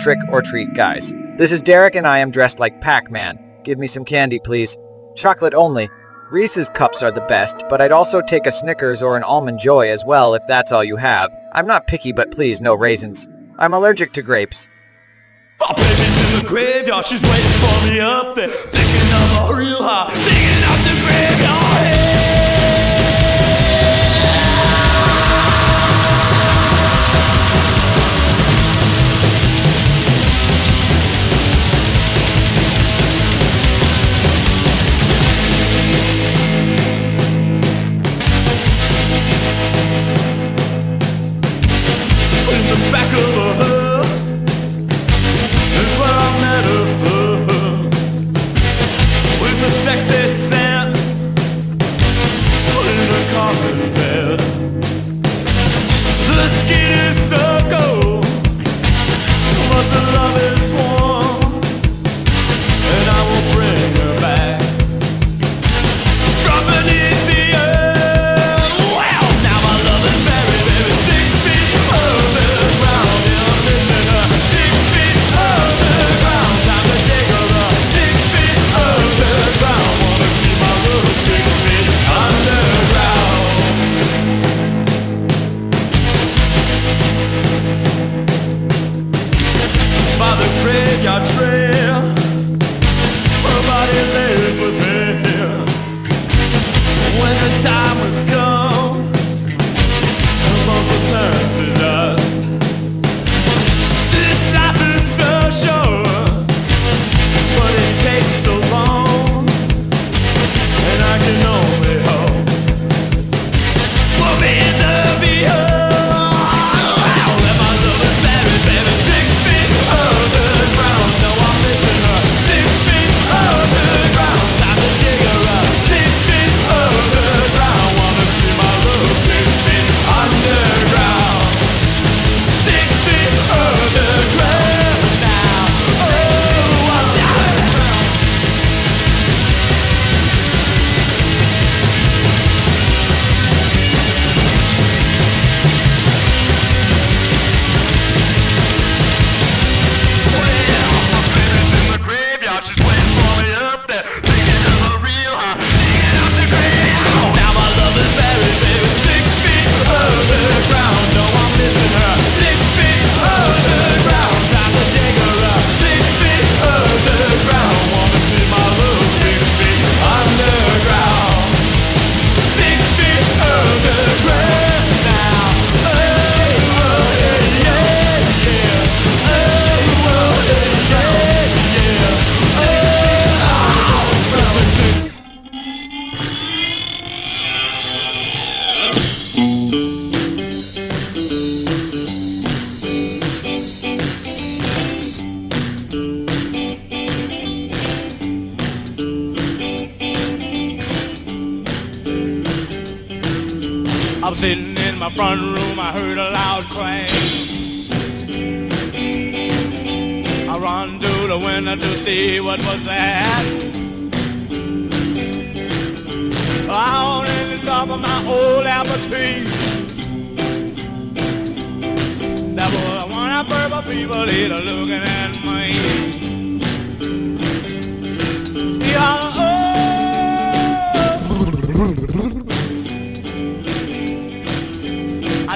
Trick 0.00 0.18
or 0.30 0.40
treat, 0.40 0.72
guys. 0.72 1.12
This 1.36 1.52
is 1.52 1.62
Derek 1.62 1.94
and 1.94 2.06
I 2.06 2.20
am 2.20 2.30
dressed 2.30 2.58
like 2.58 2.80
Pac-Man. 2.80 3.38
Give 3.64 3.78
me 3.78 3.86
some 3.86 4.06
candy, 4.06 4.38
please. 4.38 4.78
Chocolate 5.14 5.52
only. 5.52 5.90
Reese's 6.30 6.70
cups 6.70 7.02
are 7.02 7.10
the 7.10 7.20
best, 7.22 7.64
but 7.68 7.82
I'd 7.82 7.92
also 7.92 8.22
take 8.22 8.46
a 8.46 8.52
Snickers 8.52 9.02
or 9.02 9.18
an 9.18 9.24
Almond 9.24 9.58
Joy 9.58 9.90
as 9.90 10.02
well 10.02 10.32
if 10.32 10.42
that's 10.48 10.72
all 10.72 10.82
you 10.82 10.96
have. 10.96 11.36
I'm 11.52 11.66
not 11.66 11.86
picky, 11.86 12.12
but 12.12 12.30
please 12.30 12.62
no 12.62 12.74
raisins. 12.74 13.28
I'm 13.58 13.74
allergic 13.74 14.14
to 14.14 14.22
grapes. 14.22 14.70
Baby's 15.76 16.32
in 16.32 16.42
the 16.42 16.48
graveyard, 16.48 17.04
she's 17.04 17.22
waiting 17.22 17.50
for 17.60 17.86
me 17.86 18.00
up 18.00 18.34
there. 18.34 18.48
A 18.48 19.54
real 19.54 19.82
high, 19.82 20.14
digging 20.14 20.60
the 20.84 20.94
graveyard. 21.04 21.99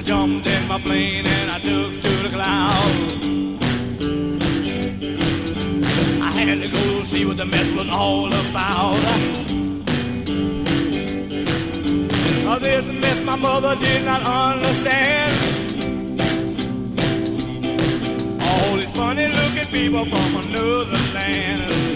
jumped 0.05 0.47
in 0.47 0.69
my 0.69 0.79
plane 0.79 1.27
and 1.27 1.51
I 1.51 1.59
took 1.59 1.93
to 2.03 2.13
the 2.25 2.29
clouds. 2.29 3.25
I 6.23 6.31
had 6.39 6.61
to 6.61 6.69
go 6.69 7.01
see 7.03 7.25
what 7.25 7.39
the 7.39 7.47
mess 7.47 7.71
was 7.71 7.89
all 7.91 8.29
about. 8.29 9.01
This 12.61 12.91
mess 12.91 13.21
my 13.21 13.37
mother 13.37 13.77
did 13.77 14.05
not 14.05 14.23
understand. 14.23 15.35
All 18.41 18.77
these 18.77 18.91
funny 18.93 19.27
looking 19.27 19.67
people 19.71 20.05
from 20.07 20.37
another 20.37 20.99
land. 21.13 21.94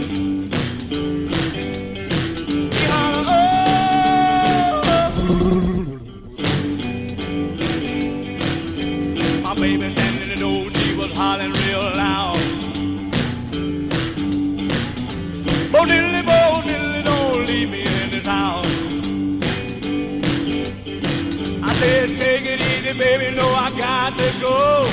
baby, 22.99 23.35
no, 23.37 23.47
I 23.47 23.71
got 23.79 24.19
to 24.19 24.41
go. 24.41 24.87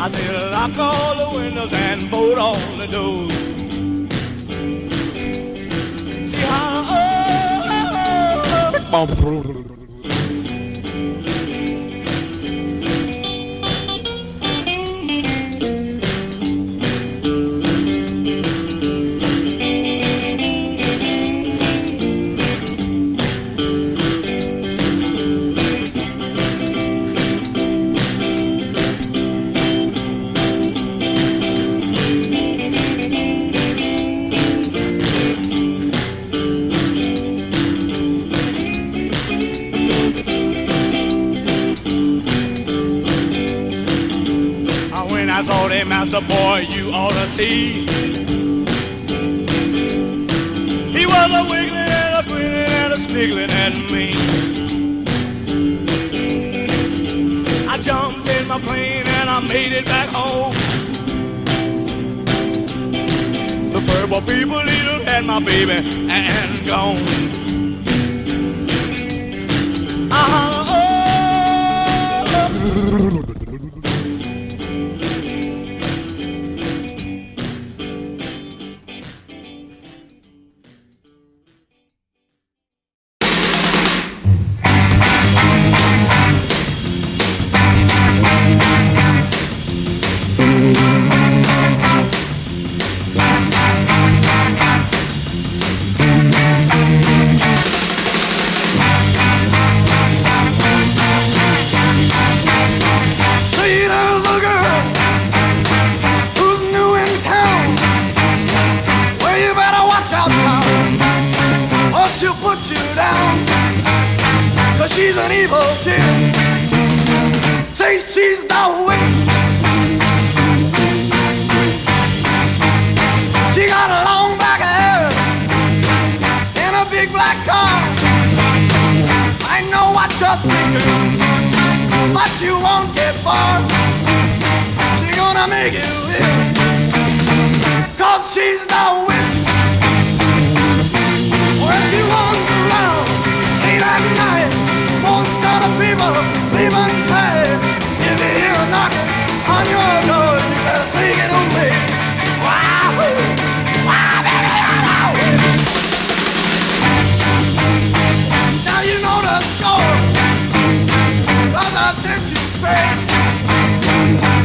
I 0.00 0.08
said, 0.08 0.50
lock 0.50 0.76
all 0.78 1.14
the 1.14 1.38
windows 1.38 1.72
and 1.72 2.10
bolt 2.10 2.38
all 2.38 2.76
the 2.76 2.86
doors. 2.88 3.32
See 6.30 6.38
how. 6.38 6.84
Oh, 8.90 9.06
oh, 9.06 9.12
oh. 9.14 9.64
oh. 9.64 9.67
a 46.18 46.20
boy 46.20 46.66
you 46.68 46.90
ought 46.90 47.12
to 47.12 47.28
see. 47.28 47.86
He 50.96 51.06
was 51.06 51.30
a 51.40 51.44
wiggling 51.48 51.90
and 52.00 52.14
a 52.18 52.22
grinning 52.28 52.72
and 52.82 52.92
a 52.92 52.98
sniggling 52.98 53.50
at 53.50 53.74
me. 53.92 54.06
I 57.68 57.78
jumped 57.80 58.28
in 58.30 58.48
my 58.48 58.58
plane 58.58 59.06
and 59.06 59.30
I 59.30 59.38
made 59.46 59.72
it 59.72 59.84
back 59.84 60.08
home. 60.08 60.54
The 63.72 63.80
purple 63.92 64.20
people 64.22 64.58
eater 64.58 65.04
had 65.04 65.24
my 65.24 65.38
baby 65.38 65.78
and 66.10 66.66
gone. 66.66 66.96
Uh-huh. 70.10 70.47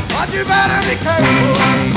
But 0.09 0.33
you 0.33 0.45
better 0.45 0.79
be 0.89 0.95
careful. 1.03 1.92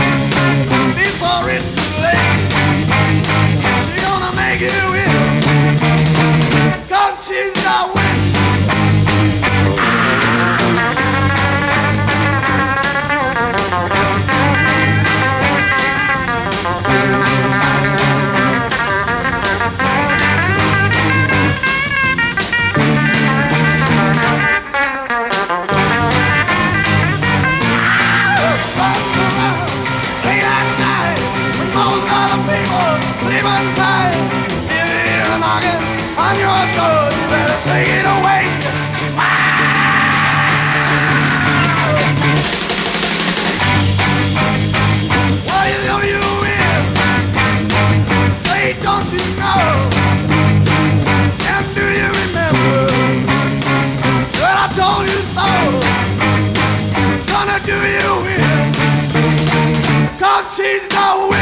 she's 60.57 60.89
no 60.91 61.29
witch. 61.29 61.37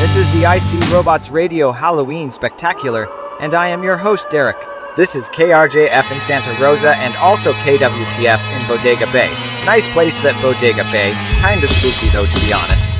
This 0.00 0.16
is 0.16 0.32
the 0.34 0.44
IseeRobots 0.44 1.32
Radio 1.32 1.72
Halloween 1.72 2.30
Spectacular, 2.30 3.08
and 3.40 3.54
I 3.54 3.68
am 3.68 3.82
your 3.82 3.96
host, 3.96 4.28
Derek. 4.30 4.56
This 4.96 5.14
is 5.14 5.28
KRJF 5.30 6.12
in 6.12 6.20
Santa 6.20 6.52
Rosa 6.62 6.96
and 6.96 7.16
also 7.16 7.52
KWTF 7.54 8.60
in 8.60 8.68
Bodega 8.68 9.06
Bay. 9.12 9.32
Nice 9.64 9.86
place, 9.92 10.16
that 10.22 10.38
Bodega 10.42 10.84
Bay. 10.92 11.12
Kinda 11.40 11.66
spooky, 11.68 12.08
though, 12.12 12.26
to 12.26 12.46
be 12.46 12.52
honest. 12.52 12.95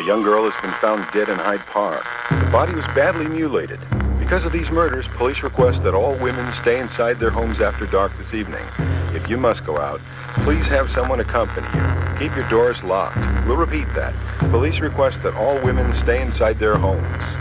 A 0.00 0.02
young 0.02 0.22
girl 0.22 0.50
has 0.50 0.62
been 0.62 0.72
found 0.80 1.06
dead 1.12 1.28
in 1.28 1.36
Hyde 1.36 1.60
Park. 1.66 2.02
The 2.30 2.50
body 2.50 2.72
was 2.72 2.86
badly 2.94 3.28
mutilated. 3.28 3.78
Because 4.18 4.46
of 4.46 4.52
these 4.52 4.70
murders, 4.70 5.06
police 5.08 5.42
request 5.42 5.82
that 5.82 5.92
all 5.92 6.14
women 6.14 6.50
stay 6.54 6.80
inside 6.80 7.18
their 7.18 7.28
homes 7.28 7.60
after 7.60 7.84
dark 7.84 8.16
this 8.16 8.32
evening. 8.32 8.64
If 9.12 9.28
you 9.28 9.36
must 9.36 9.66
go 9.66 9.76
out, 9.76 10.00
please 10.36 10.66
have 10.68 10.90
someone 10.90 11.20
accompany 11.20 11.66
you. 11.76 12.18
Keep 12.18 12.34
your 12.34 12.48
doors 12.48 12.82
locked. 12.82 13.18
We'll 13.46 13.58
repeat 13.58 13.88
that. 13.94 14.14
Police 14.50 14.80
request 14.80 15.22
that 15.22 15.34
all 15.34 15.62
women 15.62 15.92
stay 15.92 16.22
inside 16.22 16.58
their 16.58 16.76
homes. 16.76 17.39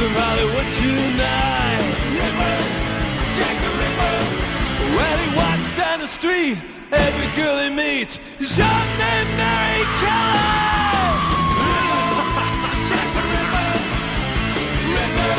The 0.00 0.08
Hollywood 0.16 0.68
tonight. 0.80 1.84
Ripper, 2.16 2.56
Jack 3.36 3.56
the 3.60 3.68
Ripper. 3.80 4.16
Well, 4.96 5.18
he 5.20 5.28
walks 5.36 5.76
down 5.76 6.00
the 6.00 6.08
street, 6.08 6.56
every 6.90 7.28
girl 7.36 7.60
he 7.60 7.68
meets 7.68 8.16
is 8.40 8.56
your 8.56 8.80
name, 8.96 9.28
Mary 9.36 9.84
Kelly. 10.00 11.20
Jack 12.88 13.08
the 13.12 13.24
Ripper, 13.28 13.70
Ripper, 14.88 15.36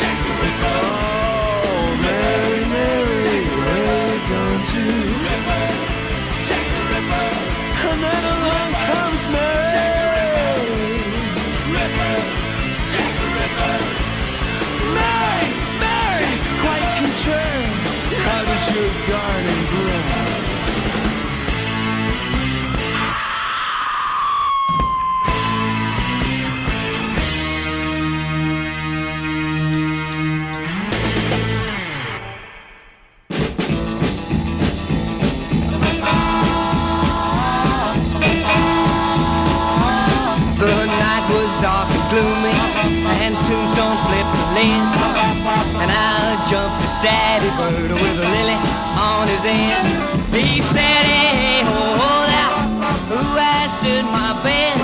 Jack 0.00 0.16
the 0.24 0.32
Ripper. 0.40 0.80
Oh, 0.80 2.00
Mary, 2.00 2.64
Mary, 2.72 3.20
where 3.60 4.08
you 4.08 4.24
going 4.32 4.64
to? 4.72 4.82
Ripper, 5.28 5.64
Jack 6.48 6.64
the 6.72 6.82
Ripper. 6.88 8.23
And 43.24 43.34
tombstones 43.46 44.00
flipped 44.06 44.34
the 44.36 44.46
lid. 44.54 44.84
And 45.80 45.90
I 45.90 46.23
jumped 46.50 46.84
a 46.84 46.88
daddy 47.00 47.48
bird 47.56 47.90
with 47.90 48.18
a 48.20 48.28
lily 48.28 48.58
on 49.00 49.28
his 49.28 49.44
end. 49.44 49.88
He 50.34 50.60
said, 50.60 51.04
hey, 51.08 51.62
hold 51.64 52.30
out, 52.42 52.68
who 53.08 53.22
has 53.38 53.70
stood 53.80 54.04
my 54.04 54.36
bed? 54.44 54.76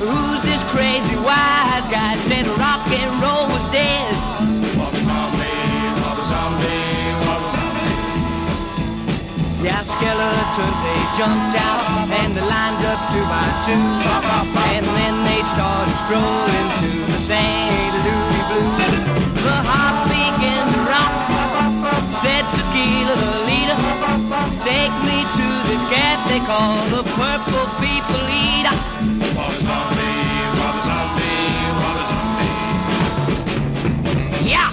Who's 0.00 0.42
this 0.42 0.62
crazy 0.72 1.16
wise 1.20 1.86
guy 1.92 2.16
said 2.28 2.46
rock 2.56 2.86
and 2.88 3.10
roll 3.20 3.46
was 3.52 3.64
dead? 3.72 4.14
Wabba 4.78 5.00
zombie, 5.04 5.92
wabba 6.00 6.24
zombie, 6.30 7.12
wabba 7.26 7.48
zombie. 7.52 7.94
Yeah, 9.66 9.82
skeletons, 9.82 10.78
they 10.84 11.00
jumped 11.18 11.56
out 11.58 12.08
and 12.08 12.32
they 12.32 12.44
lined 12.46 12.80
up 12.86 13.00
two 13.12 13.24
by 13.28 13.44
two. 13.66 13.76
And 14.72 14.86
then 14.86 15.14
they 15.26 15.42
started 15.52 15.96
strolling 16.06 16.68
to 16.80 16.90
the 17.12 17.20
St. 17.28 17.92
Louis 18.06 18.42
Blues. 18.48 18.88
The 19.42 19.56
heart 19.68 20.08
began 20.08 20.16
to 20.16 20.16
rock, 20.16 20.17
Said 22.22 22.44
tequila, 22.50 23.14
the 23.14 23.32
leader, 23.46 23.78
take 24.64 24.94
me 25.06 25.18
to 25.38 25.48
this 25.68 25.82
cafe 25.88 26.38
called 26.40 26.90
the 26.90 27.02
Purple 27.14 27.66
People 27.78 28.28
Eater. 28.28 28.76
What 29.36 29.54
a 29.54 29.60
zombie, 29.62 30.18
what 30.58 30.74
a 30.74 30.82
zombie, 30.88 31.52
what 31.78 31.96
a 31.96 32.04
zombie. 32.10 32.54
Yeah! 34.50 34.70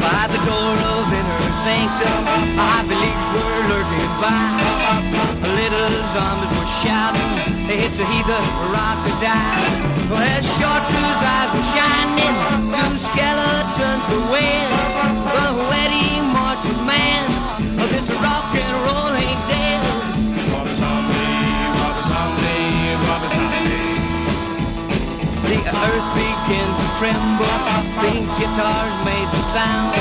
By 0.00 0.22
the 0.28 0.38
door 0.44 0.83
sanctum. 1.64 2.20
Leaks 3.00 3.28
were 3.32 3.60
lurking 3.72 4.12
by. 4.20 4.60
Little 5.56 5.96
zombies 6.12 6.52
were 6.60 6.72
shouting. 6.84 7.32
they 7.66 7.78
hit 7.80 7.96
a 7.98 8.06
heathen 8.12 8.44
rock 8.68 8.98
to 9.06 9.12
die. 9.24 9.64
Well, 10.10 10.20
as 10.36 10.44
short 10.44 10.82
blue's 10.92 11.22
eyes 11.34 11.50
were 11.56 11.68
shining. 11.72 12.34
Two 12.68 12.96
skeletons 13.08 14.04
were 14.12 14.26
waiting. 14.34 14.72
The 15.36 15.48
wetty 15.72 16.08
marching 16.36 16.84
man. 16.84 17.24
This 17.92 18.08
rock 18.20 18.52
and 18.64 18.76
roll 18.84 19.12
ain't 19.16 19.42
dead. 19.48 20.03
Earth 25.72 26.08
began 26.12 26.68
to 26.68 26.86
tremble. 27.00 27.56
Pink 28.04 28.28
guitars 28.36 28.96
made 29.08 29.28
the 29.32 29.42
sound. 29.54 29.96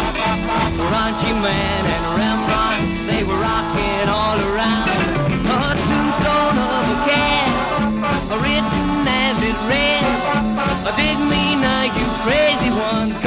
Raunchy 0.91 1.31
Man 1.39 1.81
and 1.87 2.05
Rembrandt, 2.19 2.83
they 3.07 3.23
were 3.23 3.39
rocking 3.39 4.09
all 4.09 4.39
around. 4.51 4.89
A 5.47 5.71
tombstone 5.87 6.57
of 6.59 6.83
a 6.91 6.99
cat, 7.07 7.51
written 8.43 9.07
as 9.07 9.37
it 9.39 9.57
read. 9.71 10.03
Dig 10.97 11.17
me 11.17 11.55
now, 11.55 11.83
you 11.83 12.07
crazy 12.23 12.69
ones, 12.69 13.17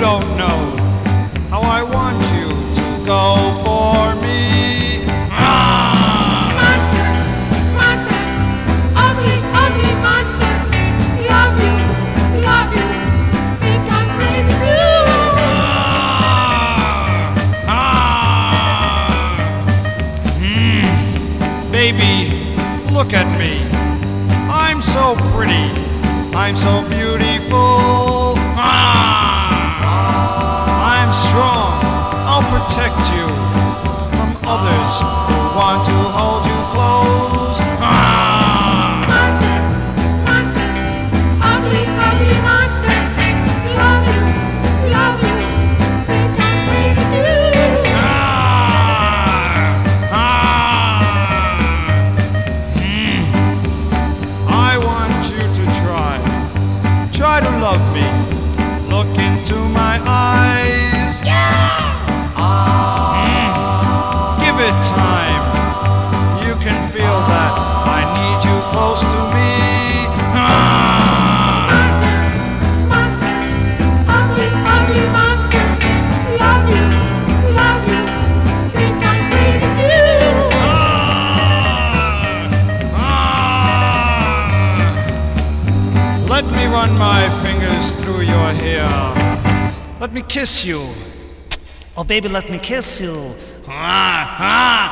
don't 0.00 0.34
know 0.34 0.58
how 1.50 1.60
I 1.60 1.82
want 1.82 2.16
you 2.32 2.48
to 2.72 2.84
go 3.04 3.52
for 3.62 4.14
me. 4.24 5.04
Ah! 5.28 6.56
Monster, 6.56 7.10
monster, 7.76 8.22
ugly, 8.96 9.36
ugly 9.62 9.92
monster. 10.00 10.52
Love 11.28 11.54
you, 11.60 11.76
love 12.48 12.70
you. 12.78 12.88
Think 13.60 13.84
I'm 13.92 14.08
crazy 14.16 14.56
ah! 15.06 15.28
Ah! 17.68 19.12
Hmm. 20.40 20.84
Baby, 21.70 22.14
look 22.90 23.12
at 23.12 23.28
me. 23.38 23.52
I'm 24.48 24.80
so 24.80 25.14
pretty. 25.34 25.68
I'm 26.34 26.56
so 26.56 26.80
beautiful. 26.88 27.09
Run 86.70 86.96
my 86.96 87.28
fingers 87.42 87.92
through 88.00 88.20
your 88.20 88.52
hair. 88.52 88.86
Let 90.00 90.12
me 90.12 90.22
kiss 90.22 90.64
you. 90.64 90.88
Oh, 91.96 92.04
baby, 92.04 92.28
let 92.28 92.48
me 92.48 92.58
kiss 92.58 93.00
you. 93.00 93.34
Jekyll 93.66 94.89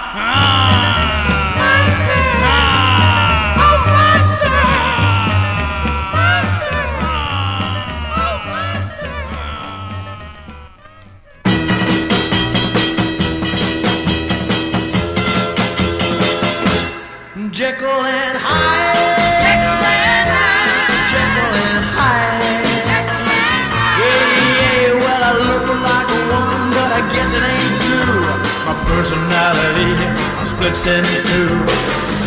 in 30.88 31.04
two. 31.04 31.44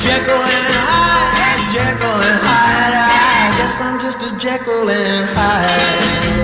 Jekyll 0.05 0.37
and 0.37 0.73
Hyde. 0.85 1.73
Jekyll 1.73 2.19
and 2.29 2.39
Hyde. 2.45 2.93
I 2.93 3.57
guess 3.57 3.81
I'm 3.81 3.99
just 3.99 4.21
a 4.21 4.37
Jekyll 4.37 4.89
and 4.89 5.27
Hyde. 5.33 6.40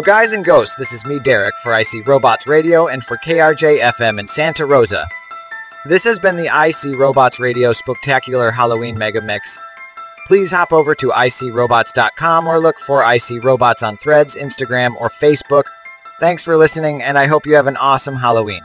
Well, 0.00 0.16
guys 0.16 0.32
and 0.32 0.42
ghosts, 0.42 0.76
this 0.76 0.94
is 0.94 1.04
me, 1.04 1.18
Derek, 1.18 1.54
for 1.56 1.72
IseeRobots 1.72 2.46
Radio 2.46 2.88
and 2.88 3.04
for 3.04 3.18
KRJ 3.18 3.80
FM 3.80 4.18
in 4.18 4.26
Santa 4.26 4.64
Rosa. 4.64 5.06
This 5.84 6.04
has 6.04 6.18
been 6.18 6.36
the 6.36 6.46
IseeRobots 6.46 7.38
Radio 7.38 7.74
Spectacular 7.74 8.50
Halloween 8.50 8.96
Mega 8.96 9.20
Mix. 9.20 9.58
Please 10.26 10.50
hop 10.52 10.72
over 10.72 10.94
to 10.94 11.10
iseerobots.com 11.10 12.48
or 12.48 12.58
look 12.58 12.78
for 12.78 13.02
IseeRobots 13.02 13.86
on 13.86 13.98
Threads, 13.98 14.36
Instagram, 14.36 14.98
or 14.98 15.10
Facebook. 15.10 15.64
Thanks 16.18 16.42
for 16.42 16.56
listening, 16.56 17.02
and 17.02 17.18
I 17.18 17.26
hope 17.26 17.44
you 17.44 17.54
have 17.56 17.66
an 17.66 17.76
awesome 17.76 18.16
Halloween. 18.16 18.62